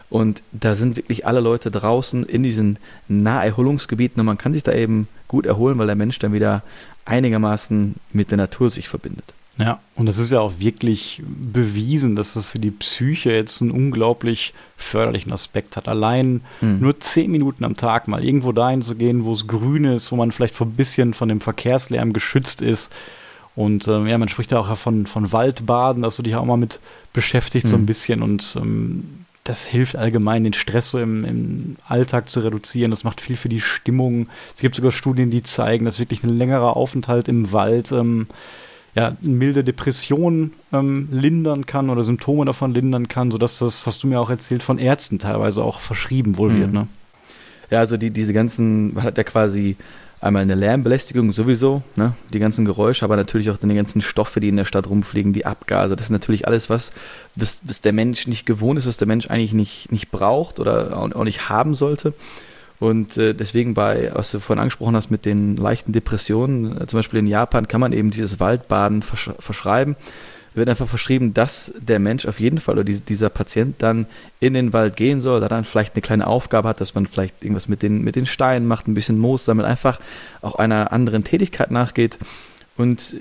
Und 0.09 0.41
da 0.51 0.75
sind 0.75 0.95
wirklich 0.95 1.25
alle 1.25 1.41
Leute 1.41 1.71
draußen 1.71 2.23
in 2.23 2.43
diesen 2.43 2.79
Naherholungsgebieten 3.07 4.19
und 4.19 4.25
man 4.25 4.37
kann 4.37 4.53
sich 4.53 4.63
da 4.63 4.73
eben 4.73 5.07
gut 5.27 5.45
erholen, 5.45 5.77
weil 5.77 5.87
der 5.87 5.95
Mensch 5.95 6.19
dann 6.19 6.33
wieder 6.33 6.63
einigermaßen 7.05 7.95
mit 8.11 8.31
der 8.31 8.37
Natur 8.37 8.69
sich 8.69 8.87
verbindet. 8.87 9.33
Ja, 9.57 9.79
und 9.95 10.05
das 10.05 10.17
ist 10.17 10.31
ja 10.31 10.39
auch 10.39 10.53
wirklich 10.59 11.21
bewiesen, 11.25 12.15
dass 12.15 12.33
das 12.33 12.47
für 12.47 12.57
die 12.57 12.71
Psyche 12.71 13.31
jetzt 13.31 13.61
einen 13.61 13.71
unglaublich 13.71 14.53
förderlichen 14.77 15.33
Aspekt 15.33 15.75
hat. 15.75 15.87
Allein 15.87 16.41
mhm. 16.61 16.79
nur 16.79 16.99
zehn 16.99 17.29
Minuten 17.29 17.65
am 17.65 17.77
Tag 17.77 18.07
mal 18.07 18.23
irgendwo 18.23 18.53
dahin 18.53 18.81
zu 18.81 18.95
gehen, 18.95 19.25
wo 19.25 19.33
es 19.33 19.47
grün 19.47 19.85
ist, 19.85 20.11
wo 20.11 20.15
man 20.15 20.31
vielleicht 20.31 20.59
ein 20.61 20.71
bisschen 20.71 21.13
von 21.13 21.29
dem 21.29 21.41
Verkehrslärm 21.41 22.13
geschützt 22.13 22.61
ist, 22.61 22.91
und 23.55 23.87
ähm, 23.87 24.07
ja, 24.07 24.17
man 24.17 24.29
spricht 24.29 24.51
ja 24.51 24.59
auch 24.59 24.77
von, 24.77 25.05
von 25.05 25.31
Waldbaden, 25.31 26.03
dass 26.03 26.15
du 26.15 26.23
dich 26.23 26.35
auch 26.35 26.45
mal 26.45 26.57
mit 26.57 26.79
beschäftigt, 27.13 27.65
mhm. 27.65 27.69
so 27.69 27.75
ein 27.75 27.81
mhm. 27.81 27.85
bisschen. 27.85 28.21
Und 28.21 28.55
ähm, 28.55 29.25
das 29.43 29.65
hilft 29.65 29.95
allgemein, 29.95 30.43
den 30.43 30.53
Stress 30.53 30.91
so 30.91 30.99
im, 30.99 31.25
im, 31.25 31.75
Alltag 31.87 32.29
zu 32.29 32.39
reduzieren. 32.39 32.91
Das 32.91 33.03
macht 33.03 33.19
viel 33.19 33.35
für 33.35 33.49
die 33.49 33.61
Stimmung. 33.61 34.29
Es 34.55 34.61
gibt 34.61 34.75
sogar 34.75 34.91
Studien, 34.91 35.31
die 35.31 35.43
zeigen, 35.43 35.85
dass 35.85 35.99
wirklich 35.99 36.23
ein 36.23 36.37
längerer 36.37 36.77
Aufenthalt 36.77 37.27
im 37.27 37.51
Wald 37.51 37.91
ähm, 37.91 38.27
ja, 38.95 39.15
milde 39.21 39.63
Depressionen 39.63 40.53
ähm, 40.73 41.07
lindern 41.11 41.65
kann 41.65 41.89
oder 41.89 42.03
Symptome 42.03 42.45
davon 42.45 42.73
lindern 42.73 43.07
kann, 43.07 43.31
sodass 43.31 43.59
das, 43.59 43.87
hast 43.87 44.03
du 44.03 44.07
mir 44.07 44.19
auch 44.19 44.29
erzählt, 44.29 44.63
von 44.63 44.77
Ärzten 44.77 45.19
teilweise 45.19 45.63
auch 45.63 45.79
verschrieben 45.79 46.37
wohl 46.37 46.49
mhm. 46.49 46.59
wird. 46.59 46.73
Ne? 46.73 46.87
Ja, 47.69 47.79
also 47.79 47.95
die, 47.97 48.11
diese 48.11 48.33
ganzen, 48.33 48.93
man 48.93 49.03
hat 49.03 49.17
ja 49.17 49.23
quasi 49.23 49.77
einmal 50.19 50.43
eine 50.43 50.55
Lärmbelästigung 50.55 51.31
sowieso, 51.31 51.81
ne? 51.95 52.13
die 52.31 52.39
ganzen 52.39 52.65
Geräusche, 52.65 53.05
aber 53.05 53.15
natürlich 53.15 53.49
auch 53.49 53.57
die 53.57 53.73
ganzen 53.73 54.01
Stoffe, 54.01 54.39
die 54.39 54.49
in 54.49 54.57
der 54.57 54.65
Stadt 54.65 54.87
rumfliegen, 54.87 55.33
die 55.33 55.45
Abgase. 55.45 55.95
Das 55.95 56.05
ist 56.05 56.11
natürlich 56.11 56.45
alles, 56.45 56.69
was, 56.69 56.91
was, 57.35 57.61
was 57.63 57.81
der 57.81 57.93
Mensch 57.93 58.27
nicht 58.27 58.45
gewohnt 58.45 58.77
ist, 58.77 58.87
was 58.87 58.97
der 58.97 59.07
Mensch 59.07 59.27
eigentlich 59.27 59.53
nicht, 59.53 59.91
nicht 59.91 60.11
braucht 60.11 60.59
oder 60.59 60.97
auch 60.97 61.23
nicht 61.23 61.49
haben 61.49 61.73
sollte. 61.73 62.13
Und 62.81 63.15
äh, 63.17 63.35
deswegen 63.35 63.75
bei, 63.75 64.09
was 64.13 64.31
du 64.31 64.39
vorhin 64.39 64.59
angesprochen 64.59 64.95
hast 64.95 65.11
mit 65.11 65.23
den 65.23 65.55
leichten 65.55 65.91
Depressionen, 65.91 66.81
äh, 66.81 66.87
zum 66.87 66.97
Beispiel 66.97 67.19
in 67.19 67.27
Japan 67.27 67.67
kann 67.67 67.79
man 67.79 67.93
eben 67.93 68.09
dieses 68.09 68.39
Waldbaden 68.39 69.03
versch 69.03 69.29
verschreiben 69.39 69.95
wird 70.53 70.67
einfach 70.67 70.87
verschrieben, 70.87 71.33
dass 71.33 71.73
der 71.79 71.99
Mensch 71.99 72.25
auf 72.25 72.39
jeden 72.39 72.59
Fall 72.59 72.77
oder 72.77 72.83
dieser 72.83 73.29
Patient 73.29 73.75
dann 73.79 74.05
in 74.39 74.53
den 74.53 74.73
Wald 74.73 74.97
gehen 74.97 75.21
soll, 75.21 75.39
da 75.39 75.47
dann 75.47 75.63
vielleicht 75.63 75.95
eine 75.95 76.01
kleine 76.01 76.27
Aufgabe 76.27 76.67
hat, 76.67 76.81
dass 76.81 76.93
man 76.93 77.07
vielleicht 77.07 77.43
irgendwas 77.43 77.69
mit 77.69 77.81
den, 77.81 78.03
mit 78.03 78.15
den 78.17 78.25
Steinen 78.25 78.67
macht, 78.67 78.87
ein 78.87 78.93
bisschen 78.93 79.17
Moos 79.17 79.45
sammelt, 79.45 79.67
einfach 79.67 80.01
auch 80.41 80.55
einer 80.55 80.91
anderen 80.91 81.23
Tätigkeit 81.23 81.71
nachgeht. 81.71 82.19
Und 82.75 83.15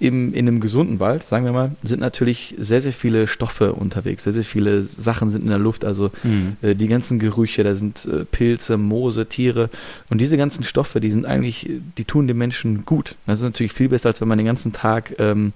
im, 0.00 0.34
in 0.34 0.48
einem 0.48 0.60
gesunden 0.60 0.98
Wald, 0.98 1.22
sagen 1.22 1.44
wir 1.44 1.52
mal, 1.52 1.72
sind 1.82 2.00
natürlich 2.00 2.54
sehr, 2.58 2.80
sehr 2.80 2.92
viele 2.92 3.26
Stoffe 3.26 3.72
unterwegs, 3.72 4.24
sehr, 4.24 4.32
sehr 4.32 4.44
viele 4.44 4.82
Sachen 4.82 5.30
sind 5.30 5.42
in 5.42 5.48
der 5.48 5.58
Luft, 5.58 5.84
also 5.84 6.10
mhm. 6.24 6.56
äh, 6.62 6.74
die 6.74 6.88
ganzen 6.88 7.18
Gerüche, 7.18 7.62
da 7.62 7.74
sind 7.74 8.04
äh, 8.06 8.24
Pilze, 8.24 8.76
Moose, 8.76 9.26
Tiere 9.26 9.70
und 10.10 10.20
diese 10.20 10.36
ganzen 10.36 10.64
Stoffe, 10.64 11.00
die 11.00 11.10
sind 11.10 11.26
eigentlich, 11.26 11.70
die 11.96 12.04
tun 12.04 12.26
dem 12.26 12.38
Menschen 12.38 12.84
gut. 12.84 13.14
Das 13.26 13.38
ist 13.38 13.44
natürlich 13.44 13.72
viel 13.72 13.88
besser, 13.88 14.08
als 14.08 14.20
wenn 14.20 14.28
man 14.28 14.38
den 14.38 14.46
ganzen 14.46 14.72
Tag 14.72 15.14
ähm, 15.18 15.52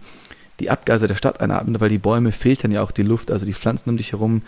die 0.61 0.71
Abgase 0.71 1.07
der 1.07 1.15
Stadt 1.15 1.41
einatmen, 1.41 1.81
weil 1.81 1.89
die 1.89 1.99
Bäume 1.99 2.33
filtern 2.33 2.73
ja 2.73 2.83
auch 2.83 2.91
die 2.91 3.03
Luft, 3.03 3.31
also 3.31 3.47
die 3.47 3.55
Pflanzen 3.55 3.91
um 3.91 3.97
dich 3.97 4.13
herum, 4.13 4.43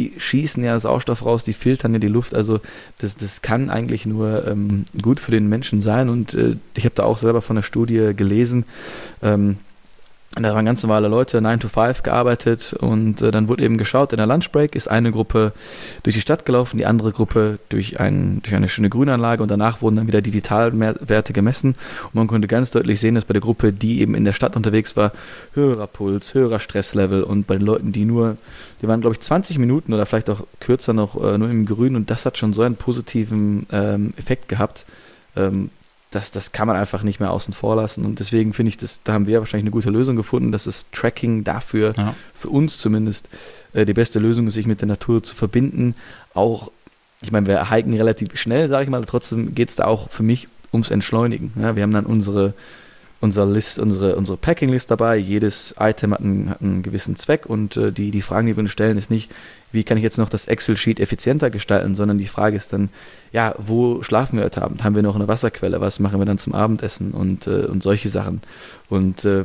die 0.00 0.12
schießen 0.18 0.64
ja 0.64 0.78
Sauerstoff 0.78 1.24
raus, 1.24 1.44
die 1.44 1.52
filtern 1.52 1.92
ja 1.92 1.98
die 1.98 2.08
Luft, 2.08 2.34
also 2.34 2.60
das, 2.98 3.16
das 3.16 3.42
kann 3.42 3.70
eigentlich 3.70 4.06
nur 4.06 4.46
ähm, 4.46 4.84
gut 5.00 5.20
für 5.20 5.30
den 5.30 5.48
Menschen 5.48 5.80
sein. 5.80 6.08
Und 6.08 6.34
äh, 6.34 6.56
ich 6.74 6.84
habe 6.84 6.94
da 6.94 7.04
auch 7.04 7.18
selber 7.18 7.42
von 7.42 7.56
der 7.56 7.62
Studie 7.62 8.12
gelesen, 8.16 8.64
ähm, 9.22 9.58
da 10.36 10.54
waren 10.54 10.64
ganz 10.64 10.80
normale 10.84 11.08
Leute, 11.08 11.40
9 11.40 11.58
to 11.58 11.68
5 11.68 12.04
gearbeitet 12.04 12.72
und 12.72 13.20
äh, 13.20 13.32
dann 13.32 13.48
wurde 13.48 13.64
eben 13.64 13.78
geschaut, 13.78 14.12
in 14.12 14.18
der 14.18 14.28
Lunchbreak 14.28 14.76
ist 14.76 14.86
eine 14.86 15.10
Gruppe 15.10 15.52
durch 16.04 16.14
die 16.14 16.20
Stadt 16.20 16.46
gelaufen, 16.46 16.78
die 16.78 16.86
andere 16.86 17.10
Gruppe 17.10 17.58
durch, 17.68 17.98
ein, 17.98 18.40
durch 18.42 18.54
eine 18.54 18.68
schöne 18.68 18.90
Grünanlage 18.90 19.42
und 19.42 19.50
danach 19.50 19.82
wurden 19.82 19.96
dann 19.96 20.06
wieder 20.06 20.22
die 20.22 20.32
Vitalwerte 20.32 21.32
gemessen 21.32 21.74
und 22.04 22.14
man 22.14 22.28
konnte 22.28 22.46
ganz 22.46 22.70
deutlich 22.70 23.00
sehen, 23.00 23.16
dass 23.16 23.24
bei 23.24 23.32
der 23.32 23.42
Gruppe, 23.42 23.72
die 23.72 24.00
eben 24.00 24.14
in 24.14 24.24
der 24.24 24.32
Stadt 24.32 24.54
unterwegs 24.54 24.96
war, 24.96 25.10
höherer 25.54 25.88
Puls, 25.88 26.32
höherer 26.32 26.60
Stresslevel 26.60 27.24
und 27.24 27.48
bei 27.48 27.56
den 27.56 27.66
Leuten, 27.66 27.90
die 27.90 28.04
nur, 28.04 28.36
die 28.82 28.86
waren 28.86 29.00
glaube 29.00 29.16
ich 29.16 29.20
20 29.20 29.58
Minuten 29.58 29.92
oder 29.92 30.06
vielleicht 30.06 30.30
auch 30.30 30.44
kürzer 30.60 30.92
noch 30.92 31.20
äh, 31.20 31.38
nur 31.38 31.50
im 31.50 31.66
Grün 31.66 31.96
und 31.96 32.08
das 32.08 32.24
hat 32.24 32.38
schon 32.38 32.52
so 32.52 32.62
einen 32.62 32.76
positiven 32.76 33.66
ähm, 33.72 34.14
Effekt 34.16 34.48
gehabt. 34.48 34.86
Ähm, 35.34 35.70
das, 36.10 36.32
das 36.32 36.50
kann 36.50 36.66
man 36.66 36.76
einfach 36.76 37.04
nicht 37.04 37.20
mehr 37.20 37.30
außen 37.30 37.54
vor 37.54 37.76
lassen. 37.76 38.04
Und 38.04 38.18
deswegen 38.18 38.52
finde 38.52 38.70
ich, 38.70 38.76
das, 38.76 39.02
da 39.04 39.12
haben 39.12 39.26
wir 39.26 39.38
wahrscheinlich 39.38 39.64
eine 39.64 39.70
gute 39.70 39.90
Lösung 39.90 40.16
gefunden, 40.16 40.50
dass 40.50 40.64
das 40.64 40.86
Tracking 40.90 41.44
dafür, 41.44 41.92
ja. 41.96 42.14
für 42.34 42.48
uns 42.48 42.78
zumindest, 42.78 43.28
äh, 43.72 43.84
die 43.84 43.94
beste 43.94 44.18
Lösung 44.18 44.48
ist, 44.48 44.54
sich 44.54 44.66
mit 44.66 44.80
der 44.80 44.88
Natur 44.88 45.22
zu 45.22 45.36
verbinden. 45.36 45.94
Auch, 46.34 46.72
ich 47.22 47.30
meine, 47.30 47.46
wir 47.46 47.70
hiken 47.70 47.94
relativ 47.94 48.36
schnell, 48.38 48.68
sage 48.68 48.84
ich 48.84 48.90
mal, 48.90 49.04
trotzdem 49.04 49.54
geht 49.54 49.68
es 49.68 49.76
da 49.76 49.84
auch 49.84 50.10
für 50.10 50.24
mich 50.24 50.48
ums 50.72 50.90
Entschleunigen. 50.90 51.52
Ja, 51.56 51.76
wir 51.76 51.84
haben 51.84 51.92
dann 51.92 52.06
unsere 52.06 52.54
unser 53.20 53.44
List, 53.44 53.78
unsere, 53.78 54.16
unsere 54.16 54.38
Packing-List 54.38 54.90
dabei. 54.90 55.16
Jedes 55.16 55.74
Item 55.78 56.12
hat 56.12 56.20
einen, 56.20 56.50
hat 56.50 56.62
einen 56.62 56.82
gewissen 56.82 57.16
Zweck 57.16 57.46
und 57.46 57.76
äh, 57.76 57.92
die, 57.92 58.10
die 58.10 58.22
Fragen, 58.22 58.46
die 58.46 58.56
wir 58.56 58.62
uns 58.62 58.70
stellen, 58.70 58.96
ist 58.96 59.10
nicht, 59.10 59.30
wie 59.72 59.84
kann 59.84 59.98
ich 59.98 60.02
jetzt 60.02 60.18
noch 60.18 60.28
das 60.28 60.46
Excel-Sheet 60.46 60.98
effizienter 61.00 61.50
gestalten, 61.50 61.94
sondern 61.94 62.18
die 62.18 62.26
Frage 62.26 62.56
ist 62.56 62.72
dann, 62.72 62.88
ja, 63.30 63.54
wo 63.58 64.02
schlafen 64.02 64.38
wir 64.38 64.44
heute 64.44 64.62
Abend? 64.62 64.82
Haben 64.82 64.96
wir 64.96 65.02
noch 65.02 65.16
eine 65.16 65.28
Wasserquelle? 65.28 65.80
Was 65.80 66.00
machen 66.00 66.18
wir 66.18 66.24
dann 66.24 66.38
zum 66.38 66.54
Abendessen? 66.54 67.12
Und, 67.12 67.46
äh, 67.46 67.66
und 67.66 67.82
solche 67.82 68.08
Sachen. 68.08 68.40
Und 68.88 69.24
äh, 69.24 69.44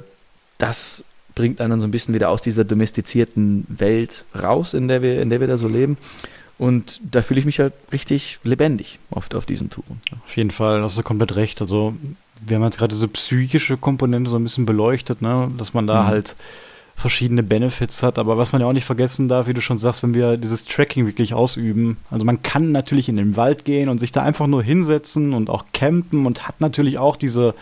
das 0.58 1.04
bringt 1.36 1.60
einen 1.60 1.72
dann 1.72 1.82
so 1.82 1.88
ein 1.88 1.92
bisschen 1.92 2.14
wieder 2.14 2.30
aus 2.30 2.42
dieser 2.42 2.64
domestizierten 2.64 3.66
Welt 3.68 4.24
raus, 4.42 4.74
in 4.74 4.88
der 4.88 5.02
wir, 5.02 5.22
in 5.22 5.30
der 5.30 5.42
wir 5.42 5.48
da 5.48 5.58
so 5.58 5.68
leben. 5.68 5.98
Und 6.58 7.02
da 7.04 7.22
fühle 7.22 7.40
ich 7.40 7.46
mich 7.46 7.60
halt 7.60 7.74
richtig 7.92 8.40
lebendig 8.44 9.00
oft 9.12 9.36
auf 9.36 9.46
diesen 9.46 9.70
Touren. 9.70 10.00
Auf 10.24 10.38
jeden 10.38 10.52
Fall, 10.52 10.82
hast 10.82 10.98
du 10.98 11.04
komplett 11.04 11.36
recht. 11.36 11.62
Also, 11.62 11.94
wir 12.46 12.56
haben 12.56 12.64
jetzt 12.64 12.78
gerade 12.78 12.94
diese 12.94 13.08
psychische 13.10 13.78
Komponente 13.78 14.30
so 14.30 14.38
ein 14.38 14.44
bisschen 14.44 14.66
beleuchtet, 14.66 15.22
ne? 15.22 15.52
dass 15.58 15.74
man 15.74 15.86
da 15.86 16.04
mhm. 16.04 16.08
halt 16.08 16.36
verschiedene 16.96 17.44
Benefits 17.44 18.04
hat. 18.04 18.18
Aber 18.18 18.38
was 18.38 18.54
man 18.54 18.62
ja 18.62 18.68
auch 18.68 18.74
nicht 18.74 18.86
vergessen 18.86 19.28
darf, 19.28 19.48
wie 19.48 19.54
du 19.54 19.62
schon 19.62 19.78
sagst, 19.78 20.02
wenn 20.04 20.14
wir 20.14 20.38
dieses 20.38 20.66
Tracking 20.66 21.06
wirklich 21.06 21.34
ausüben. 21.34 21.98
Also 22.10 22.26
man 22.26 22.42
kann 22.42 22.72
natürlich 22.72 23.10
in 23.10 23.18
den 23.18 23.36
Wald 23.36 23.66
gehen 23.66 23.90
und 23.90 24.00
sich 24.00 24.14
da 24.14 24.24
einfach 24.24 24.48
nur 24.48 24.64
hinsetzen 24.64 25.34
und 25.34 25.50
auch 25.50 25.66
campen 25.74 26.26
und 26.26 26.48
hat 26.48 26.62
natürlich 26.62 26.98
auch 26.98 27.18
diese, 27.18 27.54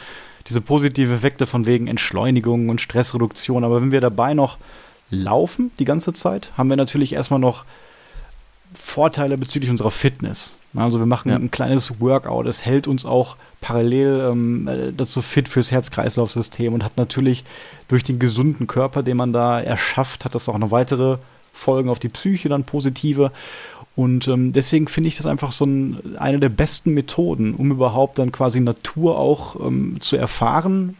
diese 0.47 0.62
positive 0.62 1.13
Effekte 1.13 1.47
von 1.47 1.65
wegen 1.65 1.88
Entschleunigung 1.88 2.69
und 2.69 2.79
Stressreduktion. 2.79 3.63
Aber 3.63 3.82
wenn 3.82 3.91
wir 3.91 4.01
dabei 4.01 4.36
noch 4.36 4.58
laufen 5.10 5.71
die 5.79 5.86
ganze 5.86 6.13
Zeit, 6.13 6.51
haben 6.56 6.69
wir 6.69 6.77
natürlich 6.77 7.13
erstmal 7.13 7.39
noch 7.39 7.65
Vorteile 8.76 9.38
bezüglich 9.38 9.72
unserer 9.72 9.92
Fitness. 9.92 10.58
Also 10.76 11.00
wir 11.00 11.06
machen 11.06 11.30
ja. 11.30 11.36
ein 11.36 11.52
kleines 11.52 12.00
Workout, 12.00 12.48
es 12.48 12.66
hält 12.66 12.88
uns 12.88 13.06
auch 13.06 13.38
parallel 13.62 14.30
ähm, 14.32 14.68
äh, 14.68 14.92
dazu 14.92 15.22
fit 15.22 15.48
fürs 15.48 15.72
Herz-Kreislauf-System 15.72 16.74
und 16.74 16.84
hat 16.84 16.98
natürlich 16.98 17.44
durch 17.88 18.04
den 18.04 18.20
gesunden 18.20 18.66
Körper, 18.66 19.04
den 19.04 19.18
man 19.18 19.34
da 19.34 19.62
erschafft, 19.62 20.26
hat 20.26 20.36
das 20.36 20.50
auch 20.50 20.58
noch 20.58 20.72
weitere 20.72 21.18
Folgen 21.54 21.90
auf 21.90 22.00
die 22.00 22.10
Psyche, 22.10 22.50
dann 22.50 22.64
positive. 22.64 23.32
Und 23.96 24.28
ähm, 24.28 24.54
deswegen 24.54 24.88
finde 24.88 25.10
ich 25.10 25.18
das 25.18 25.28
einfach 25.28 25.52
so 25.52 25.66
ein, 25.66 26.18
eine 26.18 26.40
der 26.40 26.50
besten 26.50 26.94
Methoden, 26.94 27.54
um 27.54 27.70
überhaupt 27.70 28.18
dann 28.18 28.32
quasi 28.32 28.60
Natur 28.60 29.20
auch 29.20 29.56
ähm, 29.64 29.98
zu 30.02 30.18
erfahren, 30.18 30.98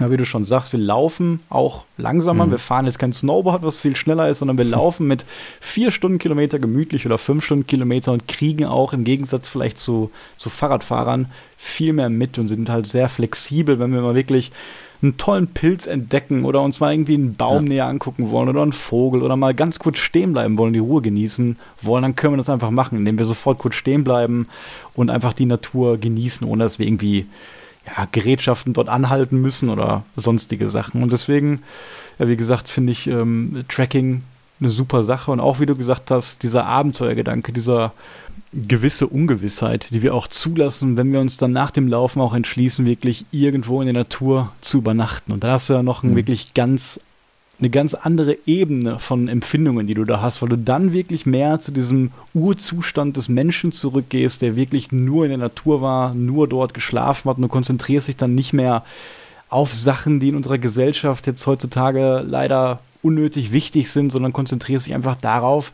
ja, 0.00 0.10
wie 0.10 0.16
du 0.16 0.26
schon 0.26 0.44
sagst, 0.44 0.72
wir 0.72 0.80
laufen 0.80 1.40
auch 1.48 1.84
langsamer. 1.98 2.46
Mhm. 2.46 2.50
Wir 2.52 2.58
fahren 2.58 2.86
jetzt 2.86 2.98
kein 2.98 3.12
Snowboard, 3.12 3.62
was 3.62 3.78
viel 3.78 3.94
schneller 3.94 4.28
ist, 4.28 4.40
sondern 4.40 4.58
wir 4.58 4.64
laufen 4.64 5.06
mit 5.06 5.24
vier 5.60 5.92
Stundenkilometer 5.92 6.58
gemütlich 6.58 7.06
oder 7.06 7.16
fünf 7.16 7.44
Stundenkilometer 7.44 8.12
und 8.12 8.26
kriegen 8.26 8.64
auch 8.64 8.92
im 8.92 9.04
Gegensatz 9.04 9.48
vielleicht 9.48 9.78
zu, 9.78 10.10
zu 10.36 10.50
Fahrradfahrern 10.50 11.26
viel 11.56 11.92
mehr 11.92 12.10
mit 12.10 12.38
und 12.38 12.48
sind 12.48 12.70
halt 12.70 12.88
sehr 12.88 13.08
flexibel, 13.08 13.78
wenn 13.78 13.92
wir 13.92 14.00
mal 14.00 14.16
wirklich 14.16 14.50
einen 15.00 15.16
tollen 15.16 15.48
Pilz 15.48 15.86
entdecken 15.86 16.44
oder 16.44 16.62
uns 16.62 16.80
mal 16.80 16.92
irgendwie 16.92 17.14
einen 17.14 17.36
Baum 17.36 17.64
ja. 17.64 17.68
näher 17.68 17.86
angucken 17.86 18.30
wollen 18.30 18.48
oder 18.48 18.62
einen 18.62 18.72
Vogel 18.72 19.22
oder 19.22 19.36
mal 19.36 19.54
ganz 19.54 19.78
kurz 19.78 19.98
stehen 19.98 20.32
bleiben 20.32 20.58
wollen, 20.58 20.72
die 20.72 20.78
Ruhe 20.80 21.02
genießen 21.02 21.56
wollen, 21.82 22.02
dann 22.02 22.16
können 22.16 22.34
wir 22.34 22.38
das 22.38 22.48
einfach 22.48 22.70
machen, 22.70 22.98
indem 22.98 23.18
wir 23.18 23.26
sofort 23.26 23.58
kurz 23.58 23.76
stehen 23.76 24.02
bleiben 24.02 24.48
und 24.94 25.10
einfach 25.10 25.34
die 25.34 25.46
Natur 25.46 25.98
genießen, 25.98 26.46
ohne 26.46 26.64
dass 26.64 26.78
wir 26.78 26.86
irgendwie 26.86 27.26
ja, 27.86 28.06
Gerätschaften 28.10 28.72
dort 28.72 28.88
anhalten 28.88 29.40
müssen 29.40 29.68
oder 29.68 30.04
sonstige 30.16 30.68
Sachen. 30.68 31.02
Und 31.02 31.12
deswegen, 31.12 31.62
ja, 32.18 32.28
wie 32.28 32.36
gesagt, 32.36 32.68
finde 32.68 32.92
ich 32.92 33.06
ähm, 33.06 33.64
Tracking 33.68 34.22
eine 34.60 34.70
super 34.70 35.02
Sache. 35.02 35.30
Und 35.30 35.40
auch, 35.40 35.60
wie 35.60 35.66
du 35.66 35.76
gesagt 35.76 36.10
hast, 36.10 36.42
dieser 36.42 36.66
Abenteuergedanke, 36.66 37.52
dieser 37.52 37.92
gewisse 38.52 39.06
Ungewissheit, 39.06 39.90
die 39.90 40.02
wir 40.02 40.14
auch 40.14 40.28
zulassen, 40.28 40.96
wenn 40.96 41.12
wir 41.12 41.20
uns 41.20 41.36
dann 41.36 41.52
nach 41.52 41.70
dem 41.70 41.88
Laufen 41.88 42.20
auch 42.20 42.34
entschließen, 42.34 42.84
wirklich 42.84 43.26
irgendwo 43.32 43.80
in 43.80 43.86
der 43.86 43.94
Natur 43.94 44.52
zu 44.60 44.78
übernachten. 44.78 45.32
Und 45.32 45.44
da 45.44 45.52
hast 45.52 45.68
du 45.68 45.74
ja 45.74 45.82
noch 45.82 46.02
einen 46.02 46.12
mhm. 46.12 46.16
wirklich 46.16 46.54
ganz 46.54 47.00
eine 47.58 47.70
ganz 47.70 47.94
andere 47.94 48.36
Ebene 48.46 48.98
von 48.98 49.28
Empfindungen, 49.28 49.86
die 49.86 49.94
du 49.94 50.04
da 50.04 50.20
hast, 50.20 50.42
weil 50.42 50.48
du 50.48 50.58
dann 50.58 50.92
wirklich 50.92 51.24
mehr 51.24 51.60
zu 51.60 51.70
diesem 51.70 52.10
Urzustand 52.34 53.16
des 53.16 53.28
Menschen 53.28 53.70
zurückgehst, 53.70 54.42
der 54.42 54.56
wirklich 54.56 54.90
nur 54.90 55.24
in 55.24 55.30
der 55.30 55.38
Natur 55.38 55.80
war, 55.80 56.14
nur 56.14 56.48
dort 56.48 56.74
geschlafen 56.74 57.30
hat 57.30 57.36
und 57.36 57.42
du 57.42 57.48
konzentrierst 57.48 58.08
dich 58.08 58.16
dann 58.16 58.34
nicht 58.34 58.52
mehr 58.52 58.84
auf 59.48 59.72
Sachen, 59.72 60.18
die 60.18 60.30
in 60.30 60.36
unserer 60.36 60.58
Gesellschaft 60.58 61.26
jetzt 61.26 61.46
heutzutage 61.46 62.24
leider 62.26 62.80
unnötig 63.02 63.52
wichtig 63.52 63.90
sind, 63.90 64.10
sondern 64.10 64.32
konzentrierst 64.32 64.86
dich 64.86 64.94
einfach 64.94 65.16
darauf, 65.16 65.72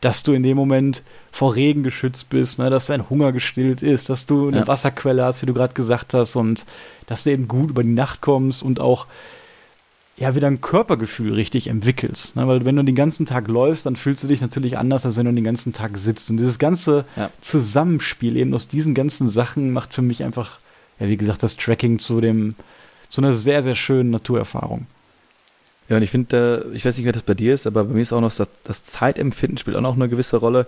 dass 0.00 0.22
du 0.22 0.32
in 0.32 0.42
dem 0.42 0.56
Moment 0.56 1.02
vor 1.32 1.56
Regen 1.56 1.82
geschützt 1.82 2.28
bist, 2.28 2.58
ne, 2.58 2.70
dass 2.70 2.86
dein 2.86 3.08
Hunger 3.10 3.32
gestillt 3.32 3.82
ist, 3.82 4.08
dass 4.10 4.26
du 4.26 4.48
eine 4.48 4.58
ja. 4.58 4.66
Wasserquelle 4.66 5.24
hast, 5.24 5.42
wie 5.42 5.46
du 5.46 5.54
gerade 5.54 5.74
gesagt 5.74 6.14
hast, 6.14 6.36
und 6.36 6.64
dass 7.06 7.24
du 7.24 7.30
eben 7.30 7.48
gut 7.48 7.70
über 7.70 7.82
die 7.82 7.88
Nacht 7.88 8.20
kommst 8.20 8.62
und 8.62 8.78
auch 8.78 9.06
ja 10.16 10.34
wieder 10.34 10.46
ein 10.46 10.60
Körpergefühl 10.60 11.34
richtig 11.34 11.66
entwickelst. 11.66 12.36
Ne? 12.36 12.48
Weil 12.48 12.64
wenn 12.64 12.76
du 12.76 12.82
den 12.82 12.94
ganzen 12.94 13.26
Tag 13.26 13.48
läufst, 13.48 13.84
dann 13.84 13.96
fühlst 13.96 14.24
du 14.24 14.28
dich 14.28 14.40
natürlich 14.40 14.78
anders, 14.78 15.04
als 15.04 15.16
wenn 15.16 15.26
du 15.26 15.32
den 15.32 15.44
ganzen 15.44 15.72
Tag 15.72 15.98
sitzt. 15.98 16.30
Und 16.30 16.38
dieses 16.38 16.58
ganze 16.58 17.04
ja. 17.16 17.30
Zusammenspiel 17.40 18.36
eben 18.36 18.54
aus 18.54 18.68
diesen 18.68 18.94
ganzen 18.94 19.28
Sachen 19.28 19.72
macht 19.72 19.92
für 19.92 20.02
mich 20.02 20.24
einfach, 20.24 20.58
ja, 20.98 21.08
wie 21.08 21.18
gesagt, 21.18 21.42
das 21.42 21.56
Tracking 21.56 21.98
zu 21.98 22.20
dem, 22.20 22.54
zu 23.08 23.20
einer 23.20 23.34
sehr, 23.34 23.62
sehr 23.62 23.74
schönen 23.74 24.10
Naturerfahrung. 24.10 24.86
Ja, 25.88 25.98
und 25.98 26.02
ich 26.02 26.10
finde, 26.10 26.70
ich 26.72 26.84
weiß 26.84 26.96
nicht, 26.96 27.06
wie 27.06 27.12
das 27.12 27.22
bei 27.22 27.34
dir 27.34 27.54
ist, 27.54 27.66
aber 27.66 27.84
bei 27.84 27.94
mir 27.94 28.00
ist 28.00 28.12
auch 28.12 28.20
noch 28.20 28.34
das, 28.34 28.48
das 28.64 28.82
Zeitempfinden 28.82 29.56
spielt 29.58 29.76
auch 29.76 29.82
noch 29.82 29.94
eine 29.94 30.08
gewisse 30.08 30.38
Rolle, 30.38 30.66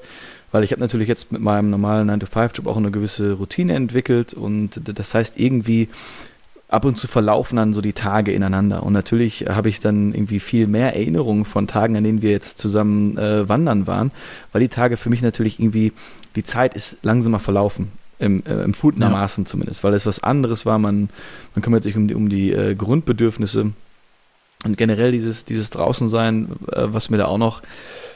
weil 0.53 0.63
ich 0.63 0.71
habe 0.71 0.81
natürlich 0.81 1.09
jetzt 1.09 1.33
mit 1.33 1.41
meinem 1.41 1.71
normalen 1.71 2.09
9-to-5-Job 2.09 2.69
auch 2.69 2.77
eine 2.77 2.93
gewisse 2.93 3.33
Routine 3.33 3.75
entwickelt 3.75 4.33
und 4.33 4.81
das 4.85 5.15
heißt 5.15 5.41
irgendwie 5.41 5.89
ab 6.69 6.85
und 6.85 6.97
zu 6.97 7.07
verlaufen 7.07 7.57
dann 7.57 7.73
so 7.73 7.81
die 7.81 7.95
Tage 7.95 8.33
ineinander. 8.33 8.83
Und 8.83 8.93
natürlich 8.93 9.47
habe 9.49 9.69
ich 9.69 9.81
dann 9.81 10.13
irgendwie 10.13 10.39
viel 10.39 10.67
mehr 10.67 10.95
Erinnerungen 10.95 11.45
von 11.45 11.67
Tagen, 11.67 11.97
an 11.97 12.05
denen 12.05 12.23
wir 12.23 12.31
jetzt 12.31 12.59
zusammen 12.59 13.17
äh, 13.17 13.49
wandern 13.49 13.87
waren, 13.87 14.11
weil 14.53 14.61
die 14.61 14.69
Tage 14.69 14.97
für 14.97 15.09
mich 15.09 15.23
natürlich 15.23 15.59
irgendwie, 15.59 15.93
die 16.37 16.45
Zeit 16.45 16.75
ist 16.75 16.99
langsamer 17.03 17.41
verlaufen. 17.41 17.91
Im, 18.21 18.43
äh, 18.47 18.63
empfundenermaßen 18.63 19.45
ja. 19.45 19.49
zumindest, 19.49 19.85
weil 19.85 19.95
es 19.95 20.05
was 20.05 20.25
anderes 20.25 20.67
war. 20.67 20.81
Man, 20.81 21.09
man 21.55 21.63
kümmert 21.63 21.85
sich 21.85 21.97
um 21.97 22.09
die, 22.09 22.17
um 22.17 22.29
die 22.29 22.53
äh, 22.53 22.75
Grundbedürfnisse 22.75 23.71
und 24.65 24.77
generell 24.77 25.13
dieses, 25.13 25.45
dieses 25.45 25.71
Draußensein, 25.71 26.49
äh, 26.73 26.87
was 26.89 27.11
mir 27.11 27.19
da 27.19 27.27
auch 27.27 27.39
noch 27.39 27.63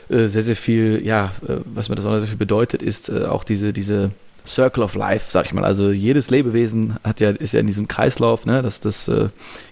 äh, 0.09 0.27
sehr, 0.27 0.43
sehr 0.43 0.57
viel, 0.57 1.01
ja, 1.05 1.31
äh, 1.47 1.59
was 1.65 1.89
mir 1.89 1.95
das 1.95 2.05
auch 2.05 2.11
noch 2.11 2.19
sehr 2.19 2.27
viel 2.27 2.37
bedeutet, 2.37 2.83
ist 2.83 3.11
äh, 3.11 3.27
auch 3.27 3.45
diese, 3.45 3.73
diese 3.73 4.11
Circle 4.47 4.83
of 4.83 4.95
Life, 4.95 5.31
sag 5.31 5.47
ich 5.47 5.53
mal. 5.53 5.65
Also 5.65 5.91
jedes 5.91 6.31
Lebewesen 6.31 6.97
hat 7.05 7.21
ja, 7.21 7.31
ist 7.31 7.55
ja 7.55 7.61
in 7.61 7.67
diesem 7.67 7.89
Kreislauf, 7.89 8.47
ne? 8.47 8.63
Das, 8.63 8.81
das 8.81 9.09
äh, 9.09 9.29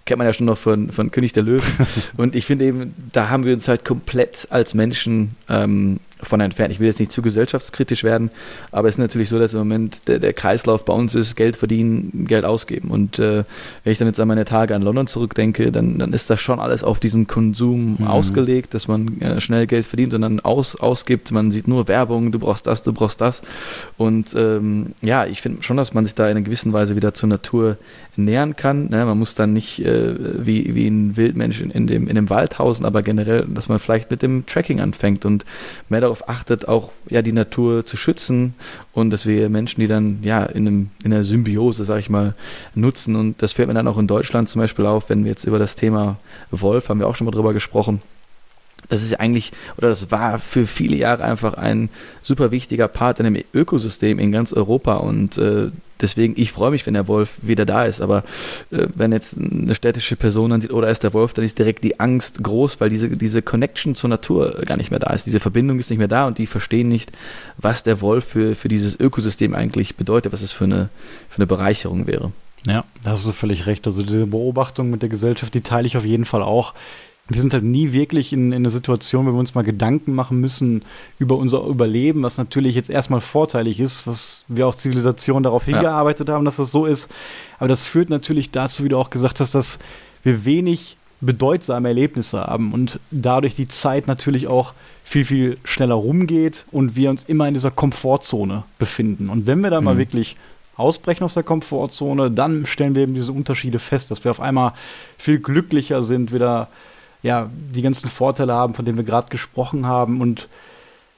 kennt 0.06 0.18
man 0.18 0.26
ja 0.26 0.32
schon 0.32 0.46
noch 0.46 0.58
von, 0.58 0.90
von 0.90 1.10
König 1.10 1.32
der 1.32 1.42
Löwen. 1.42 1.64
und 2.16 2.34
ich 2.34 2.46
finde 2.46 2.66
eben, 2.66 2.94
da 3.12 3.28
haben 3.28 3.44
wir 3.44 3.54
uns 3.54 3.68
halt 3.68 3.84
komplett 3.84 4.48
als 4.50 4.74
Menschen 4.74 5.36
ähm, 5.48 6.00
von 6.22 6.40
entfernt. 6.40 6.72
Ich 6.72 6.80
will 6.80 6.86
jetzt 6.86 7.00
nicht 7.00 7.12
zu 7.12 7.22
gesellschaftskritisch 7.22 8.04
werden, 8.04 8.30
aber 8.72 8.88
es 8.88 8.94
ist 8.94 8.98
natürlich 8.98 9.28
so, 9.28 9.38
dass 9.38 9.54
im 9.54 9.60
Moment 9.60 10.08
der, 10.08 10.18
der 10.18 10.32
Kreislauf 10.32 10.84
bei 10.84 10.92
uns 10.92 11.14
ist, 11.14 11.36
Geld 11.36 11.56
verdienen, 11.56 12.26
Geld 12.26 12.44
ausgeben. 12.44 12.90
Und 12.90 13.18
äh, 13.18 13.44
wenn 13.84 13.92
ich 13.92 13.98
dann 13.98 14.08
jetzt 14.08 14.20
an 14.20 14.28
meine 14.28 14.44
Tage 14.44 14.74
an 14.74 14.82
London 14.82 15.06
zurückdenke, 15.06 15.72
dann, 15.72 15.98
dann 15.98 16.12
ist 16.12 16.30
das 16.30 16.40
schon 16.40 16.60
alles 16.60 16.84
auf 16.84 17.00
diesen 17.00 17.26
Konsum 17.26 17.96
mhm. 17.98 18.06
ausgelegt, 18.06 18.74
dass 18.74 18.88
man 18.88 19.20
äh, 19.20 19.40
schnell 19.40 19.66
Geld 19.66 19.86
verdient 19.86 20.14
und 20.14 20.22
dann 20.22 20.40
aus, 20.40 20.76
ausgibt. 20.76 21.30
Man 21.32 21.50
sieht 21.50 21.68
nur 21.68 21.88
Werbung, 21.88 22.32
du 22.32 22.38
brauchst 22.38 22.66
das, 22.66 22.82
du 22.82 22.92
brauchst 22.92 23.20
das. 23.20 23.42
Und 23.96 24.34
ähm, 24.34 24.94
ja, 25.02 25.26
ich 25.26 25.40
finde 25.40 25.62
schon, 25.62 25.76
dass 25.76 25.94
man 25.94 26.04
sich 26.04 26.14
da 26.14 26.24
in 26.24 26.32
einer 26.32 26.42
gewissen 26.42 26.72
Weise 26.72 26.96
wieder 26.96 27.14
zur 27.14 27.28
Natur 27.28 27.76
nähern 28.16 28.56
kann. 28.56 28.88
Ne? 28.88 29.04
Man 29.04 29.18
muss 29.18 29.34
dann 29.34 29.52
nicht 29.52 29.84
äh, 29.84 30.14
wie, 30.44 30.74
wie 30.74 30.86
ein 30.86 31.16
Wildmensch 31.16 31.60
in, 31.60 31.70
in, 31.70 31.86
dem, 31.86 32.08
in 32.08 32.14
dem 32.14 32.30
Wald 32.30 32.58
hausen, 32.58 32.84
aber 32.84 33.02
generell, 33.02 33.46
dass 33.48 33.68
man 33.68 33.78
vielleicht 33.78 34.10
mit 34.10 34.22
dem 34.22 34.46
Tracking 34.46 34.80
anfängt 34.80 35.24
und 35.24 35.44
mehr 35.88 36.00
darauf 36.10 36.28
achtet, 36.28 36.68
auch 36.68 36.90
ja 37.08 37.22
die 37.22 37.32
Natur 37.32 37.86
zu 37.86 37.96
schützen 37.96 38.54
und 38.92 39.10
dass 39.10 39.26
wir 39.26 39.48
Menschen, 39.48 39.80
die 39.80 39.86
dann 39.86 40.18
ja 40.22 40.44
in, 40.44 40.66
einem, 40.66 40.90
in 41.04 41.12
einer 41.12 41.24
Symbiose, 41.24 41.84
sag 41.84 41.98
ich 41.98 42.10
mal, 42.10 42.34
nutzen. 42.74 43.16
Und 43.16 43.42
das 43.42 43.52
fällt 43.52 43.68
mir 43.68 43.74
dann 43.74 43.88
auch 43.88 43.98
in 43.98 44.06
Deutschland 44.06 44.48
zum 44.48 44.60
Beispiel 44.60 44.86
auf, 44.86 45.08
wenn 45.08 45.24
wir 45.24 45.30
jetzt 45.30 45.44
über 45.44 45.58
das 45.58 45.76
Thema 45.76 46.18
Wolf, 46.50 46.88
haben 46.88 47.00
wir 47.00 47.06
auch 47.06 47.16
schon 47.16 47.24
mal 47.24 47.30
drüber 47.30 47.52
gesprochen, 47.52 48.02
das 48.90 49.02
ist 49.02 49.12
ja 49.12 49.20
eigentlich, 49.20 49.52
oder 49.78 49.88
das 49.88 50.10
war 50.10 50.38
für 50.38 50.66
viele 50.66 50.96
Jahre 50.96 51.24
einfach 51.24 51.54
ein 51.54 51.88
super 52.20 52.50
wichtiger 52.50 52.88
Part 52.88 53.20
in 53.20 53.32
dem 53.32 53.42
Ökosystem 53.54 54.18
in 54.18 54.32
ganz 54.32 54.52
Europa 54.52 54.96
und 54.96 55.38
äh, 55.38 55.70
deswegen, 56.00 56.34
ich 56.36 56.52
freue 56.52 56.70
mich, 56.70 56.86
wenn 56.86 56.94
der 56.94 57.08
Wolf 57.08 57.38
wieder 57.42 57.64
da 57.64 57.84
ist, 57.84 58.00
aber 58.00 58.24
äh, 58.70 58.86
wenn 58.94 59.12
jetzt 59.12 59.38
eine 59.38 59.74
städtische 59.74 60.16
Person 60.16 60.50
dann 60.50 60.60
sieht, 60.60 60.72
oder 60.72 60.88
oh, 60.88 60.90
ist 60.90 61.02
der 61.02 61.14
Wolf, 61.14 61.32
dann 61.34 61.44
ist 61.44 61.58
direkt 61.58 61.84
die 61.84 62.00
Angst 62.00 62.42
groß, 62.42 62.80
weil 62.80 62.90
diese, 62.90 63.08
diese 63.08 63.42
Connection 63.42 63.94
zur 63.94 64.10
Natur 64.10 64.60
gar 64.66 64.76
nicht 64.76 64.90
mehr 64.90 65.00
da 65.00 65.12
ist. 65.12 65.26
Diese 65.26 65.40
Verbindung 65.40 65.78
ist 65.78 65.90
nicht 65.90 65.98
mehr 65.98 66.08
da 66.08 66.26
und 66.26 66.38
die 66.38 66.46
verstehen 66.46 66.88
nicht, 66.88 67.12
was 67.58 67.82
der 67.82 68.00
Wolf 68.00 68.24
für, 68.24 68.54
für 68.54 68.68
dieses 68.68 68.98
Ökosystem 68.98 69.54
eigentlich 69.54 69.96
bedeutet, 69.96 70.32
was 70.32 70.42
es 70.42 70.52
für 70.52 70.64
eine, 70.64 70.88
für 71.28 71.38
eine 71.38 71.46
Bereicherung 71.46 72.06
wäre. 72.06 72.32
Ja, 72.66 72.84
da 73.02 73.12
hast 73.12 73.26
du 73.26 73.32
völlig 73.32 73.66
recht. 73.66 73.86
Also 73.86 74.02
diese 74.02 74.26
Beobachtung 74.26 74.90
mit 74.90 75.00
der 75.00 75.08
Gesellschaft, 75.08 75.54
die 75.54 75.62
teile 75.62 75.86
ich 75.86 75.96
auf 75.96 76.04
jeden 76.04 76.26
Fall 76.26 76.42
auch 76.42 76.74
wir 77.30 77.40
sind 77.40 77.52
halt 77.52 77.64
nie 77.64 77.92
wirklich 77.92 78.32
in, 78.32 78.52
in 78.52 78.62
einer 78.62 78.70
Situation, 78.70 79.26
wo 79.26 79.32
wir 79.32 79.38
uns 79.38 79.54
mal 79.54 79.62
Gedanken 79.62 80.14
machen 80.14 80.40
müssen 80.40 80.82
über 81.18 81.36
unser 81.36 81.64
Überleben, 81.64 82.22
was 82.22 82.38
natürlich 82.38 82.74
jetzt 82.74 82.90
erstmal 82.90 83.20
vorteilig 83.20 83.78
ist, 83.78 84.06
was 84.06 84.44
wir 84.48 84.66
auch 84.66 84.74
Zivilisation 84.74 85.42
darauf 85.42 85.64
hingearbeitet 85.64 86.28
ja. 86.28 86.34
haben, 86.34 86.44
dass 86.44 86.56
das 86.56 86.72
so 86.72 86.86
ist. 86.86 87.10
Aber 87.58 87.68
das 87.68 87.84
führt 87.84 88.10
natürlich 88.10 88.50
dazu, 88.50 88.84
wie 88.84 88.88
du 88.88 88.98
auch 88.98 89.10
gesagt 89.10 89.40
hast, 89.40 89.54
dass 89.54 89.78
wir 90.24 90.44
wenig 90.44 90.96
bedeutsame 91.20 91.88
Erlebnisse 91.88 92.40
haben 92.40 92.72
und 92.72 92.98
dadurch 93.10 93.54
die 93.54 93.68
Zeit 93.68 94.06
natürlich 94.06 94.48
auch 94.48 94.74
viel, 95.04 95.24
viel 95.24 95.58
schneller 95.64 95.94
rumgeht 95.94 96.64
und 96.72 96.96
wir 96.96 97.10
uns 97.10 97.24
immer 97.24 97.46
in 97.46 97.54
dieser 97.54 97.70
Komfortzone 97.70 98.64
befinden. 98.78 99.28
Und 99.28 99.46
wenn 99.46 99.60
wir 99.60 99.70
da 99.70 99.80
mhm. 99.80 99.84
mal 99.84 99.98
wirklich 99.98 100.36
ausbrechen 100.76 101.24
aus 101.24 101.34
der 101.34 101.42
Komfortzone, 101.42 102.30
dann 102.30 102.64
stellen 102.64 102.94
wir 102.94 103.02
eben 103.02 103.14
diese 103.14 103.32
Unterschiede 103.32 103.78
fest, 103.78 104.10
dass 104.10 104.24
wir 104.24 104.30
auf 104.30 104.40
einmal 104.40 104.72
viel 105.18 105.38
glücklicher 105.38 106.02
sind, 106.02 106.32
wieder 106.32 106.68
ja, 107.22 107.50
die 107.74 107.82
ganzen 107.82 108.08
Vorteile 108.08 108.54
haben, 108.54 108.74
von 108.74 108.84
denen 108.84 108.96
wir 108.96 109.04
gerade 109.04 109.28
gesprochen 109.28 109.86
haben. 109.86 110.20
Und 110.20 110.48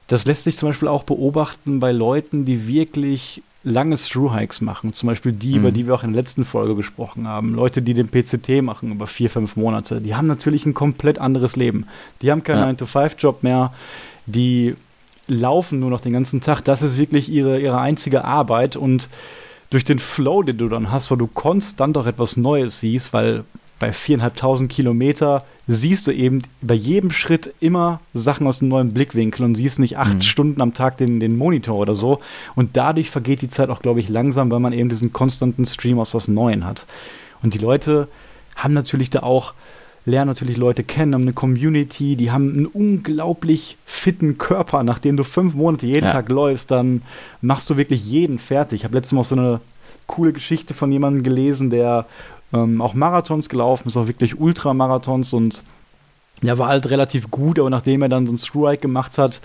das 0.07 0.25
lässt 0.25 0.43
sich 0.43 0.57
zum 0.57 0.69
Beispiel 0.69 0.87
auch 0.87 1.03
beobachten 1.03 1.79
bei 1.79 1.91
Leuten, 1.91 2.45
die 2.45 2.67
wirklich 2.67 3.41
lange 3.63 3.95
Through-Hikes 3.95 4.61
machen. 4.61 4.93
Zum 4.93 5.07
Beispiel 5.07 5.31
die, 5.31 5.53
mhm. 5.53 5.59
über 5.59 5.71
die 5.71 5.87
wir 5.87 5.95
auch 5.95 6.03
in 6.03 6.13
der 6.13 6.21
letzten 6.21 6.45
Folge 6.45 6.75
gesprochen 6.75 7.27
haben. 7.27 7.55
Leute, 7.55 7.81
die 7.81 7.93
den 7.93 8.09
PCT 8.09 8.61
machen 8.61 8.91
über 8.91 9.07
vier, 9.07 9.29
fünf 9.29 9.55
Monate. 9.55 10.01
Die 10.01 10.15
haben 10.15 10.27
natürlich 10.27 10.65
ein 10.65 10.73
komplett 10.73 11.19
anderes 11.19 11.55
Leben. 11.55 11.87
Die 12.21 12.31
haben 12.31 12.43
keinen 12.43 12.59
ja. 12.59 12.83
9-to-5-Job 12.83 13.43
mehr. 13.43 13.73
Die 14.25 14.75
laufen 15.27 15.79
nur 15.79 15.89
noch 15.89 16.01
den 16.01 16.13
ganzen 16.13 16.41
Tag. 16.41 16.61
Das 16.61 16.81
ist 16.81 16.97
wirklich 16.97 17.29
ihre, 17.29 17.59
ihre 17.59 17.79
einzige 17.79 18.25
Arbeit. 18.25 18.75
Und 18.75 19.07
durch 19.69 19.85
den 19.85 19.99
Flow, 19.99 20.43
den 20.43 20.57
du 20.57 20.67
dann 20.67 20.91
hast, 20.91 21.09
wo 21.09 21.15
du 21.15 21.27
konstant 21.27 21.97
auch 21.97 22.05
etwas 22.05 22.35
Neues 22.35 22.81
siehst, 22.81 23.13
weil 23.13 23.45
bei 23.79 23.93
viereinhalbtausend 23.93 24.71
Kilometer 24.71 25.45
siehst 25.67 26.07
du 26.07 26.11
eben 26.11 26.41
bei 26.61 26.73
jedem 26.73 27.11
Schritt 27.11 27.53
immer 27.59 28.01
Sachen 28.13 28.47
aus 28.47 28.61
einem 28.61 28.69
neuen 28.69 28.93
Blickwinkel 28.93 29.45
und 29.45 29.55
siehst 29.55 29.79
nicht 29.79 29.97
acht 29.97 30.15
mhm. 30.15 30.21
Stunden 30.21 30.61
am 30.61 30.73
Tag 30.73 30.97
den, 30.97 31.19
den 31.19 31.37
Monitor 31.37 31.77
oder 31.77 31.95
so. 31.95 32.19
Und 32.55 32.75
dadurch 32.75 33.09
vergeht 33.09 33.41
die 33.41 33.49
Zeit 33.49 33.69
auch, 33.69 33.81
glaube 33.81 34.01
ich, 34.01 34.09
langsam, 34.09 34.51
weil 34.51 34.59
man 34.59 34.73
eben 34.73 34.89
diesen 34.89 35.13
konstanten 35.13 35.65
Stream 35.65 35.99
aus 35.99 36.13
was 36.13 36.27
Neuem 36.27 36.65
hat. 36.65 36.85
Und 37.41 37.53
die 37.53 37.59
Leute 37.59 38.07
haben 38.55 38.73
natürlich 38.73 39.09
da 39.09 39.23
auch, 39.23 39.53
lernen 40.05 40.27
natürlich 40.27 40.57
Leute 40.57 40.83
kennen, 40.83 41.13
haben 41.13 41.21
eine 41.21 41.33
Community, 41.33 42.17
die 42.17 42.31
haben 42.31 42.49
einen 42.49 42.65
unglaublich 42.65 43.77
fitten 43.85 44.37
Körper. 44.37 44.83
Nachdem 44.83 45.15
du 45.15 45.23
fünf 45.23 45.55
Monate 45.55 45.85
jeden 45.85 46.05
ja. 46.05 46.11
Tag 46.11 46.27
läufst, 46.27 46.71
dann 46.71 47.03
machst 47.41 47.69
du 47.69 47.77
wirklich 47.77 48.05
jeden 48.05 48.37
fertig. 48.37 48.81
Ich 48.81 48.83
habe 48.83 48.95
letztes 48.95 49.13
Mal 49.13 49.23
so 49.23 49.35
eine 49.35 49.61
coole 50.07 50.33
Geschichte 50.33 50.73
von 50.73 50.91
jemandem 50.91 51.23
gelesen, 51.23 51.69
der 51.69 52.05
ähm, 52.53 52.81
auch 52.81 52.93
Marathons 52.93 53.49
gelaufen, 53.49 53.87
ist 53.87 53.97
auch 53.97 54.07
wirklich 54.07 54.39
Ultramarathons 54.39 55.33
und 55.33 55.63
ja, 56.41 56.57
war 56.57 56.67
halt 56.67 56.89
relativ 56.89 57.31
gut, 57.31 57.57
aber 57.57 57.69
nachdem 57.69 58.01
er 58.01 58.09
dann 58.09 58.27
so 58.27 58.31
einen 58.31 58.37
Strike 58.37 58.81
gemacht 58.81 59.17
hat, 59.17 59.39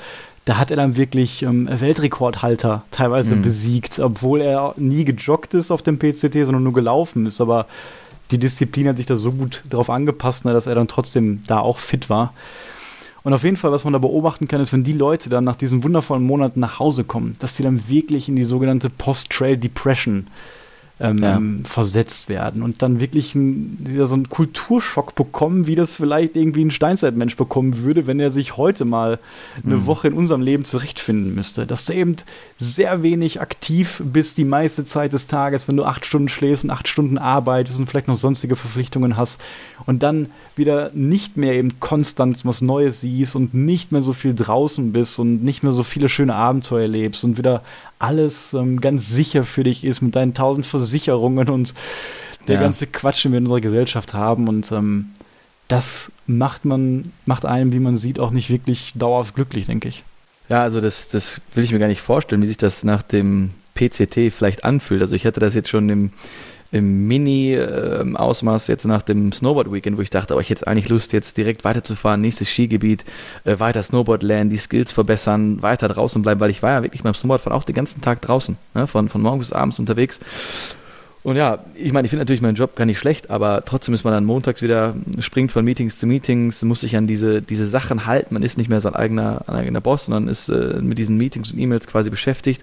da 0.45 0.57
hat 0.57 0.71
er 0.71 0.77
dann 0.77 0.97
wirklich 0.97 1.43
ähm, 1.43 1.69
Weltrekordhalter 1.71 2.83
teilweise 2.91 3.37
mhm. 3.37 3.43
besiegt, 3.43 3.99
obwohl 3.99 4.41
er 4.41 4.75
nie 4.77 5.05
gejoggt 5.05 5.55
ist 5.55 5.71
auf 5.71 5.83
dem 5.83 5.99
PCT, 5.99 6.45
sondern 6.45 6.63
nur 6.63 6.73
gelaufen 6.73 7.27
ist. 7.27 7.41
Aber 7.41 7.67
die 8.31 8.39
Disziplin 8.39 8.89
hat 8.89 8.97
sich 8.97 9.07
da 9.07 9.17
so 9.17 9.33
gut 9.33 9.63
darauf 9.69 9.91
angepasst, 9.91 10.45
ne, 10.45 10.53
dass 10.53 10.67
er 10.67 10.75
dann 10.75 10.89
trotzdem 10.89 11.43
da 11.47 11.61
auch 11.61 11.79
fit 11.79 12.09
war. 12.09 12.33
Und 13.25 13.35
auf 13.35 13.45
jeden 13.45 13.59
Fall, 13.59 13.73
was 13.73 13.85
man 13.85 13.93
da 13.93 13.99
beobachten 13.99 14.49
kann, 14.49 14.61
ist, 14.61 14.73
wenn 14.73 14.85
die 14.85 14.93
Leute 14.95 15.29
dann 15.29 15.45
nach 15.45 15.57
diesen 15.57 15.85
wundervollen 15.85 16.25
Monaten 16.25 16.61
nach 16.61 16.79
Hause 16.79 17.05
kommen, 17.05 17.37
dass 17.41 17.55
die 17.55 17.63
dann 17.63 17.89
wirklich 17.89 18.29
in 18.29 18.37
die 18.37 18.45
sogenannte 18.45 18.89
Post-Trail 18.89 19.57
Depression 19.59 20.29
ähm, 21.01 21.19
ja. 21.19 21.41
versetzt 21.65 22.29
werden 22.29 22.63
und 22.63 22.83
dann 22.83 23.01
wirklich 23.01 23.35
ein, 23.35 23.79
wieder 23.81 24.07
so 24.07 24.15
einen 24.15 24.29
Kulturschock 24.29 25.15
bekommen, 25.15 25.67
wie 25.67 25.77
das 25.77 25.95
vielleicht 25.95 26.35
irgendwie 26.35 26.65
ein 26.65 26.71
Steinzeitmensch 26.71 27.37
bekommen 27.37 27.79
würde, 27.79 28.07
wenn 28.07 28.19
er 28.19 28.31
sich 28.31 28.57
heute 28.57 28.85
mal 28.85 29.19
eine 29.65 29.77
mhm. 29.77 29.87
Woche 29.87 30.09
in 30.09 30.15
unserem 30.15 30.41
Leben 30.41 30.65
zurechtfinden 30.65 31.35
müsste. 31.35 31.67
Dass 31.67 31.85
du 31.85 31.93
eben 31.93 32.17
sehr 32.57 33.03
wenig 33.03 33.41
aktiv 33.41 34.03
bist 34.05 34.39
die 34.39 34.45
meiste 34.45 34.85
Zeit 34.85 35.13
des 35.13 35.29
Tages, 35.29 35.69
wenn 35.69 35.77
du 35.77 35.85
acht 35.85 36.05
Stunden 36.05 36.29
schläfst 36.29 36.65
und 36.65 36.71
acht 36.71 36.89
Stunden 36.89 37.19
arbeitest 37.19 37.79
und 37.79 37.89
vielleicht 37.89 38.09
noch 38.09 38.17
sonstige 38.17 38.57
Verpflichtungen 38.57 39.17
hast 39.17 39.41
und 39.87 40.03
dann 40.03 40.27
wieder 40.57 40.91
nicht 40.95 41.37
mehr 41.37 41.55
eben 41.55 41.79
konstant 41.81 42.45
was 42.45 42.61
Neues 42.61 43.01
siehst 43.01 43.37
und 43.37 43.55
nicht 43.55 43.93
mehr 43.93 44.03
so 44.03 44.13
viel 44.13 44.35
draußen 44.35 44.93
bist 44.93 45.19
und 45.19 45.43
nicht 45.43 45.63
mehr 45.63 45.73
so 45.73 45.83
viele 45.85 46.09
schöne 46.09 46.35
Abenteuer 46.35 46.89
lebst 46.89 47.25
und 47.25 47.39
wieder 47.39 47.63
alles 47.99 48.55
ähm, 48.55 48.81
ganz 48.81 49.09
sicher 49.09 49.45
für 49.45 49.65
dich 49.65 49.85
ist 49.85 50.01
mit 50.03 50.15
deinen 50.15 50.35
tausend 50.35 50.67
Versicherungen 50.67 51.49
und 51.49 51.75
der 52.47 52.57
ja. 52.57 52.61
ganze 52.61 52.87
Quatsch, 52.87 53.25
den 53.25 53.33
wir 53.33 53.39
in 53.39 53.45
unserer 53.45 53.61
Gesellschaft 53.61 54.15
haben 54.15 54.49
und 54.49 54.73
ähm, 54.73 55.11
das 55.69 56.11
macht 56.27 56.65
man, 56.65 57.13
macht 57.27 57.45
einem, 57.45 57.73
wie 57.73 57.79
man 57.79 57.99
sieht, 57.99 58.19
auch 58.19 58.31
nicht 58.31 58.49
wirklich 58.49 58.95
dauerhaft 58.95 59.35
glücklich, 59.35 59.67
denke 59.67 59.89
ich. 59.89 60.03
Ja, 60.49 60.63
also 60.63 60.81
das, 60.81 61.09
das 61.09 61.43
will 61.55 61.63
ich 61.63 61.73
mir 61.73 61.79
gar 61.79 61.89
nicht 61.89 62.01
vorstellen, 62.01 62.41
wie 62.41 62.47
sich 62.47 62.57
das 62.57 62.85
nach 62.85 63.03
dem 63.03 63.51
PCT 63.75 64.33
vielleicht 64.33 64.65
anfühlt. 64.65 65.03
Also 65.03 65.15
ich 65.15 65.27
hatte 65.27 65.41
das 65.41 65.55
jetzt 65.55 65.69
schon 65.69 65.91
im, 65.91 66.11
im 66.71 67.07
Mini-Ausmaß 67.07 68.67
jetzt 68.67 68.85
nach 68.85 69.03
dem 69.03 69.33
Snowboard-Weekend, 69.33 69.97
wo 69.97 70.03
ich 70.03 70.11
dachte, 70.11 70.35
aber 70.35 70.41
ich 70.41 70.51
hätte 70.51 70.67
eigentlich 70.67 70.89
Lust, 70.89 71.13
jetzt 71.13 71.37
direkt 71.37 71.65
weiterzufahren, 71.65 72.21
nächstes 72.21 72.51
Skigebiet, 72.51 73.05
äh, 73.45 73.59
weiter 73.59 73.83
Snowboard 73.83 74.23
lernen, 74.23 74.51
die 74.51 74.59
Skills 74.59 74.93
verbessern, 74.93 75.63
weiter 75.63 75.89
draußen 75.89 76.21
bleiben, 76.21 76.41
weil 76.41 76.51
ich 76.51 76.63
war 76.63 76.73
ja 76.73 76.83
wirklich 76.83 77.03
beim 77.03 77.15
Snowboardfahren 77.15 77.59
auch 77.59 77.65
den 77.65 77.75
ganzen 77.75 78.01
Tag 78.03 78.21
draußen, 78.21 78.57
ne, 78.75 78.87
von, 78.87 79.09
von 79.09 79.23
morgens 79.23 79.49
bis 79.49 79.53
abends 79.53 79.79
unterwegs. 79.79 80.21
Und 81.23 81.37
ja, 81.37 81.59
ich 81.75 81.93
meine, 81.93 82.07
ich 82.07 82.11
finde 82.11 82.23
natürlich 82.23 82.43
meinen 82.43 82.55
Job 82.55 82.77
gar 82.77 82.85
nicht 82.85 82.99
schlecht, 82.99 83.31
aber 83.31 83.65
trotzdem 83.65 83.93
ist 83.93 84.05
man 84.05 84.13
dann 84.13 84.25
montags 84.25 84.63
wieder, 84.63 84.95
springt 85.19 85.51
von 85.51 85.65
Meetings 85.65 85.99
zu 85.99 86.07
Meetings, 86.07 86.63
muss 86.63 86.81
sich 86.81 86.97
an 86.97 87.07
diese, 87.07 87.43
diese 87.43 87.67
Sachen 87.67 88.07
halten. 88.07 88.35
Man 88.35 88.43
ist 88.43 88.57
nicht 88.57 88.71
mehr 88.71 88.81
sein 88.81 88.95
eigener, 88.95 89.49
eigener 89.49 89.81
Boss, 89.81 90.07
sondern 90.07 90.29
ist 90.29 90.49
äh, 90.49 90.81
mit 90.81 90.99
diesen 90.99 91.17
Meetings 91.17 91.53
und 91.53 91.59
E-Mails 91.59 91.87
quasi 91.87 92.09
beschäftigt 92.11 92.63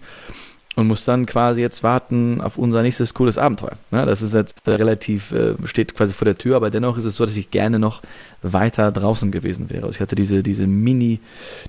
und 0.76 0.88
muss 0.88 1.06
dann 1.06 1.26
quasi 1.26 1.62
jetzt 1.62 1.84
warten 1.84 2.42
auf 2.42 2.58
unser 2.58 2.82
nächstes 2.82 3.14
cooles 3.14 3.38
Abenteuer. 3.38 3.78
Ja, 3.92 4.06
das 4.06 4.22
ist 4.22 4.34
jetzt 4.34 4.68
relativ, 4.68 5.32
äh, 5.32 5.56
steht 5.66 5.96
quasi 5.96 6.14
vor 6.14 6.26
der 6.26 6.38
Tür, 6.38 6.58
aber 6.58 6.70
dennoch 6.70 6.98
ist 6.98 7.06
es 7.06 7.16
so, 7.16 7.26
dass 7.26 7.38
ich 7.38 7.50
gerne 7.50 7.80
noch 7.80 8.02
weiter 8.42 8.92
draußen 8.92 9.32
gewesen 9.32 9.70
wäre. 9.70 9.90
Ich 9.90 10.02
hatte 10.02 10.16
diese, 10.16 10.44
diese 10.44 10.68
Mini, 10.68 11.20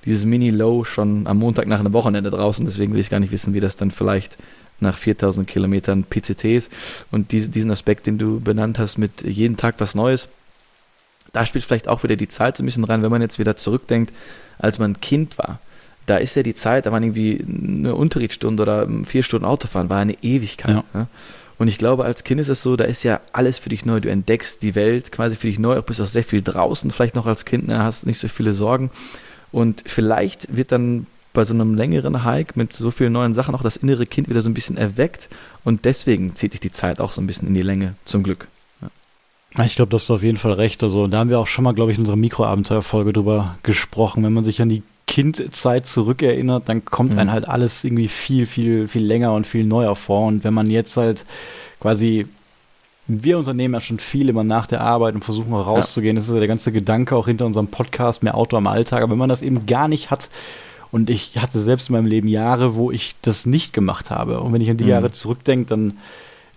dieses 0.05 0.25
Mini-Low 0.25 0.83
schon 0.83 1.25
am 1.25 1.37
Montag 1.37 1.67
nach 1.67 1.79
einem 1.79 1.93
Wochenende 1.93 2.29
draußen, 2.29 2.65
deswegen 2.65 2.93
will 2.93 2.99
ich 2.99 3.09
gar 3.09 3.19
nicht 3.19 3.31
wissen, 3.31 3.53
wie 3.53 3.61
das 3.61 3.77
dann 3.77 3.91
vielleicht 3.91 4.37
nach 4.79 4.97
4000 4.97 5.47
Kilometern 5.47 6.03
PCT 6.03 6.45
ist. 6.45 6.71
Und 7.09 7.31
diese, 7.31 7.49
diesen 7.49 7.71
Aspekt, 7.71 8.05
den 8.05 8.17
du 8.17 8.39
benannt 8.39 8.77
hast, 8.77 8.97
mit 8.97 9.23
jeden 9.23 9.57
Tag 9.57 9.75
was 9.79 9.95
Neues, 9.95 10.29
da 11.33 11.45
spielt 11.45 11.65
vielleicht 11.65 11.87
auch 11.87 12.03
wieder 12.03 12.15
die 12.15 12.27
Zeit 12.27 12.57
so 12.57 12.63
ein 12.63 12.65
bisschen 12.65 12.83
rein, 12.83 13.03
wenn 13.03 13.11
man 13.11 13.21
jetzt 13.21 13.39
wieder 13.39 13.55
zurückdenkt, 13.55 14.13
als 14.59 14.79
man 14.79 14.99
Kind 14.99 15.37
war 15.37 15.59
da 16.07 16.17
ist 16.17 16.35
ja 16.35 16.43
die 16.43 16.55
Zeit, 16.55 16.85
da 16.85 16.91
waren 16.91 17.03
irgendwie 17.03 17.45
eine 17.47 17.93
Unterrichtsstunde 17.93 18.63
oder 18.63 18.87
vier 19.05 19.23
Stunden 19.23 19.45
Autofahren, 19.45 19.89
war 19.89 19.99
eine 19.99 20.17
Ewigkeit. 20.23 20.75
Ja. 20.75 20.83
Ja? 20.93 21.07
Und 21.59 21.67
ich 21.67 21.77
glaube, 21.77 22.05
als 22.05 22.23
Kind 22.23 22.39
ist 22.39 22.49
es 22.49 22.61
so, 22.61 22.75
da 22.75 22.85
ist 22.85 23.03
ja 23.03 23.19
alles 23.33 23.59
für 23.59 23.69
dich 23.69 23.85
neu. 23.85 23.99
Du 23.99 24.09
entdeckst 24.09 24.61
die 24.61 24.75
Welt 24.75 25.11
quasi 25.11 25.35
für 25.35 25.47
dich 25.47 25.59
neu, 25.59 25.77
auch 25.77 25.83
bist 25.83 26.01
auch 26.01 26.07
sehr 26.07 26.23
viel 26.23 26.41
draußen, 26.41 26.91
vielleicht 26.91 27.15
noch 27.15 27.25
als 27.25 27.45
Kind, 27.45 27.67
ne, 27.67 27.83
hast 27.83 28.05
nicht 28.05 28.19
so 28.19 28.27
viele 28.27 28.53
Sorgen. 28.53 28.89
Und 29.51 29.83
vielleicht 29.85 30.55
wird 30.55 30.71
dann 30.71 31.07
bei 31.33 31.45
so 31.45 31.53
einem 31.53 31.75
längeren 31.75 32.23
Hike 32.23 32.53
mit 32.55 32.73
so 32.73 32.89
vielen 32.89 33.13
neuen 33.13 33.33
Sachen 33.33 33.53
auch 33.53 33.61
das 33.61 33.77
innere 33.77 34.05
Kind 34.05 34.29
wieder 34.29 34.41
so 34.41 34.49
ein 34.49 34.53
bisschen 34.53 34.77
erweckt. 34.77 35.29
Und 35.63 35.85
deswegen 35.85 36.35
zieht 36.35 36.53
sich 36.53 36.61
die 36.61 36.71
Zeit 36.71 36.99
auch 36.99 37.11
so 37.11 37.21
ein 37.21 37.27
bisschen 37.27 37.47
in 37.47 37.53
die 37.53 37.61
Länge, 37.61 37.95
zum 38.05 38.23
Glück. 38.23 38.47
Ja. 38.81 39.65
Ich 39.65 39.75
glaube, 39.75 39.91
das 39.91 40.03
ist 40.03 40.11
auf 40.11 40.23
jeden 40.23 40.37
Fall 40.37 40.53
recht. 40.53 40.83
Also, 40.83 41.07
da 41.07 41.19
haben 41.19 41.29
wir 41.29 41.39
auch 41.39 41.47
schon 41.47 41.63
mal, 41.63 41.73
glaube 41.73 41.91
ich, 41.91 41.97
in 41.97 42.03
unserer 42.03 42.15
Mikroabenteuerfolge 42.15 43.13
drüber 43.13 43.57
gesprochen. 43.63 44.23
Wenn 44.23 44.33
man 44.33 44.43
sich 44.43 44.61
an 44.61 44.69
die 44.69 44.83
Kindzeit 45.07 45.87
zurückerinnert, 45.87 46.69
dann 46.69 46.85
kommt 46.85 47.13
mhm. 47.13 47.19
einem 47.19 47.31
halt 47.31 47.47
alles 47.47 47.83
irgendwie 47.83 48.07
viel, 48.07 48.45
viel, 48.45 48.87
viel 48.87 49.03
länger 49.03 49.33
und 49.33 49.47
viel 49.47 49.63
neuer 49.63 49.95
vor. 49.95 50.27
Und 50.27 50.43
wenn 50.43 50.53
man 50.53 50.69
jetzt 50.69 50.97
halt 50.97 51.25
quasi, 51.79 52.27
wir 53.07 53.37
unternehmen 53.37 53.73
ja 53.73 53.81
schon 53.81 53.99
viel 53.99 54.29
immer 54.29 54.43
nach 54.43 54.67
der 54.67 54.81
Arbeit 54.81 55.15
und 55.15 55.23
versuchen 55.23 55.53
rauszugehen, 55.53 56.15
ja. 56.15 56.19
das 56.19 56.27
ist 56.27 56.33
ja 56.33 56.39
der 56.39 56.47
ganze 56.47 56.71
Gedanke 56.71 57.15
auch 57.15 57.27
hinter 57.27 57.45
unserem 57.45 57.67
Podcast, 57.67 58.21
mehr 58.21 58.35
Auto 58.35 58.57
am 58.57 58.67
Alltag. 58.67 59.01
Aber 59.01 59.11
wenn 59.11 59.17
man 59.17 59.29
das 59.29 59.41
eben 59.41 59.65
gar 59.65 59.87
nicht 59.87 60.11
hat, 60.11 60.29
und 60.89 61.09
ich 61.09 61.37
hatte 61.37 61.59
selbst 61.59 61.89
in 61.89 61.93
meinem 61.93 62.05
Leben 62.05 62.27
Jahre, 62.27 62.75
wo 62.75 62.91
ich 62.91 63.15
das 63.21 63.45
nicht 63.45 63.73
gemacht 63.73 64.09
habe. 64.09 64.39
Und 64.39 64.53
wenn 64.53 64.61
ich 64.61 64.69
an 64.69 64.77
die 64.77 64.85
mhm. 64.85 64.91
Jahre 64.91 65.11
zurückdenke, 65.11 65.65
dann 65.65 65.97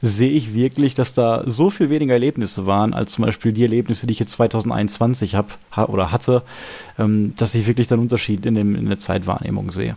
sehe 0.03 0.31
ich 0.31 0.55
wirklich, 0.55 0.95
dass 0.95 1.13
da 1.13 1.45
so 1.47 1.71
viel 1.71 1.91
weniger 1.91 2.15
Erlebnisse 2.15 2.67
waren, 2.67 2.95
als 2.95 3.13
zum 3.13 3.25
Beispiel 3.25 3.53
die 3.53 3.63
Erlebnisse, 3.63 4.07
die 4.07 4.13
ich 4.13 4.19
jetzt 4.19 4.33
2021 4.33 5.35
habe 5.35 5.49
ha 5.73 5.85
oder 5.85 6.11
hatte, 6.11 6.43
ähm, 6.99 7.35
dass 7.37 7.55
ich 7.55 7.67
wirklich 7.67 7.91
einen 7.93 8.03
Unterschied 8.03 8.47
in, 8.47 8.55
dem, 8.55 8.75
in 8.75 8.87
der 8.87 8.99
Zeitwahrnehmung 8.99 9.73
sehe. 9.73 9.97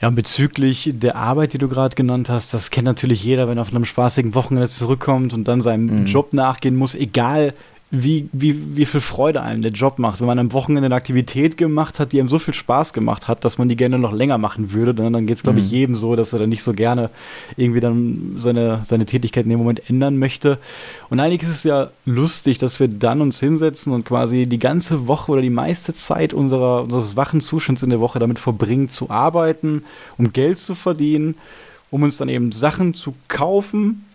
Ja, 0.00 0.08
und 0.08 0.16
bezüglich 0.16 0.90
der 0.94 1.14
Arbeit, 1.14 1.52
die 1.52 1.58
du 1.58 1.68
gerade 1.68 1.94
genannt 1.94 2.28
hast, 2.28 2.52
das 2.52 2.70
kennt 2.70 2.86
natürlich 2.86 3.22
jeder, 3.22 3.46
wenn 3.46 3.58
er 3.58 3.62
auf 3.62 3.72
einem 3.72 3.84
spaßigen 3.84 4.34
Wochenende 4.34 4.68
zurückkommt 4.68 5.32
und 5.32 5.46
dann 5.46 5.62
seinem 5.62 6.00
mhm. 6.00 6.06
Job 6.06 6.32
nachgehen 6.32 6.74
muss, 6.74 6.96
egal 6.96 7.54
wie, 7.94 8.30
wie, 8.32 8.78
wie 8.78 8.86
viel 8.86 9.02
Freude 9.02 9.42
einem 9.42 9.60
der 9.60 9.70
Job 9.70 9.98
macht. 9.98 10.18
Wenn 10.20 10.26
man 10.26 10.38
am 10.38 10.54
Wochenende 10.54 10.86
eine 10.86 10.94
Aktivität 10.94 11.58
gemacht 11.58 11.98
hat, 11.98 12.12
die 12.12 12.20
einem 12.20 12.30
so 12.30 12.38
viel 12.38 12.54
Spaß 12.54 12.94
gemacht 12.94 13.28
hat, 13.28 13.44
dass 13.44 13.58
man 13.58 13.68
die 13.68 13.76
gerne 13.76 13.98
noch 13.98 14.14
länger 14.14 14.38
machen 14.38 14.72
würde, 14.72 14.94
dann, 14.94 15.12
dann 15.12 15.26
geht 15.26 15.36
es, 15.36 15.42
glaube 15.42 15.58
ich, 15.58 15.66
mhm. 15.66 15.70
jedem 15.70 15.96
so, 15.96 16.16
dass 16.16 16.32
er 16.32 16.38
dann 16.38 16.48
nicht 16.48 16.62
so 16.62 16.72
gerne 16.72 17.10
irgendwie 17.58 17.80
dann 17.80 18.36
seine, 18.38 18.80
seine 18.84 19.04
Tätigkeit 19.04 19.44
in 19.44 19.50
dem 19.50 19.58
Moment 19.58 19.90
ändern 19.90 20.16
möchte. 20.16 20.56
Und 21.10 21.20
eigentlich 21.20 21.42
ist 21.42 21.54
es 21.54 21.64
ja 21.64 21.90
lustig, 22.06 22.56
dass 22.56 22.80
wir 22.80 22.88
dann 22.88 23.20
uns 23.20 23.38
hinsetzen 23.38 23.92
und 23.92 24.06
quasi 24.06 24.46
die 24.46 24.58
ganze 24.58 25.06
Woche 25.06 25.30
oder 25.30 25.42
die 25.42 25.50
meiste 25.50 25.92
Zeit 25.92 26.32
unserer, 26.32 26.84
unseres 26.84 27.14
wachen 27.14 27.42
Zustands 27.42 27.82
in 27.82 27.90
der 27.90 28.00
Woche 28.00 28.18
damit 28.18 28.38
verbringen, 28.38 28.88
zu 28.88 29.10
arbeiten, 29.10 29.84
um 30.16 30.32
Geld 30.32 30.60
zu 30.60 30.74
verdienen, 30.74 31.34
um 31.90 32.04
uns 32.04 32.16
dann 32.16 32.30
eben 32.30 32.52
Sachen 32.52 32.94
zu 32.94 33.12
kaufen, 33.28 34.06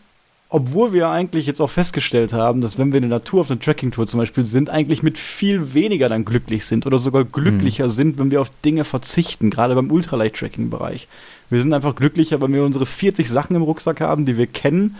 obwohl 0.49 0.93
wir 0.93 1.09
eigentlich 1.09 1.45
jetzt 1.45 1.59
auch 1.59 1.69
festgestellt 1.69 2.31
haben, 2.31 2.61
dass 2.61 2.77
wenn 2.77 2.93
wir 2.93 2.97
in 2.97 3.09
der 3.09 3.19
Natur 3.19 3.41
auf 3.41 3.51
einer 3.51 3.59
Trekking-Tour 3.59 4.07
zum 4.07 4.19
Beispiel 4.19 4.45
sind, 4.45 4.69
eigentlich 4.69 5.03
mit 5.03 5.17
viel 5.17 5.73
weniger 5.73 6.07
dann 6.07 6.23
glücklich 6.23 6.65
sind 6.65 6.85
oder 6.85 6.99
sogar 6.99 7.25
glücklicher 7.25 7.85
mhm. 7.85 7.91
sind, 7.91 8.17
wenn 8.17 8.31
wir 8.31 8.39
auf 8.39 8.49
Dinge 8.63 8.85
verzichten, 8.85 9.49
gerade 9.49 9.75
beim 9.75 9.91
Ultralight-Tracking-Bereich. 9.91 11.09
Wir 11.49 11.61
sind 11.61 11.73
einfach 11.73 11.95
glücklicher, 11.95 12.41
wenn 12.41 12.53
wir 12.53 12.63
unsere 12.63 12.85
40 12.85 13.27
Sachen 13.27 13.55
im 13.57 13.61
Rucksack 13.61 13.99
haben, 13.99 14.25
die 14.25 14.37
wir 14.37 14.47
kennen 14.47 14.95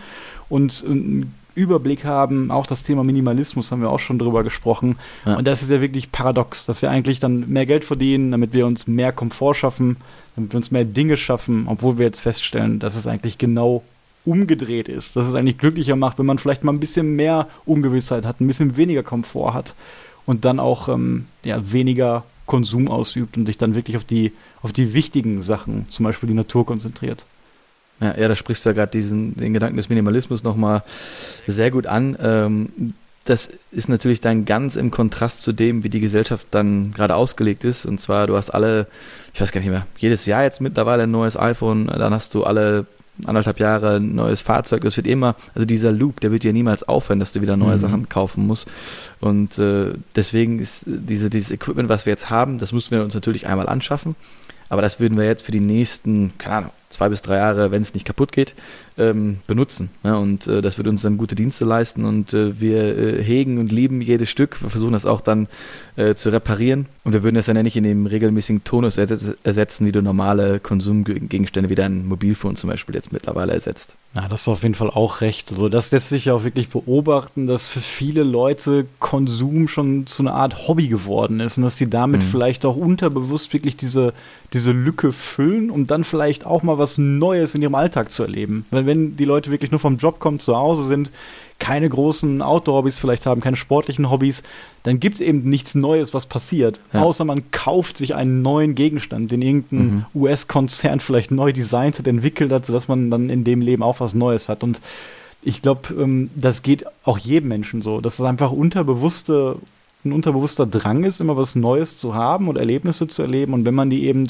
und 0.50 0.84
einen 0.86 1.34
Überblick 1.54 2.04
haben. 2.04 2.50
Auch 2.50 2.66
das 2.66 2.82
Thema 2.82 3.02
Minimalismus 3.02 3.72
haben 3.72 3.80
wir 3.80 3.90
auch 3.90 4.00
schon 4.00 4.18
drüber 4.18 4.44
gesprochen. 4.44 4.96
Ja. 5.24 5.36
Und 5.36 5.46
das 5.46 5.62
ist 5.62 5.70
ja 5.70 5.80
wirklich 5.80 6.12
paradox, 6.12 6.66
dass 6.66 6.82
wir 6.82 6.90
eigentlich 6.90 7.20
dann 7.20 7.48
mehr 7.48 7.66
Geld 7.66 7.84
verdienen, 7.84 8.30
damit 8.30 8.52
wir 8.52 8.66
uns 8.66 8.86
mehr 8.86 9.12
Komfort 9.12 9.54
schaffen, 9.54 9.96
damit 10.36 10.52
wir 10.52 10.58
uns 10.58 10.70
mehr 10.70 10.84
Dinge 10.84 11.16
schaffen, 11.16 11.64
obwohl 11.68 11.96
wir 11.98 12.04
jetzt 12.04 12.20
feststellen, 12.20 12.78
dass 12.78 12.94
es 12.96 13.06
eigentlich 13.06 13.38
genau 13.38 13.82
umgedreht 14.28 14.88
ist, 14.88 15.16
dass 15.16 15.26
es 15.26 15.34
eigentlich 15.34 15.58
glücklicher 15.58 15.96
macht, 15.96 16.18
wenn 16.18 16.26
man 16.26 16.38
vielleicht 16.38 16.62
mal 16.62 16.72
ein 16.72 16.80
bisschen 16.80 17.16
mehr 17.16 17.48
Ungewissheit 17.64 18.26
hat, 18.26 18.40
ein 18.40 18.46
bisschen 18.46 18.76
weniger 18.76 19.02
Komfort 19.02 19.54
hat 19.54 19.74
und 20.26 20.44
dann 20.44 20.60
auch 20.60 20.88
ähm, 20.88 21.26
ja, 21.44 21.72
weniger 21.72 22.24
Konsum 22.44 22.88
ausübt 22.88 23.36
und 23.36 23.46
sich 23.46 23.58
dann 23.58 23.74
wirklich 23.74 23.96
auf 23.96 24.04
die, 24.04 24.32
auf 24.62 24.72
die 24.72 24.92
wichtigen 24.92 25.42
Sachen, 25.42 25.86
zum 25.88 26.04
Beispiel 26.04 26.28
die 26.28 26.34
Natur, 26.34 26.66
konzentriert. 26.66 27.24
Ja, 28.00 28.16
ja 28.16 28.28
da 28.28 28.36
sprichst 28.36 28.64
du 28.64 28.70
ja 28.70 28.74
gerade 28.74 28.98
den 29.00 29.52
Gedanken 29.52 29.76
des 29.76 29.88
Minimalismus 29.88 30.44
nochmal 30.44 30.82
sehr 31.46 31.70
gut 31.70 31.86
an. 31.86 32.16
Ähm, 32.20 32.94
das 33.24 33.50
ist 33.72 33.88
natürlich 33.88 34.20
dann 34.20 34.44
ganz 34.44 34.76
im 34.76 34.90
Kontrast 34.90 35.42
zu 35.42 35.52
dem, 35.52 35.84
wie 35.84 35.90
die 35.90 36.00
Gesellschaft 36.00 36.46
dann 36.50 36.92
gerade 36.92 37.14
ausgelegt 37.14 37.64
ist. 37.64 37.84
Und 37.84 38.00
zwar, 38.00 38.26
du 38.26 38.36
hast 38.36 38.50
alle, 38.50 38.86
ich 39.34 39.40
weiß 39.40 39.52
gar 39.52 39.60
nicht 39.60 39.70
mehr, 39.70 39.86
jedes 39.98 40.24
Jahr 40.26 40.44
jetzt 40.44 40.60
mittlerweile 40.60 41.02
ein 41.04 41.10
neues 41.10 41.36
iPhone, 41.36 41.86
dann 41.86 42.14
hast 42.14 42.34
du 42.34 42.44
alle 42.44 42.86
anderthalb 43.26 43.60
Jahre 43.60 43.96
ein 43.96 44.14
neues 44.14 44.40
Fahrzeug. 44.40 44.82
Das 44.82 44.96
wird 44.96 45.06
immer, 45.06 45.36
also 45.54 45.64
dieser 45.64 45.92
Loop, 45.92 46.20
der 46.20 46.32
wird 46.32 46.44
ja 46.44 46.52
niemals 46.52 46.82
aufhören, 46.82 47.20
dass 47.20 47.32
du 47.32 47.40
wieder 47.40 47.56
neue 47.56 47.76
mhm. 47.76 47.80
Sachen 47.80 48.08
kaufen 48.08 48.46
musst. 48.46 48.68
Und 49.20 49.58
äh, 49.58 49.92
deswegen 50.16 50.58
ist 50.58 50.84
diese, 50.86 51.30
dieses 51.30 51.50
Equipment, 51.50 51.88
was 51.88 52.06
wir 52.06 52.12
jetzt 52.12 52.30
haben, 52.30 52.58
das 52.58 52.72
müssen 52.72 52.92
wir 52.92 53.02
uns 53.02 53.14
natürlich 53.14 53.46
einmal 53.46 53.68
anschaffen. 53.68 54.14
Aber 54.68 54.82
das 54.82 55.00
würden 55.00 55.16
wir 55.16 55.24
jetzt 55.24 55.44
für 55.44 55.52
die 55.52 55.60
nächsten, 55.60 56.32
keine 56.38 56.56
Ahnung, 56.56 56.70
zwei 56.90 57.08
bis 57.08 57.22
drei 57.22 57.36
Jahre, 57.36 57.70
wenn 57.70 57.82
es 57.82 57.94
nicht 57.94 58.06
kaputt 58.06 58.32
geht, 58.32 58.54
ähm, 58.96 59.38
benutzen. 59.46 59.90
Ja, 60.02 60.16
und 60.16 60.46
äh, 60.46 60.62
das 60.62 60.78
wird 60.78 60.88
uns 60.88 61.02
dann 61.02 61.18
gute 61.18 61.34
Dienste 61.34 61.64
leisten 61.64 62.04
und 62.04 62.32
äh, 62.32 62.60
wir 62.60 62.98
äh, 62.98 63.22
hegen 63.22 63.58
und 63.58 63.70
lieben 63.70 64.00
jedes 64.00 64.30
Stück. 64.30 64.60
Wir 64.62 64.70
versuchen 64.70 64.92
das 64.92 65.06
auch 65.06 65.20
dann 65.20 65.48
äh, 65.96 66.14
zu 66.14 66.30
reparieren 66.30 66.86
und 67.04 67.12
wir 67.12 67.22
würden 67.22 67.36
das 67.36 67.46
dann 67.46 67.56
ja 67.56 67.62
nicht 67.62 67.76
in 67.76 67.84
dem 67.84 68.06
regelmäßigen 68.06 68.64
Tonus 68.64 68.96
ersetzen, 68.98 69.86
wie 69.86 69.92
du 69.92 70.02
normale 70.02 70.60
Konsumgegenstände 70.60 71.70
wie 71.70 71.74
dein 71.74 72.06
Mobilfon 72.06 72.56
zum 72.56 72.70
Beispiel 72.70 72.94
jetzt 72.94 73.12
mittlerweile 73.12 73.52
ersetzt. 73.52 73.96
Ja, 74.16 74.26
das 74.26 74.42
ist 74.42 74.48
auf 74.48 74.62
jeden 74.62 74.74
Fall 74.74 74.90
auch 74.90 75.20
recht. 75.20 75.52
Also 75.52 75.68
das 75.68 75.90
lässt 75.90 76.08
sich 76.08 76.26
ja 76.26 76.34
auch 76.34 76.44
wirklich 76.44 76.70
beobachten, 76.70 77.46
dass 77.46 77.68
für 77.68 77.80
viele 77.80 78.22
Leute 78.22 78.86
Konsum 78.98 79.68
schon 79.68 80.06
zu 80.06 80.22
einer 80.22 80.34
Art 80.34 80.66
Hobby 80.66 80.88
geworden 80.88 81.40
ist 81.40 81.58
und 81.58 81.64
dass 81.64 81.76
die 81.76 81.88
damit 81.88 82.22
mhm. 82.22 82.26
vielleicht 82.26 82.64
auch 82.64 82.76
unterbewusst 82.76 83.52
wirklich 83.52 83.76
diese, 83.76 84.14
diese 84.52 84.72
Lücke 84.72 85.12
füllen, 85.12 85.70
um 85.70 85.86
dann 85.86 86.04
vielleicht 86.04 86.46
auch 86.46 86.62
mal 86.62 86.78
was 86.78 86.96
Neues 86.96 87.54
in 87.54 87.62
ihrem 87.62 87.74
Alltag 87.74 88.10
zu 88.10 88.22
erleben. 88.22 88.64
Weil 88.70 88.86
wenn 88.86 89.16
die 89.16 89.24
Leute 89.24 89.50
wirklich 89.50 89.70
nur 89.70 89.80
vom 89.80 89.98
Job 89.98 90.20
kommen, 90.20 90.40
zu 90.40 90.56
Hause 90.56 90.84
sind, 90.84 91.10
keine 91.58 91.88
großen 91.88 92.40
Outdoor-Hobbys 92.40 92.98
vielleicht 92.98 93.26
haben, 93.26 93.40
keine 93.40 93.56
sportlichen 93.56 94.10
Hobbys, 94.10 94.42
dann 94.84 95.00
gibt 95.00 95.16
es 95.16 95.20
eben 95.20 95.42
nichts 95.42 95.74
Neues, 95.74 96.14
was 96.14 96.26
passiert. 96.26 96.80
Ja. 96.92 97.02
Außer 97.02 97.24
man 97.24 97.50
kauft 97.50 97.98
sich 97.98 98.14
einen 98.14 98.42
neuen 98.42 98.74
Gegenstand, 98.74 99.30
den 99.30 99.42
irgendein 99.42 99.78
mhm. 99.78 100.06
US-Konzern 100.14 101.00
vielleicht 101.00 101.30
neu 101.30 101.52
designt 101.52 101.98
hat, 101.98 102.06
entwickelt 102.06 102.52
hat, 102.52 102.64
sodass 102.64 102.88
man 102.88 103.10
dann 103.10 103.28
in 103.28 103.44
dem 103.44 103.60
Leben 103.60 103.82
auch 103.82 104.00
was 104.00 104.14
Neues 104.14 104.48
hat. 104.48 104.62
Und 104.62 104.80
ich 105.42 105.60
glaube, 105.60 105.94
ähm, 105.94 106.30
das 106.34 106.62
geht 106.62 106.84
auch 107.04 107.18
jedem 107.18 107.48
Menschen 107.48 107.82
so, 107.82 108.00
dass 108.00 108.18
es 108.18 108.24
einfach 108.24 108.52
unterbewusste 108.52 109.56
ein 110.04 110.12
unterbewusster 110.12 110.66
Drang 110.66 111.04
ist, 111.04 111.20
immer 111.20 111.36
was 111.36 111.54
Neues 111.54 111.98
zu 111.98 112.14
haben 112.14 112.48
und 112.48 112.56
Erlebnisse 112.56 113.08
zu 113.08 113.22
erleben. 113.22 113.52
Und 113.52 113.64
wenn 113.64 113.74
man 113.74 113.90
die 113.90 114.06
eben 114.06 114.28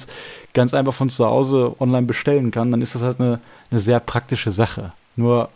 ganz 0.54 0.74
einfach 0.74 0.94
von 0.94 1.10
zu 1.10 1.26
Hause 1.26 1.74
online 1.78 2.06
bestellen 2.06 2.50
kann, 2.50 2.70
dann 2.70 2.82
ist 2.82 2.94
das 2.94 3.02
halt 3.02 3.20
eine, 3.20 3.40
eine 3.70 3.80
sehr 3.80 4.00
praktische 4.00 4.50
Sache. 4.50 4.92
Nur 5.16 5.50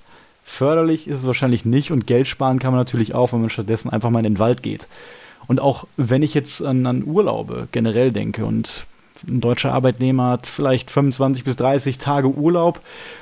förderlich 0.44 1.06
ist 1.06 1.20
es 1.20 1.26
wahrscheinlich 1.26 1.64
nicht 1.64 1.92
und 1.92 2.06
Geld 2.06 2.26
sparen 2.26 2.58
kann 2.58 2.72
man 2.72 2.80
natürlich 2.80 3.14
auch, 3.14 3.32
wenn 3.32 3.40
man 3.40 3.50
stattdessen 3.50 3.90
einfach 3.90 4.10
mal 4.10 4.20
in 4.20 4.34
den 4.34 4.38
Wald 4.38 4.62
geht. 4.62 4.86
Und 5.46 5.60
auch 5.60 5.86
wenn 5.96 6.22
ich 6.22 6.34
jetzt 6.34 6.62
an, 6.62 6.86
an 6.86 7.04
Urlaube 7.04 7.68
generell 7.72 8.12
denke 8.12 8.44
und 8.44 8.86
ein 9.26 9.40
deutscher 9.40 9.72
Arbeitnehmer 9.72 10.30
hat 10.30 10.46
vielleicht 10.46 10.90
25 10.90 11.44
bis 11.44 11.56
30 11.56 11.98
Tage 11.98 12.28
Urlaub. 12.28 12.80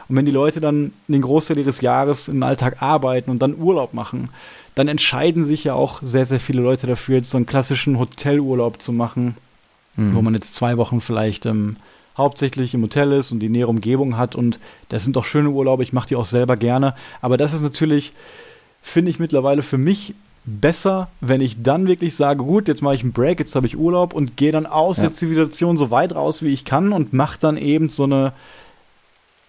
Und 0.09 0.16
wenn 0.16 0.24
die 0.24 0.33
Leute 0.33 0.61
dann 0.61 0.92
den 1.09 1.22
Großteil 1.22 1.59
ihres 1.59 1.81
Jahres 1.81 2.29
im 2.29 2.42
Alltag 2.42 2.81
arbeiten 2.81 3.31
und 3.31 3.40
dann 3.40 3.59
Urlaub 3.59 3.94
machen, 3.94 4.31
dann 4.75 4.89
entscheiden 4.89 5.45
sich 5.45 5.65
ja 5.65 5.75
auch 5.75 6.01
sehr, 6.03 6.27
sehr 6.27 6.41
viele 6.41 6.63
Leute 6.63 6.87
dafür, 6.87 7.17
jetzt 7.17 7.31
so 7.31 7.37
einen 7.37 7.47
klassischen 7.47 7.99
Hotelurlaub 7.99 8.81
zu 8.81 8.93
machen, 8.93 9.37
mhm. 9.97 10.15
wo 10.15 10.23
man 10.23 10.35
jetzt 10.35 10.55
zwei 10.55 10.77
Wochen 10.77 11.01
vielleicht 11.01 11.47
ähm, 11.47 11.77
hauptsächlich 12.17 12.75
im 12.75 12.83
Hotel 12.83 13.13
ist 13.13 13.33
und 13.33 13.41
die 13.41 13.49
nähere 13.49 13.71
Umgebung 13.71 14.17
hat. 14.17 14.37
Und 14.37 14.59
das 14.89 15.05
sind 15.05 15.17
doch 15.17 15.25
schöne 15.25 15.51
Urlaube, 15.51 15.83
ich 15.83 15.93
mache 15.93 16.09
die 16.09 16.17
auch 16.17 16.25
selber 16.25 16.57
gerne. 16.57 16.95
Aber 17.21 17.37
das 17.37 17.53
ist 17.53 17.63
natürlich, 17.63 18.13
finde 18.83 19.11
ich 19.11 19.19
mittlerweile 19.19 19.63
für 19.63 19.79
mich 19.79 20.15
besser, 20.45 21.09
wenn 21.21 21.41
ich 21.41 21.63
dann 21.63 21.87
wirklich 21.87 22.15
sage, 22.17 22.43
gut, 22.45 22.69
jetzt 22.69 22.83
mache 22.83 22.95
ich 22.95 23.03
einen 23.03 23.13
Break, 23.13 23.41
jetzt 23.41 23.55
habe 23.55 23.67
ich 23.67 23.77
Urlaub 23.77 24.15
und 24.15 24.37
gehe 24.37 24.53
dann 24.53 24.67
aus 24.67 24.97
ja. 24.97 25.05
der 25.05 25.13
Zivilisation 25.13 25.77
so 25.77 25.91
weit 25.91 26.15
raus, 26.15 26.43
wie 26.43 26.49
ich 26.49 26.65
kann 26.65 26.93
und 26.93 27.13
mache 27.13 27.39
dann 27.39 27.57
eben 27.57 27.89
so 27.89 28.05
eine 28.05 28.33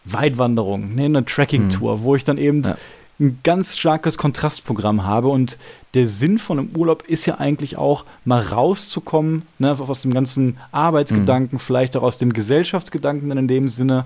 Weitwanderung, 0.03 0.95
ne, 0.95 1.05
eine 1.05 1.25
Tracking-Tour, 1.25 1.97
mhm. 1.97 2.01
wo 2.03 2.15
ich 2.15 2.23
dann 2.23 2.37
eben 2.37 2.63
ja. 2.63 2.77
Ein 3.21 3.39
ganz 3.43 3.77
starkes 3.77 4.17
Kontrastprogramm 4.17 5.05
habe 5.05 5.29
und 5.29 5.57
der 5.93 6.07
Sinn 6.07 6.39
von 6.39 6.59
einem 6.59 6.75
Urlaub 6.75 7.03
ist 7.07 7.25
ja 7.25 7.35
eigentlich 7.35 7.77
auch, 7.77 8.05
mal 8.25 8.41
rauszukommen, 8.41 9.43
ne, 9.59 9.77
aus 9.79 10.01
dem 10.01 10.13
ganzen 10.13 10.57
Arbeitsgedanken, 10.71 11.57
mhm. 11.57 11.59
vielleicht 11.59 11.95
auch 11.95 12.03
aus 12.03 12.17
dem 12.17 12.33
Gesellschaftsgedanken 12.33 13.31
in 13.37 13.47
dem 13.47 13.69
Sinne 13.69 14.05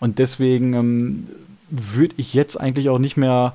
und 0.00 0.18
deswegen 0.18 0.74
ähm, 0.74 1.26
würde 1.70 2.14
ich 2.18 2.34
jetzt 2.34 2.60
eigentlich 2.60 2.88
auch 2.88 2.98
nicht 2.98 3.16
mehr 3.16 3.54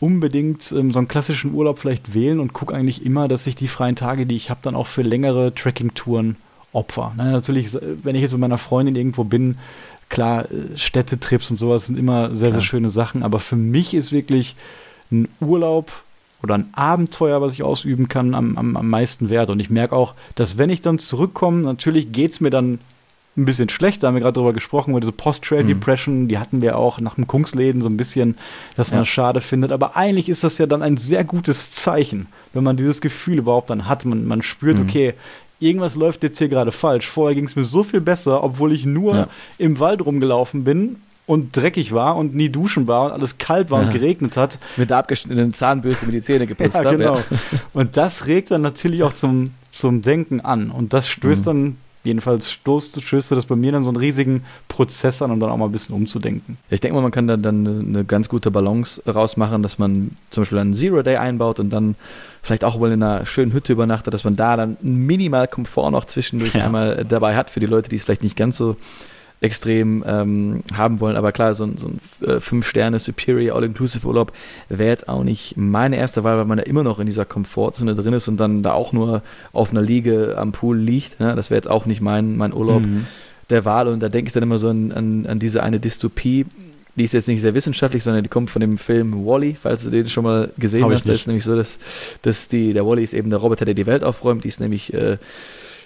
unbedingt 0.00 0.72
ähm, 0.72 0.92
so 0.92 0.98
einen 0.98 1.08
klassischen 1.08 1.54
Urlaub 1.54 1.78
vielleicht 1.78 2.14
wählen 2.14 2.40
und 2.40 2.52
gucke 2.52 2.74
eigentlich 2.74 3.04
immer, 3.04 3.28
dass 3.28 3.46
ich 3.46 3.56
die 3.56 3.68
freien 3.68 3.96
Tage, 3.96 4.26
die 4.26 4.36
ich 4.36 4.50
habe, 4.50 4.60
dann 4.62 4.74
auch 4.74 4.86
für 4.86 5.02
längere 5.02 5.54
Trekking-Touren 5.54 6.36
opfer. 6.72 7.12
Ne, 7.16 7.30
natürlich, 7.30 7.76
wenn 8.02 8.14
ich 8.14 8.22
jetzt 8.22 8.32
mit 8.32 8.40
meiner 8.40 8.58
Freundin 8.58 8.96
irgendwo 8.96 9.24
bin, 9.24 9.58
klar, 10.10 10.44
äh, 10.50 10.76
Städtetrips 10.76 11.50
und 11.50 11.56
sowas 11.56 11.86
sind 11.86 11.98
immer 11.98 12.34
sehr, 12.34 12.50
klar. 12.50 12.60
sehr 12.60 12.66
schöne 12.66 12.90
Sachen, 12.90 13.22
aber 13.22 13.38
für 13.38 13.56
mich 13.56 13.94
ist 13.94 14.12
wirklich 14.12 14.54
ein 15.10 15.28
Urlaub 15.40 15.90
oder 16.42 16.54
ein 16.54 16.68
Abenteuer, 16.72 17.40
was 17.40 17.54
ich 17.54 17.62
ausüben 17.62 18.08
kann, 18.08 18.34
am, 18.34 18.56
am, 18.58 18.76
am 18.76 18.88
meisten 18.88 19.30
wert. 19.30 19.50
Und 19.50 19.60
ich 19.60 19.70
merke 19.70 19.96
auch, 19.96 20.14
dass 20.34 20.58
wenn 20.58 20.70
ich 20.70 20.82
dann 20.82 20.98
zurückkomme, 20.98 21.62
natürlich 21.62 22.12
geht 22.12 22.32
es 22.32 22.40
mir 22.40 22.50
dann 22.50 22.78
ein 23.36 23.44
bisschen 23.44 23.68
schlecht. 23.68 24.02
Da 24.02 24.08
haben 24.08 24.14
wir 24.14 24.22
gerade 24.22 24.34
drüber 24.34 24.52
gesprochen, 24.52 24.90
über 24.90 25.00
diese 25.00 25.12
Post-Trade-Depression, 25.12 26.22
mhm. 26.22 26.28
die 26.28 26.38
hatten 26.38 26.62
wir 26.62 26.76
auch 26.76 27.00
nach 27.00 27.14
dem 27.14 27.26
Kungsläden 27.26 27.82
so 27.82 27.88
ein 27.88 27.96
bisschen, 27.96 28.36
dass 28.76 28.90
man 28.90 29.00
ja. 29.00 29.04
schade 29.04 29.40
findet. 29.40 29.72
Aber 29.72 29.96
eigentlich 29.96 30.28
ist 30.28 30.44
das 30.44 30.58
ja 30.58 30.66
dann 30.66 30.82
ein 30.82 30.96
sehr 30.96 31.24
gutes 31.24 31.70
Zeichen, 31.70 32.26
wenn 32.52 32.64
man 32.64 32.76
dieses 32.76 33.00
Gefühl 33.00 33.38
überhaupt 33.38 33.70
dann 33.70 33.88
hat. 33.88 34.04
Man, 34.04 34.26
man 34.26 34.42
spürt, 34.42 34.78
mhm. 34.78 34.84
okay, 34.88 35.14
irgendwas 35.60 35.94
läuft 35.94 36.22
jetzt 36.22 36.38
hier 36.38 36.48
gerade 36.48 36.72
falsch. 36.72 37.06
Vorher 37.06 37.34
ging 37.34 37.44
es 37.44 37.54
mir 37.54 37.64
so 37.64 37.82
viel 37.82 38.00
besser, 38.00 38.42
obwohl 38.42 38.72
ich 38.72 38.84
nur 38.84 39.14
ja. 39.14 39.28
im 39.58 39.78
Wald 39.78 40.04
rumgelaufen 40.04 40.64
bin 40.64 40.96
und 41.26 41.56
dreckig 41.56 41.92
war 41.92 42.16
und 42.16 42.34
nie 42.34 42.48
duschen 42.48 42.88
war 42.88 43.04
und 43.04 43.12
alles 43.12 43.38
kalt 43.38 43.70
war 43.70 43.80
ja. 43.80 43.86
und 43.86 43.92
geregnet 43.92 44.36
hat. 44.36 44.58
Mit 44.76 44.90
der 44.90 44.96
abgeschnittenen 44.96 45.54
Zahnbürste 45.54 46.06
mit 46.06 46.14
die 46.16 46.22
Zähne 46.22 46.46
geputzt 46.48 46.74
ja, 46.74 46.90
genau. 46.90 47.18
Ja. 47.18 47.24
Und 47.72 47.96
das 47.96 48.26
regt 48.26 48.50
dann 48.50 48.62
natürlich 48.62 49.04
auch 49.04 49.12
zum, 49.12 49.52
zum 49.70 50.02
Denken 50.02 50.40
an. 50.40 50.70
Und 50.70 50.92
das 50.92 51.08
stößt 51.08 51.42
mhm. 51.42 51.44
dann 51.44 51.76
Jedenfalls 52.02 52.50
stoßt, 52.50 53.02
stößt 53.02 53.32
das 53.32 53.44
bei 53.44 53.56
mir 53.56 53.72
dann 53.72 53.84
so 53.84 53.90
einen 53.90 53.98
riesigen 53.98 54.44
Prozess 54.68 55.20
an, 55.20 55.30
um 55.30 55.38
dann 55.38 55.50
auch 55.50 55.56
mal 55.58 55.66
ein 55.66 55.72
bisschen 55.72 55.94
umzudenken. 55.94 56.56
Ich 56.70 56.80
denke 56.80 56.94
mal, 56.94 57.02
man 57.02 57.10
kann 57.10 57.26
da 57.26 57.36
dann 57.36 57.66
eine 57.88 58.04
ganz 58.06 58.30
gute 58.30 58.50
Balance 58.50 59.02
rausmachen, 59.06 59.62
dass 59.62 59.78
man 59.78 60.16
zum 60.30 60.42
Beispiel 60.42 60.58
einen 60.58 60.72
Zero-Day 60.72 61.16
einbaut 61.16 61.60
und 61.60 61.70
dann 61.70 61.96
vielleicht 62.42 62.64
auch 62.64 62.80
wohl 62.80 62.90
in 62.92 63.02
einer 63.02 63.26
schönen 63.26 63.52
Hütte 63.52 63.74
übernachtet, 63.74 64.14
dass 64.14 64.24
man 64.24 64.34
da 64.34 64.56
dann 64.56 64.78
minimal 64.80 65.46
Komfort 65.46 65.90
noch 65.90 66.06
zwischendurch 66.06 66.54
ja. 66.54 66.64
einmal 66.64 67.04
dabei 67.06 67.36
hat 67.36 67.50
für 67.50 67.60
die 67.60 67.66
Leute, 67.66 67.90
die 67.90 67.96
es 67.96 68.04
vielleicht 68.04 68.22
nicht 68.22 68.36
ganz 68.36 68.56
so 68.56 68.76
extrem 69.40 70.04
ähm, 70.06 70.62
haben 70.74 71.00
wollen. 71.00 71.16
Aber 71.16 71.32
klar, 71.32 71.54
so, 71.54 71.64
ein, 71.64 71.78
so 71.78 71.88
ein 71.88 72.00
äh, 72.26 72.36
5-Sterne-Superior 72.36 73.56
All-Inclusive-Urlaub 73.56 74.32
wäre 74.68 74.90
jetzt 74.90 75.08
auch 75.08 75.24
nicht 75.24 75.56
meine 75.56 75.96
erste 75.96 76.24
Wahl, 76.24 76.36
weil 76.38 76.44
man 76.44 76.58
ja 76.58 76.64
immer 76.64 76.82
noch 76.82 76.98
in 76.98 77.06
dieser 77.06 77.24
Komfortzone 77.24 77.94
drin 77.94 78.12
ist 78.12 78.28
und 78.28 78.38
dann 78.38 78.62
da 78.62 78.72
auch 78.72 78.92
nur 78.92 79.22
auf 79.52 79.70
einer 79.70 79.82
Liege 79.82 80.36
am 80.36 80.52
Pool 80.52 80.76
liegt. 80.78 81.18
Ja, 81.20 81.34
das 81.34 81.50
wäre 81.50 81.58
jetzt 81.58 81.70
auch 81.70 81.86
nicht 81.86 82.00
mein, 82.02 82.36
mein 82.36 82.52
Urlaub 82.52 82.82
mhm. 82.82 83.06
der 83.48 83.64
Wahl. 83.64 83.88
Und 83.88 84.00
da 84.00 84.08
denke 84.10 84.28
ich 84.28 84.34
dann 84.34 84.42
immer 84.42 84.58
so 84.58 84.68
an, 84.68 84.92
an, 84.92 85.26
an 85.26 85.38
diese 85.38 85.62
eine 85.62 85.80
Dystopie, 85.80 86.46
die 86.96 87.04
ist 87.04 87.12
jetzt 87.12 87.28
nicht 87.28 87.40
sehr 87.40 87.54
wissenschaftlich, 87.54 88.02
sondern 88.02 88.22
die 88.22 88.28
kommt 88.28 88.50
von 88.50 88.60
dem 88.60 88.76
Film 88.76 89.24
Wally, 89.24 89.56
falls 89.60 89.84
du 89.84 89.90
den 89.90 90.08
schon 90.08 90.24
mal 90.24 90.50
gesehen 90.58 90.84
Hab 90.84 90.92
hast. 90.92 91.08
Da 91.08 91.12
ist 91.12 91.26
nämlich 91.26 91.44
so, 91.44 91.56
dass, 91.56 91.78
dass 92.22 92.48
die, 92.48 92.74
der 92.74 92.84
Wally 92.84 93.02
ist 93.02 93.14
eben 93.14 93.30
der 93.30 93.38
Roboter, 93.38 93.64
der 93.64 93.74
die 93.74 93.86
Welt 93.86 94.04
aufräumt. 94.04 94.44
Die 94.44 94.48
ist 94.48 94.60
nämlich 94.60 94.92
äh, 94.92 95.16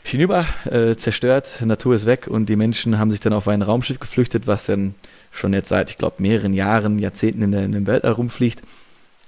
hinüber, 0.05 0.47
äh, 0.71 0.97
zerstört, 0.97 1.63
Natur 1.65 1.95
ist 1.95 2.07
weg 2.07 2.29
und 2.29 2.49
die 2.49 2.57
Menschen 2.57 2.99
haben 2.99 3.11
sich 3.11 3.21
dann 3.21 3.33
auf 3.33 3.49
ein 3.49 3.63
Raumschiff 3.63 3.99
geflüchtet, 3.99 4.47
was 4.47 4.67
dann 4.67 4.95
schon 5.33 5.53
jetzt 5.53 5.71
seit, 5.71 5.91
ich 5.91 5.99
glaube, 5.99 6.23
mehreren 6.23 6.53
Jahren, 6.53 6.99
Jahrzehnten 6.99 7.43
in, 7.43 7.53
der, 7.53 7.65
in 7.65 7.73
dem 7.73 7.87
Weltall 7.87 8.13
rumfliegt. 8.13 8.63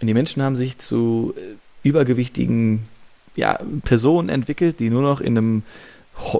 Und 0.00 0.06
die 0.06 0.14
Menschen 0.14 0.42
haben 0.42 0.54
sich 0.54 0.78
zu 0.78 1.34
äh, 1.36 1.88
übergewichtigen 1.88 2.84
ja, 3.36 3.58
Personen 3.84 4.28
entwickelt, 4.28 4.78
die 4.78 4.90
nur 4.90 5.02
noch 5.02 5.20
in 5.20 5.36
einem 5.36 5.62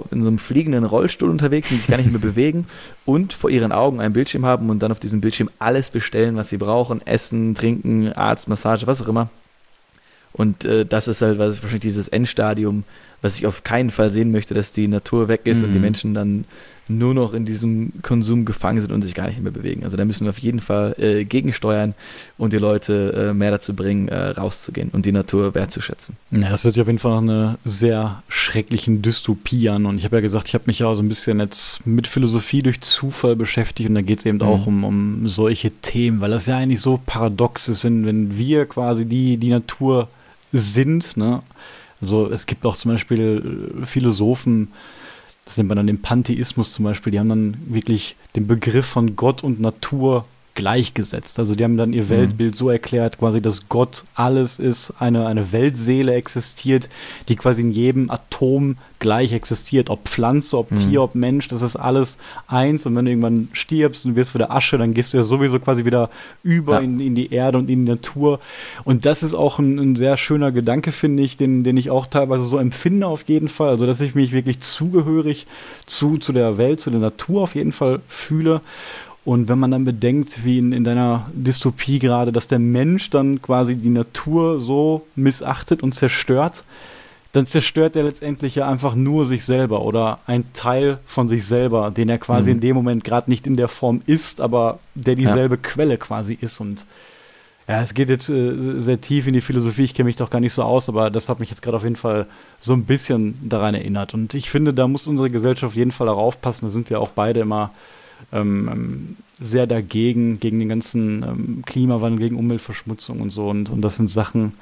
in 0.09 0.23
so 0.23 0.29
einem 0.29 0.39
fliegenden 0.39 0.85
Rollstuhl 0.85 1.29
unterwegs 1.29 1.69
sind, 1.69 1.77
sich 1.77 1.87
gar 1.87 1.97
nicht 1.97 2.09
mehr 2.09 2.19
bewegen 2.21 2.65
und 3.05 3.33
vor 3.33 3.51
ihren 3.51 3.71
Augen 3.71 4.01
einen 4.01 4.13
Bildschirm 4.13 4.43
haben 4.43 4.71
und 4.71 4.79
dann 4.79 4.91
auf 4.91 4.99
diesem 4.99 5.21
Bildschirm 5.21 5.51
alles 5.59 5.91
bestellen, 5.91 6.35
was 6.35 6.49
sie 6.49 6.57
brauchen, 6.57 7.05
Essen, 7.05 7.53
Trinken, 7.53 8.11
Arzt, 8.11 8.47
Massage, 8.47 8.87
was 8.87 9.03
auch 9.03 9.07
immer. 9.07 9.29
Und 10.33 10.65
äh, 10.65 10.85
das 10.85 11.07
ist 11.07 11.21
halt 11.21 11.37
was, 11.39 11.61
wahrscheinlich 11.61 11.81
dieses 11.81 12.07
Endstadium, 12.07 12.83
was 13.21 13.37
ich 13.37 13.45
auf 13.45 13.63
keinen 13.63 13.89
Fall 13.89 14.11
sehen 14.11 14.31
möchte, 14.31 14.53
dass 14.53 14.73
die 14.73 14.87
Natur 14.87 15.27
weg 15.27 15.41
ist 15.45 15.59
mhm. 15.59 15.65
und 15.65 15.71
die 15.71 15.79
mhm. 15.79 15.83
Menschen 15.83 16.13
dann 16.13 16.45
nur 16.89 17.13
noch 17.13 17.33
in 17.33 17.45
diesem 17.45 17.91
Konsum 18.01 18.45
gefangen 18.45 18.79
sind 18.79 18.91
und 18.91 19.01
sich 19.01 19.13
gar 19.13 19.27
nicht 19.27 19.41
mehr 19.41 19.51
bewegen. 19.51 19.83
Also 19.83 19.97
da 19.97 20.05
müssen 20.05 20.25
wir 20.25 20.29
auf 20.29 20.39
jeden 20.39 20.59
Fall 20.59 20.95
äh, 20.97 21.25
gegensteuern 21.25 21.93
und 22.37 22.53
die 22.53 22.57
Leute 22.57 23.29
äh, 23.29 23.33
mehr 23.33 23.51
dazu 23.51 23.73
bringen, 23.73 24.07
äh, 24.07 24.29
rauszugehen 24.29 24.89
und 24.93 25.05
die 25.05 25.11
Natur 25.11 25.53
wertzuschätzen. 25.53 26.15
Ja, 26.31 26.49
das 26.49 26.63
hört 26.63 26.75
sich 26.75 26.81
auf 26.81 26.87
jeden 26.87 26.99
Fall 26.99 27.21
nach 27.21 27.33
einer 27.33 27.57
sehr 27.65 28.23
schrecklichen 28.29 29.01
Dystopie 29.01 29.69
an. 29.69 29.85
Und 29.85 29.97
ich 29.97 30.05
habe 30.05 30.17
ja 30.17 30.21
gesagt, 30.21 30.47
ich 30.47 30.53
habe 30.53 30.63
mich 30.67 30.79
ja 30.79 30.93
so 30.95 31.01
ein 31.01 31.09
bisschen 31.09 31.39
jetzt 31.39 31.85
mit 31.85 32.07
Philosophie 32.07 32.61
durch 32.61 32.81
Zufall 32.81 33.35
beschäftigt 33.35 33.89
und 33.89 33.95
da 33.95 34.01
geht 34.01 34.19
es 34.19 34.25
eben 34.25 34.37
mhm. 34.37 34.43
auch 34.43 34.67
um, 34.67 34.83
um 34.83 35.27
solche 35.27 35.71
Themen, 35.71 36.21
weil 36.21 36.31
das 36.31 36.45
ja 36.45 36.57
eigentlich 36.57 36.81
so 36.81 36.99
paradox 37.05 37.67
ist, 37.67 37.83
wenn, 37.83 38.05
wenn 38.05 38.37
wir 38.37 38.65
quasi 38.65 39.05
die, 39.05 39.37
die 39.37 39.49
Natur 39.49 40.07
sind. 40.53 41.17
Ne? 41.17 41.41
Also 42.01 42.29
es 42.31 42.45
gibt 42.45 42.65
auch 42.65 42.75
zum 42.75 42.91
Beispiel 42.91 43.79
äh, 43.81 43.85
Philosophen, 43.85 44.69
das 45.45 45.57
nennt 45.57 45.69
man 45.69 45.77
dann 45.77 45.87
den 45.87 46.01
Pantheismus 46.01 46.73
zum 46.73 46.85
Beispiel, 46.85 47.11
die 47.11 47.19
haben 47.19 47.29
dann 47.29 47.57
wirklich 47.67 48.15
den 48.35 48.47
Begriff 48.47 48.85
von 48.85 49.15
Gott 49.15 49.43
und 49.43 49.61
Natur 49.61 50.25
gleichgesetzt. 50.57 51.37
Also 51.37 51.53
die 51.53 51.63
haben 51.63 51.77
dann 51.77 51.93
ihr 51.93 52.05
mhm. 52.05 52.09
Weltbild 52.09 52.55
so 52.55 52.71
erklärt, 52.71 53.19
quasi, 53.19 53.41
dass 53.41 53.69
Gott 53.69 54.03
alles 54.15 54.57
ist, 54.57 54.91
eine, 54.99 55.27
eine 55.27 55.51
Weltseele 55.51 56.15
existiert, 56.15 56.89
die 57.29 57.35
quasi 57.35 57.61
in 57.61 57.71
jedem 57.71 58.09
Atom 58.09 58.77
gleich 58.97 59.33
existiert, 59.33 59.91
ob 59.91 60.09
Pflanze, 60.09 60.57
ob 60.57 60.71
mhm. 60.71 60.77
Tier, 60.77 61.03
ob 61.03 61.13
Mensch, 61.13 61.47
das 61.47 61.61
ist 61.61 61.75
alles 61.75 62.17
eins 62.47 62.87
und 62.87 62.95
wenn 62.95 63.05
du 63.05 63.11
irgendwann 63.11 63.49
stirbst 63.53 64.07
und 64.07 64.15
wirst 64.15 64.33
wieder 64.33 64.49
Asche, 64.49 64.79
dann 64.79 64.95
gehst 64.95 65.13
du 65.13 65.17
ja 65.17 65.23
sowieso 65.23 65.59
quasi 65.59 65.85
wieder 65.85 66.09
über 66.41 66.77
ja. 66.77 66.79
in, 66.79 66.99
in 66.99 67.13
die 67.13 67.31
Erde 67.31 67.59
und 67.59 67.69
in 67.69 67.85
die 67.85 67.91
Natur 67.91 68.39
und 68.83 69.05
das 69.05 69.21
ist 69.21 69.35
auch 69.35 69.59
ein, 69.59 69.77
ein 69.77 69.95
sehr 69.95 70.17
schöner 70.17 70.51
Gedanke, 70.51 70.91
finde 70.91 71.21
ich, 71.21 71.37
den, 71.37 71.63
den 71.63 71.77
ich 71.77 71.91
auch 71.91 72.07
teilweise 72.07 72.45
so 72.45 72.57
empfinde 72.57 73.05
auf 73.05 73.29
jeden 73.29 73.47
Fall, 73.47 73.69
also 73.69 73.85
dass 73.85 74.01
ich 74.01 74.15
mich 74.15 74.31
wirklich 74.31 74.61
zugehörig 74.61 75.45
zu, 75.85 76.17
zu 76.17 76.33
der 76.33 76.57
Welt, 76.57 76.79
zu 76.79 76.89
der 76.89 76.99
Natur 76.99 77.43
auf 77.43 77.53
jeden 77.53 77.73
Fall 77.73 77.99
fühle 78.07 78.61
und 79.27 79.49
wenn 79.49 79.59
man 79.59 79.71
dann 79.71 79.83
bedenkt, 79.83 80.45
wie 80.45 80.57
in, 80.57 80.71
in 80.71 80.85
deiner 80.85 81.29
Dystopie 81.33 81.99
gerade, 81.99 82.31
dass 82.31 82.47
der 82.47 82.59
Mensch 82.59 83.09
dann 83.09 83.41
quasi 83.41 83.75
die 83.75 83.89
Natur 83.89 84.61
so 84.61 85.05
missachtet 85.17 85.83
und 85.83 85.93
zerstört, 85.93 86.63
dann 87.33 87.45
zerstört 87.45 87.97
er 87.97 88.03
letztendlich 88.03 88.55
ja 88.55 88.69
einfach 88.69 88.95
nur 88.95 89.25
sich 89.25 89.43
selber 89.43 89.81
oder 89.81 90.19
ein 90.27 90.45
Teil 90.53 90.99
von 91.05 91.27
sich 91.27 91.45
selber, 91.45 91.91
den 91.91 92.07
er 92.07 92.19
quasi 92.19 92.51
mhm. 92.51 92.55
in 92.55 92.59
dem 92.61 92.75
Moment 92.77 93.03
gerade 93.03 93.29
nicht 93.29 93.45
in 93.45 93.57
der 93.57 93.67
Form 93.67 94.01
ist, 94.05 94.39
aber 94.39 94.79
der 94.95 95.15
dieselbe 95.15 95.55
ja. 95.55 95.61
Quelle 95.61 95.97
quasi 95.97 96.37
ist. 96.39 96.61
Und 96.61 96.85
ja, 97.67 97.81
es 97.81 97.93
geht 97.93 98.07
jetzt 98.07 98.29
äh, 98.29 98.79
sehr 98.79 99.01
tief 99.01 99.27
in 99.27 99.33
die 99.33 99.41
Philosophie, 99.41 99.83
ich 99.83 99.93
kenne 99.93 100.07
mich 100.07 100.15
doch 100.15 100.29
gar 100.29 100.39
nicht 100.39 100.53
so 100.53 100.63
aus, 100.63 100.87
aber 100.87 101.09
das 101.09 101.27
hat 101.27 101.41
mich 101.41 101.49
jetzt 101.49 101.61
gerade 101.61 101.75
auf 101.75 101.83
jeden 101.83 101.97
Fall 101.97 102.27
so 102.61 102.71
ein 102.71 102.85
bisschen 102.85 103.37
daran 103.43 103.75
erinnert. 103.75 104.13
Und 104.13 104.33
ich 104.35 104.49
finde, 104.49 104.73
da 104.73 104.87
muss 104.87 105.05
unsere 105.05 105.29
Gesellschaft 105.29 105.73
auf 105.73 105.75
jeden 105.75 105.91
Fall 105.91 106.07
darauf 106.07 106.39
passen, 106.39 106.67
da 106.67 106.69
sind 106.69 106.89
wir 106.89 107.01
auch 107.01 107.09
beide 107.09 107.41
immer 107.41 107.71
ähm, 108.31 108.69
ähm, 108.71 109.15
sehr 109.39 109.67
dagegen, 109.67 110.39
gegen 110.39 110.59
den 110.59 110.69
ganzen 110.69 111.23
ähm, 111.23 111.63
Klimawandel, 111.65 112.19
gegen 112.19 112.37
Umweltverschmutzung 112.37 113.21
und 113.21 113.29
so. 113.29 113.49
Und, 113.49 113.69
und 113.69 113.81
das 113.81 113.97
sind 113.97 114.09
Sachen, 114.09 114.53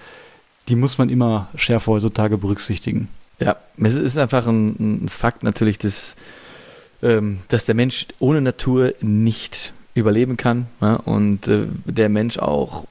die 0.67 0.75
muss 0.75 0.97
man 0.97 1.09
immer 1.09 1.49
schärfer 1.55 1.93
heutzutage 1.93 2.37
berücksichtigen. 2.37 3.07
Ja, 3.39 3.57
es 3.77 3.95
ist 3.95 4.17
einfach 4.17 4.47
ein, 4.47 5.05
ein 5.05 5.09
Fakt 5.09 5.43
natürlich, 5.43 5.77
dass, 5.77 6.15
ähm, 7.01 7.39
dass 7.49 7.65
der 7.65 7.75
Mensch 7.75 8.07
ohne 8.19 8.41
Natur 8.41 8.93
nicht 9.01 9.73
überleben 9.93 10.37
kann 10.37 10.67
ja? 10.81 10.95
und 10.95 11.47
äh, 11.47 11.67
der 11.85 12.09
Mensch 12.09 12.37
auch 12.37 12.85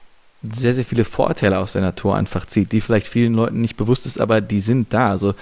sehr, 0.53 0.73
sehr 0.73 0.85
viele 0.85 1.05
Vorteile 1.05 1.59
aus 1.59 1.73
der 1.73 1.81
Natur 1.81 2.15
einfach 2.15 2.45
zieht, 2.45 2.71
die 2.71 2.81
vielleicht 2.81 3.07
vielen 3.07 3.33
Leuten 3.33 3.61
nicht 3.61 3.77
bewusst 3.77 4.05
ist, 4.05 4.19
aber 4.19 4.41
die 4.41 4.59
sind 4.59 4.93
da. 4.93 5.09
Also 5.09 5.33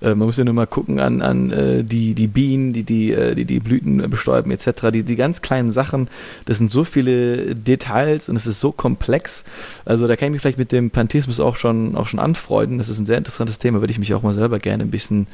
äh, 0.00 0.14
man 0.14 0.26
muss 0.26 0.36
ja 0.36 0.44
nur 0.44 0.54
mal 0.54 0.66
gucken 0.66 1.00
an, 1.00 1.22
an 1.22 1.50
äh, 1.52 1.84
die, 1.84 2.14
die 2.14 2.26
Bienen, 2.26 2.72
die 2.72 2.82
die, 2.82 3.12
äh, 3.12 3.34
die 3.34 3.44
die 3.44 3.60
Blüten 3.60 4.08
bestäuben 4.10 4.50
etc. 4.50 4.90
Die, 4.92 5.02
die 5.02 5.16
ganz 5.16 5.42
kleinen 5.42 5.70
Sachen, 5.70 6.08
das 6.44 6.58
sind 6.58 6.70
so 6.70 6.84
viele 6.84 7.54
Details 7.54 8.28
und 8.28 8.36
es 8.36 8.46
ist 8.46 8.60
so 8.60 8.72
komplex. 8.72 9.44
Also 9.84 10.06
da 10.06 10.16
kann 10.16 10.26
ich 10.26 10.32
mich 10.32 10.42
vielleicht 10.42 10.58
mit 10.58 10.72
dem 10.72 10.90
Pantheismus 10.90 11.40
auch 11.40 11.56
schon, 11.56 11.96
auch 11.96 12.08
schon 12.08 12.20
anfreunden. 12.20 12.78
Das 12.78 12.88
ist 12.88 12.98
ein 12.98 13.06
sehr 13.06 13.18
interessantes 13.18 13.58
Thema, 13.58 13.80
würde 13.80 13.92
ich 13.92 13.98
mich 13.98 14.14
auch 14.14 14.22
mal 14.22 14.34
selber 14.34 14.58
gerne 14.58 14.84
ein 14.84 14.90
bisschen 14.90 15.26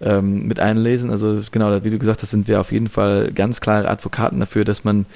ähm, 0.00 0.46
mit 0.46 0.60
einlesen. 0.60 1.10
Also 1.10 1.42
genau, 1.50 1.84
wie 1.84 1.90
du 1.90 1.98
gesagt 1.98 2.22
hast, 2.22 2.30
sind 2.30 2.48
wir 2.48 2.60
auf 2.60 2.72
jeden 2.72 2.88
Fall 2.88 3.32
ganz 3.32 3.60
klare 3.60 3.88
Advokaten 3.88 4.40
dafür, 4.40 4.64
dass 4.64 4.84
man 4.84 5.06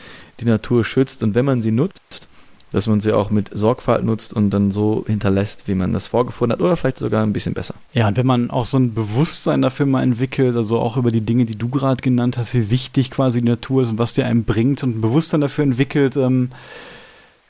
die 0.41 0.47
Natur 0.47 0.85
schützt 0.85 1.23
und 1.23 1.35
wenn 1.35 1.45
man 1.45 1.61
sie 1.63 1.71
nutzt, 1.71 2.30
dass 2.73 2.87
man 2.87 3.01
sie 3.01 3.13
auch 3.13 3.31
mit 3.31 3.51
Sorgfalt 3.53 4.05
nutzt 4.05 4.33
und 4.33 4.51
dann 4.51 4.71
so 4.71 5.05
hinterlässt, 5.07 5.69
wie 5.69 5.75
man 5.75 5.93
das 5.93 6.07
vorgefunden 6.07 6.57
hat 6.57 6.65
oder 6.65 6.77
vielleicht 6.77 6.99
sogar 6.99 7.23
ein 7.23 7.33
bisschen 7.33 7.55
besser. 7.55 7.75
Ja, 7.93 8.09
und 8.09 8.17
wenn 8.17 8.27
man 8.27 8.51
auch 8.51 8.67
so 8.67 8.79
ein 8.79 8.95
Bewusstsein 8.95 9.63
dafür 9.63 9.87
mal 9.87 10.03
entwickelt, 10.03 10.57
also 10.57 10.79
auch 10.79 10.97
über 10.97 11.11
die 11.11 11.21
Dinge, 11.21 11.45
die 11.45 11.57
du 11.57 11.69
gerade 11.69 12.03
genannt 12.03 12.39
hast, 12.39 12.55
wie 12.55 12.71
wichtig 12.71 13.11
quasi 13.11 13.41
die 13.41 13.49
Natur 13.49 13.83
ist 13.83 13.91
und 13.91 13.99
was 13.99 14.15
dir 14.15 14.27
einem 14.27 14.45
bringt 14.45 14.83
und 14.83 14.99
ein 14.99 15.01
Bewusstsein 15.01 15.41
dafür 15.41 15.65
entwickelt, 15.65 16.17
ähm, 16.17 16.51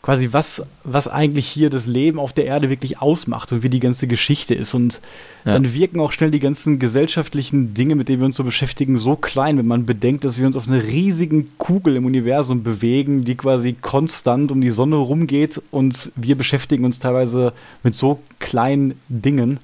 quasi 0.02 0.32
was, 0.32 0.62
was 0.82 1.08
eigentlich 1.08 1.46
hier 1.46 1.68
das 1.68 1.86
Leben 1.86 2.18
auf 2.18 2.32
der 2.32 2.46
Erde 2.46 2.70
wirklich 2.70 3.00
ausmacht 3.00 3.52
und 3.52 3.62
wie 3.62 3.68
die 3.68 3.80
ganze 3.80 4.06
Geschichte 4.06 4.54
ist. 4.54 4.72
Und 4.72 5.00
ja. 5.44 5.52
dann 5.52 5.74
wirken 5.74 6.00
auch 6.00 6.12
schnell 6.12 6.30
die 6.30 6.40
ganzen 6.40 6.78
gesellschaftlichen 6.78 7.74
Dinge, 7.74 7.96
mit 7.96 8.08
denen 8.08 8.20
wir 8.20 8.26
uns 8.26 8.36
so 8.36 8.44
beschäftigen, 8.44 8.96
so 8.96 9.16
klein, 9.16 9.58
wenn 9.58 9.66
man 9.66 9.84
bedenkt, 9.84 10.24
dass 10.24 10.38
wir 10.38 10.46
uns 10.46 10.56
auf 10.56 10.68
einer 10.68 10.82
riesigen 10.82 11.50
Kugel 11.58 11.96
im 11.96 12.06
Universum 12.06 12.62
bewegen, 12.62 13.24
die 13.24 13.34
quasi 13.34 13.74
konstant 13.74 14.50
um 14.50 14.62
die 14.62 14.70
Sonne 14.70 14.96
rumgeht 14.96 15.60
und 15.70 16.10
wir 16.16 16.36
beschäftigen 16.36 16.84
uns 16.84 16.98
teilweise 16.98 17.52
mit 17.82 17.94
so 17.94 18.20
kleinen 18.38 18.94
Dingen. 19.08 19.60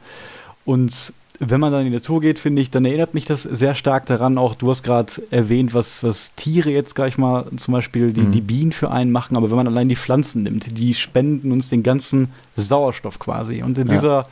Und 0.66 1.12
wenn 1.38 1.60
man 1.60 1.72
dann 1.72 1.82
in 1.82 1.92
die 1.92 1.96
Natur 1.96 2.20
geht, 2.20 2.38
finde 2.38 2.62
ich, 2.62 2.70
dann 2.70 2.84
erinnert 2.84 3.14
mich 3.14 3.24
das 3.24 3.42
sehr 3.42 3.74
stark 3.74 4.06
daran. 4.06 4.38
Auch 4.38 4.54
du 4.54 4.70
hast 4.70 4.82
gerade 4.82 5.12
erwähnt, 5.30 5.74
was, 5.74 6.02
was 6.02 6.34
Tiere 6.34 6.70
jetzt 6.70 6.94
gleich 6.94 7.18
mal 7.18 7.46
zum 7.56 7.72
Beispiel 7.72 8.12
die, 8.12 8.22
mhm. 8.22 8.32
die 8.32 8.40
Bienen 8.40 8.72
für 8.72 8.90
einen 8.90 9.12
machen. 9.12 9.36
Aber 9.36 9.50
wenn 9.50 9.56
man 9.56 9.66
allein 9.66 9.88
die 9.88 9.96
Pflanzen 9.96 10.42
nimmt, 10.42 10.78
die 10.78 10.94
spenden 10.94 11.52
uns 11.52 11.68
den 11.68 11.82
ganzen 11.82 12.28
Sauerstoff 12.56 13.18
quasi. 13.18 13.62
Und 13.62 13.78
in 13.78 13.88
ja. 13.88 13.94
dieser 13.94 14.28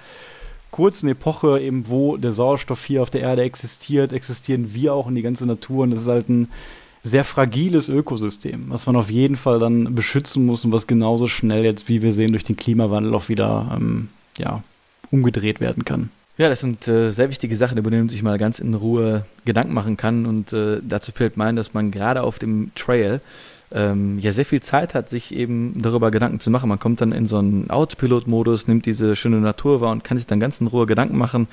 kurzen 0.71 1.09
Epoche, 1.09 1.61
eben 1.61 1.89
wo 1.89 2.17
der 2.17 2.33
Sauerstoff 2.33 2.85
hier 2.85 3.03
auf 3.03 3.11
der 3.11 3.21
Erde 3.21 3.43
existiert, 3.43 4.13
existieren 4.13 4.75
wir 4.75 4.95
auch 4.95 5.09
in 5.09 5.15
die 5.15 5.23
ganze 5.23 5.47
Natur. 5.47 5.85
Und 5.85 5.91
das 5.91 6.03
ist 6.03 6.09
halt 6.09 6.29
ein 6.29 6.49
sehr 7.03 7.25
fragiles 7.25 7.89
Ökosystem, 7.89 8.65
was 8.69 8.87
man 8.87 8.97
auf 8.97 9.11
jeden 9.11 9.37
Fall 9.37 9.59
dann 9.59 9.95
beschützen 9.95 10.47
muss 10.47 10.65
und 10.65 10.73
was 10.73 10.87
genauso 10.87 11.27
schnell 11.27 11.65
jetzt, 11.65 11.89
wie 11.89 12.03
wir 12.03 12.15
sehen, 12.15 12.33
durch 12.33 12.45
den 12.45 12.57
Klimawandel 12.57 13.15
auch 13.15 13.29
wieder 13.29 13.77
ähm, 13.77 14.09
ja, 14.39 14.63
umgedreht 15.11 15.61
werden 15.61 15.85
kann. 15.85 16.09
Ja, 16.37 16.49
das 16.49 16.61
sind 16.61 16.89
äh, 16.89 17.11
sehr 17.11 17.31
wichtige 17.31 17.55
Sachen, 17.55 17.79
über 17.79 17.91
die 17.93 17.97
man 17.97 18.09
sich 18.09 18.25
mal 18.25 18.39
ganz 18.39 18.59
in 18.59 18.75
Ruhe 18.75 19.25
Gedanken 19.45 19.73
machen 19.73 19.97
kann. 19.97 20.27
Und 20.27 20.53
äh, 20.53 20.81
dazu 20.83 21.13
fällt 21.13 21.37
mein, 21.37 21.55
dass 21.55 21.75
man 21.75 21.93
gerade 21.93 22.25
auf 22.25 22.41
dem 22.41 22.73
Trail 22.75 23.21
ähm, 23.73 24.19
ja 24.19 24.33
sehr 24.33 24.45
viel 24.45 24.61
Zeit 24.61 24.95
hat, 24.95 25.09
sich 25.09 25.33
eben 25.33 25.81
darüber 25.81 26.11
Gedanken 26.11 26.41
zu 26.41 26.51
machen. 26.51 26.69
Man 26.69 26.81
kommt 26.81 27.01
dann 27.01 27.13
in 27.13 27.27
so 27.27 27.39
einen 27.39 27.71
Autopilot-Modus, 27.71 28.67
nimmt 28.67 28.85
diese 28.85 29.15
schöne 29.15 29.39
Natur 29.39 29.81
wahr 29.81 29.93
und 29.93 30.03
kann 30.03 30.17
sich 30.17 30.27
dann 30.27 30.41
ganz 30.41 30.61
in 30.61 30.67
Ruhe 30.67 30.87
Gedanken 30.87 31.17
machen, 31.17 31.47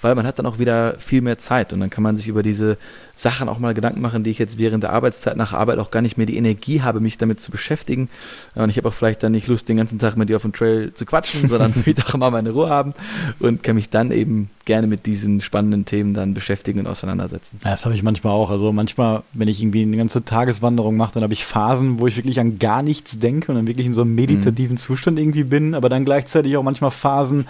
weil 0.00 0.14
man 0.14 0.26
hat 0.26 0.38
dann 0.38 0.46
auch 0.46 0.60
wieder 0.60 0.94
viel 0.98 1.20
mehr 1.20 1.38
Zeit 1.38 1.72
und 1.72 1.80
dann 1.80 1.90
kann 1.90 2.02
man 2.02 2.16
sich 2.16 2.28
über 2.28 2.42
diese 2.42 2.78
Sachen 3.18 3.48
auch 3.48 3.58
mal 3.58 3.74
Gedanken 3.74 4.00
machen, 4.00 4.22
die 4.22 4.30
ich 4.30 4.38
jetzt 4.38 4.58
während 4.58 4.84
der 4.84 4.92
Arbeitszeit 4.92 5.36
nach 5.36 5.52
Arbeit 5.52 5.80
auch 5.80 5.90
gar 5.90 6.02
nicht 6.02 6.16
mehr 6.16 6.26
die 6.26 6.36
Energie 6.36 6.82
habe, 6.82 7.00
mich 7.00 7.18
damit 7.18 7.40
zu 7.40 7.50
beschäftigen. 7.50 8.08
Und 8.54 8.70
ich 8.70 8.76
habe 8.76 8.88
auch 8.88 8.94
vielleicht 8.94 9.24
dann 9.24 9.32
nicht 9.32 9.48
Lust, 9.48 9.68
den 9.68 9.76
ganzen 9.76 9.98
Tag 9.98 10.16
mit 10.16 10.28
dir 10.28 10.36
auf 10.36 10.42
dem 10.42 10.52
Trail 10.52 10.94
zu 10.94 11.04
quatschen, 11.04 11.48
sondern 11.48 11.74
will 11.84 11.96
auch 12.06 12.16
mal 12.16 12.30
meine 12.30 12.50
Ruhe 12.50 12.70
haben 12.70 12.94
und 13.40 13.64
kann 13.64 13.74
mich 13.74 13.90
dann 13.90 14.12
eben 14.12 14.50
gerne 14.66 14.86
mit 14.86 15.04
diesen 15.04 15.40
spannenden 15.40 15.84
Themen 15.84 16.14
dann 16.14 16.32
beschäftigen 16.32 16.78
und 16.78 16.86
auseinandersetzen. 16.86 17.58
Ja, 17.64 17.70
das 17.70 17.84
habe 17.84 17.96
ich 17.96 18.04
manchmal 18.04 18.34
auch. 18.34 18.52
Also 18.52 18.72
manchmal, 18.72 19.24
wenn 19.32 19.48
ich 19.48 19.60
irgendwie 19.60 19.82
eine 19.82 19.96
ganze 19.96 20.24
Tageswanderung 20.24 20.96
mache, 20.96 21.14
dann 21.14 21.24
habe 21.24 21.32
ich 21.32 21.44
Phasen, 21.44 21.98
wo 21.98 22.06
ich 22.06 22.16
wirklich 22.16 22.38
an 22.38 22.60
gar 22.60 22.84
nichts 22.84 23.18
denke 23.18 23.50
und 23.50 23.56
dann 23.56 23.66
wirklich 23.66 23.88
in 23.88 23.94
so 23.94 24.02
einem 24.02 24.14
meditativen 24.14 24.74
mhm. 24.74 24.78
Zustand 24.78 25.18
irgendwie 25.18 25.42
bin, 25.42 25.74
aber 25.74 25.88
dann 25.88 26.04
gleichzeitig 26.04 26.56
auch 26.56 26.62
manchmal 26.62 26.92
Phasen, 26.92 27.48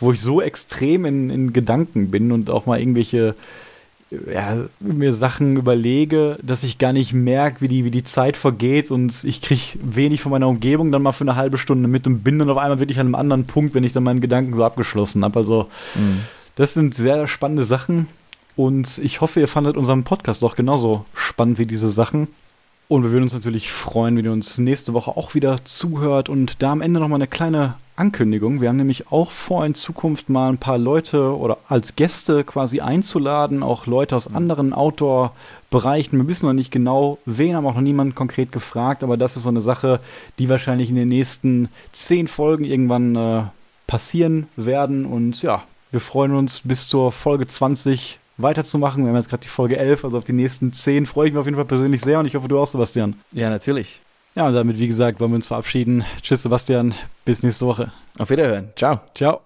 wo 0.00 0.12
ich 0.12 0.22
so 0.22 0.40
extrem 0.40 1.04
in, 1.04 1.28
in 1.28 1.52
Gedanken 1.52 2.10
bin 2.10 2.32
und 2.32 2.48
auch 2.48 2.64
mal 2.64 2.80
irgendwelche 2.80 3.34
ja, 4.32 4.64
mir 4.80 5.12
Sachen 5.12 5.56
überlege, 5.56 6.38
dass 6.42 6.64
ich 6.64 6.78
gar 6.78 6.92
nicht 6.92 7.12
merke, 7.12 7.60
wie 7.60 7.68
die, 7.68 7.84
wie 7.84 7.90
die 7.90 8.04
Zeit 8.04 8.36
vergeht 8.36 8.90
und 8.90 9.24
ich 9.24 9.40
kriege 9.40 9.78
wenig 9.82 10.20
von 10.20 10.32
meiner 10.32 10.48
Umgebung 10.48 10.92
dann 10.92 11.02
mal 11.02 11.12
für 11.12 11.24
eine 11.24 11.36
halbe 11.36 11.58
Stunde 11.58 11.88
mit 11.88 12.06
und 12.06 12.22
bin 12.22 12.38
dann 12.38 12.50
auf 12.50 12.58
einmal 12.58 12.80
wirklich 12.80 13.00
an 13.00 13.06
einem 13.06 13.14
anderen 13.14 13.46
Punkt, 13.46 13.74
wenn 13.74 13.84
ich 13.84 13.92
dann 13.92 14.02
meinen 14.02 14.20
Gedanken 14.20 14.54
so 14.54 14.64
abgeschlossen 14.64 15.24
habe. 15.24 15.38
Also 15.38 15.68
mhm. 15.94 16.20
das 16.54 16.74
sind 16.74 16.94
sehr 16.94 17.26
spannende 17.26 17.64
Sachen 17.64 18.08
und 18.56 18.98
ich 18.98 19.20
hoffe, 19.20 19.40
ihr 19.40 19.48
fandet 19.48 19.76
unseren 19.76 20.04
Podcast 20.04 20.44
auch 20.44 20.56
genauso 20.56 21.06
spannend 21.14 21.58
wie 21.58 21.66
diese 21.66 21.88
Sachen. 21.88 22.28
Und 22.92 23.04
wir 23.04 23.10
würden 23.10 23.22
uns 23.22 23.32
natürlich 23.32 23.72
freuen, 23.72 24.18
wenn 24.18 24.26
ihr 24.26 24.32
uns 24.32 24.58
nächste 24.58 24.92
Woche 24.92 25.16
auch 25.16 25.32
wieder 25.32 25.64
zuhört 25.64 26.28
und 26.28 26.62
da 26.62 26.72
am 26.72 26.82
Ende 26.82 27.00
nochmal 27.00 27.16
eine 27.16 27.26
kleine 27.26 27.76
Ankündigung. 27.96 28.60
Wir 28.60 28.68
haben 28.68 28.76
nämlich 28.76 29.10
auch 29.10 29.32
vor, 29.32 29.64
in 29.64 29.74
Zukunft 29.74 30.28
mal 30.28 30.50
ein 30.50 30.58
paar 30.58 30.76
Leute 30.76 31.34
oder 31.34 31.56
als 31.70 31.96
Gäste 31.96 32.44
quasi 32.44 32.80
einzuladen, 32.80 33.62
auch 33.62 33.86
Leute 33.86 34.14
aus 34.14 34.34
anderen 34.34 34.74
Outdoor-Bereichen. 34.74 36.18
Wir 36.18 36.28
wissen 36.28 36.44
noch 36.44 36.52
nicht 36.52 36.70
genau, 36.70 37.16
wen, 37.24 37.56
haben 37.56 37.64
auch 37.64 37.76
noch 37.76 37.80
niemand 37.80 38.14
konkret 38.14 38.52
gefragt, 38.52 39.02
aber 39.02 39.16
das 39.16 39.38
ist 39.38 39.44
so 39.44 39.48
eine 39.48 39.62
Sache, 39.62 39.98
die 40.38 40.50
wahrscheinlich 40.50 40.90
in 40.90 40.96
den 40.96 41.08
nächsten 41.08 41.70
zehn 41.94 42.28
Folgen 42.28 42.64
irgendwann 42.64 43.16
äh, 43.16 43.42
passieren 43.86 44.48
werden. 44.56 45.06
Und 45.06 45.40
ja, 45.40 45.62
wir 45.92 46.00
freuen 46.00 46.34
uns 46.34 46.60
bis 46.62 46.88
zur 46.88 47.10
Folge 47.10 47.48
20 47.48 48.18
weiterzumachen. 48.36 49.04
Wir 49.04 49.10
haben 49.10 49.16
jetzt 49.16 49.28
gerade 49.28 49.42
die 49.42 49.48
Folge 49.48 49.78
11, 49.78 50.04
also 50.04 50.18
auf 50.18 50.24
die 50.24 50.32
nächsten 50.32 50.72
10 50.72 51.06
freue 51.06 51.28
ich 51.28 51.32
mich 51.32 51.40
auf 51.40 51.46
jeden 51.46 51.56
Fall 51.56 51.64
persönlich 51.64 52.00
sehr 52.00 52.18
und 52.18 52.26
ich 52.26 52.34
hoffe, 52.34 52.48
du 52.48 52.58
auch, 52.58 52.66
Sebastian. 52.66 53.14
Ja, 53.32 53.50
natürlich. 53.50 54.00
Ja, 54.34 54.46
und 54.46 54.54
damit, 54.54 54.78
wie 54.78 54.88
gesagt, 54.88 55.20
wollen 55.20 55.32
wir 55.32 55.36
uns 55.36 55.46
verabschieden. 55.46 56.04
Tschüss, 56.22 56.42
Sebastian. 56.42 56.94
Bis 57.24 57.42
nächste 57.42 57.66
Woche. 57.66 57.92
Auf 58.18 58.30
Wiederhören. 58.30 58.70
Ciao. 58.76 59.00
Ciao. 59.14 59.40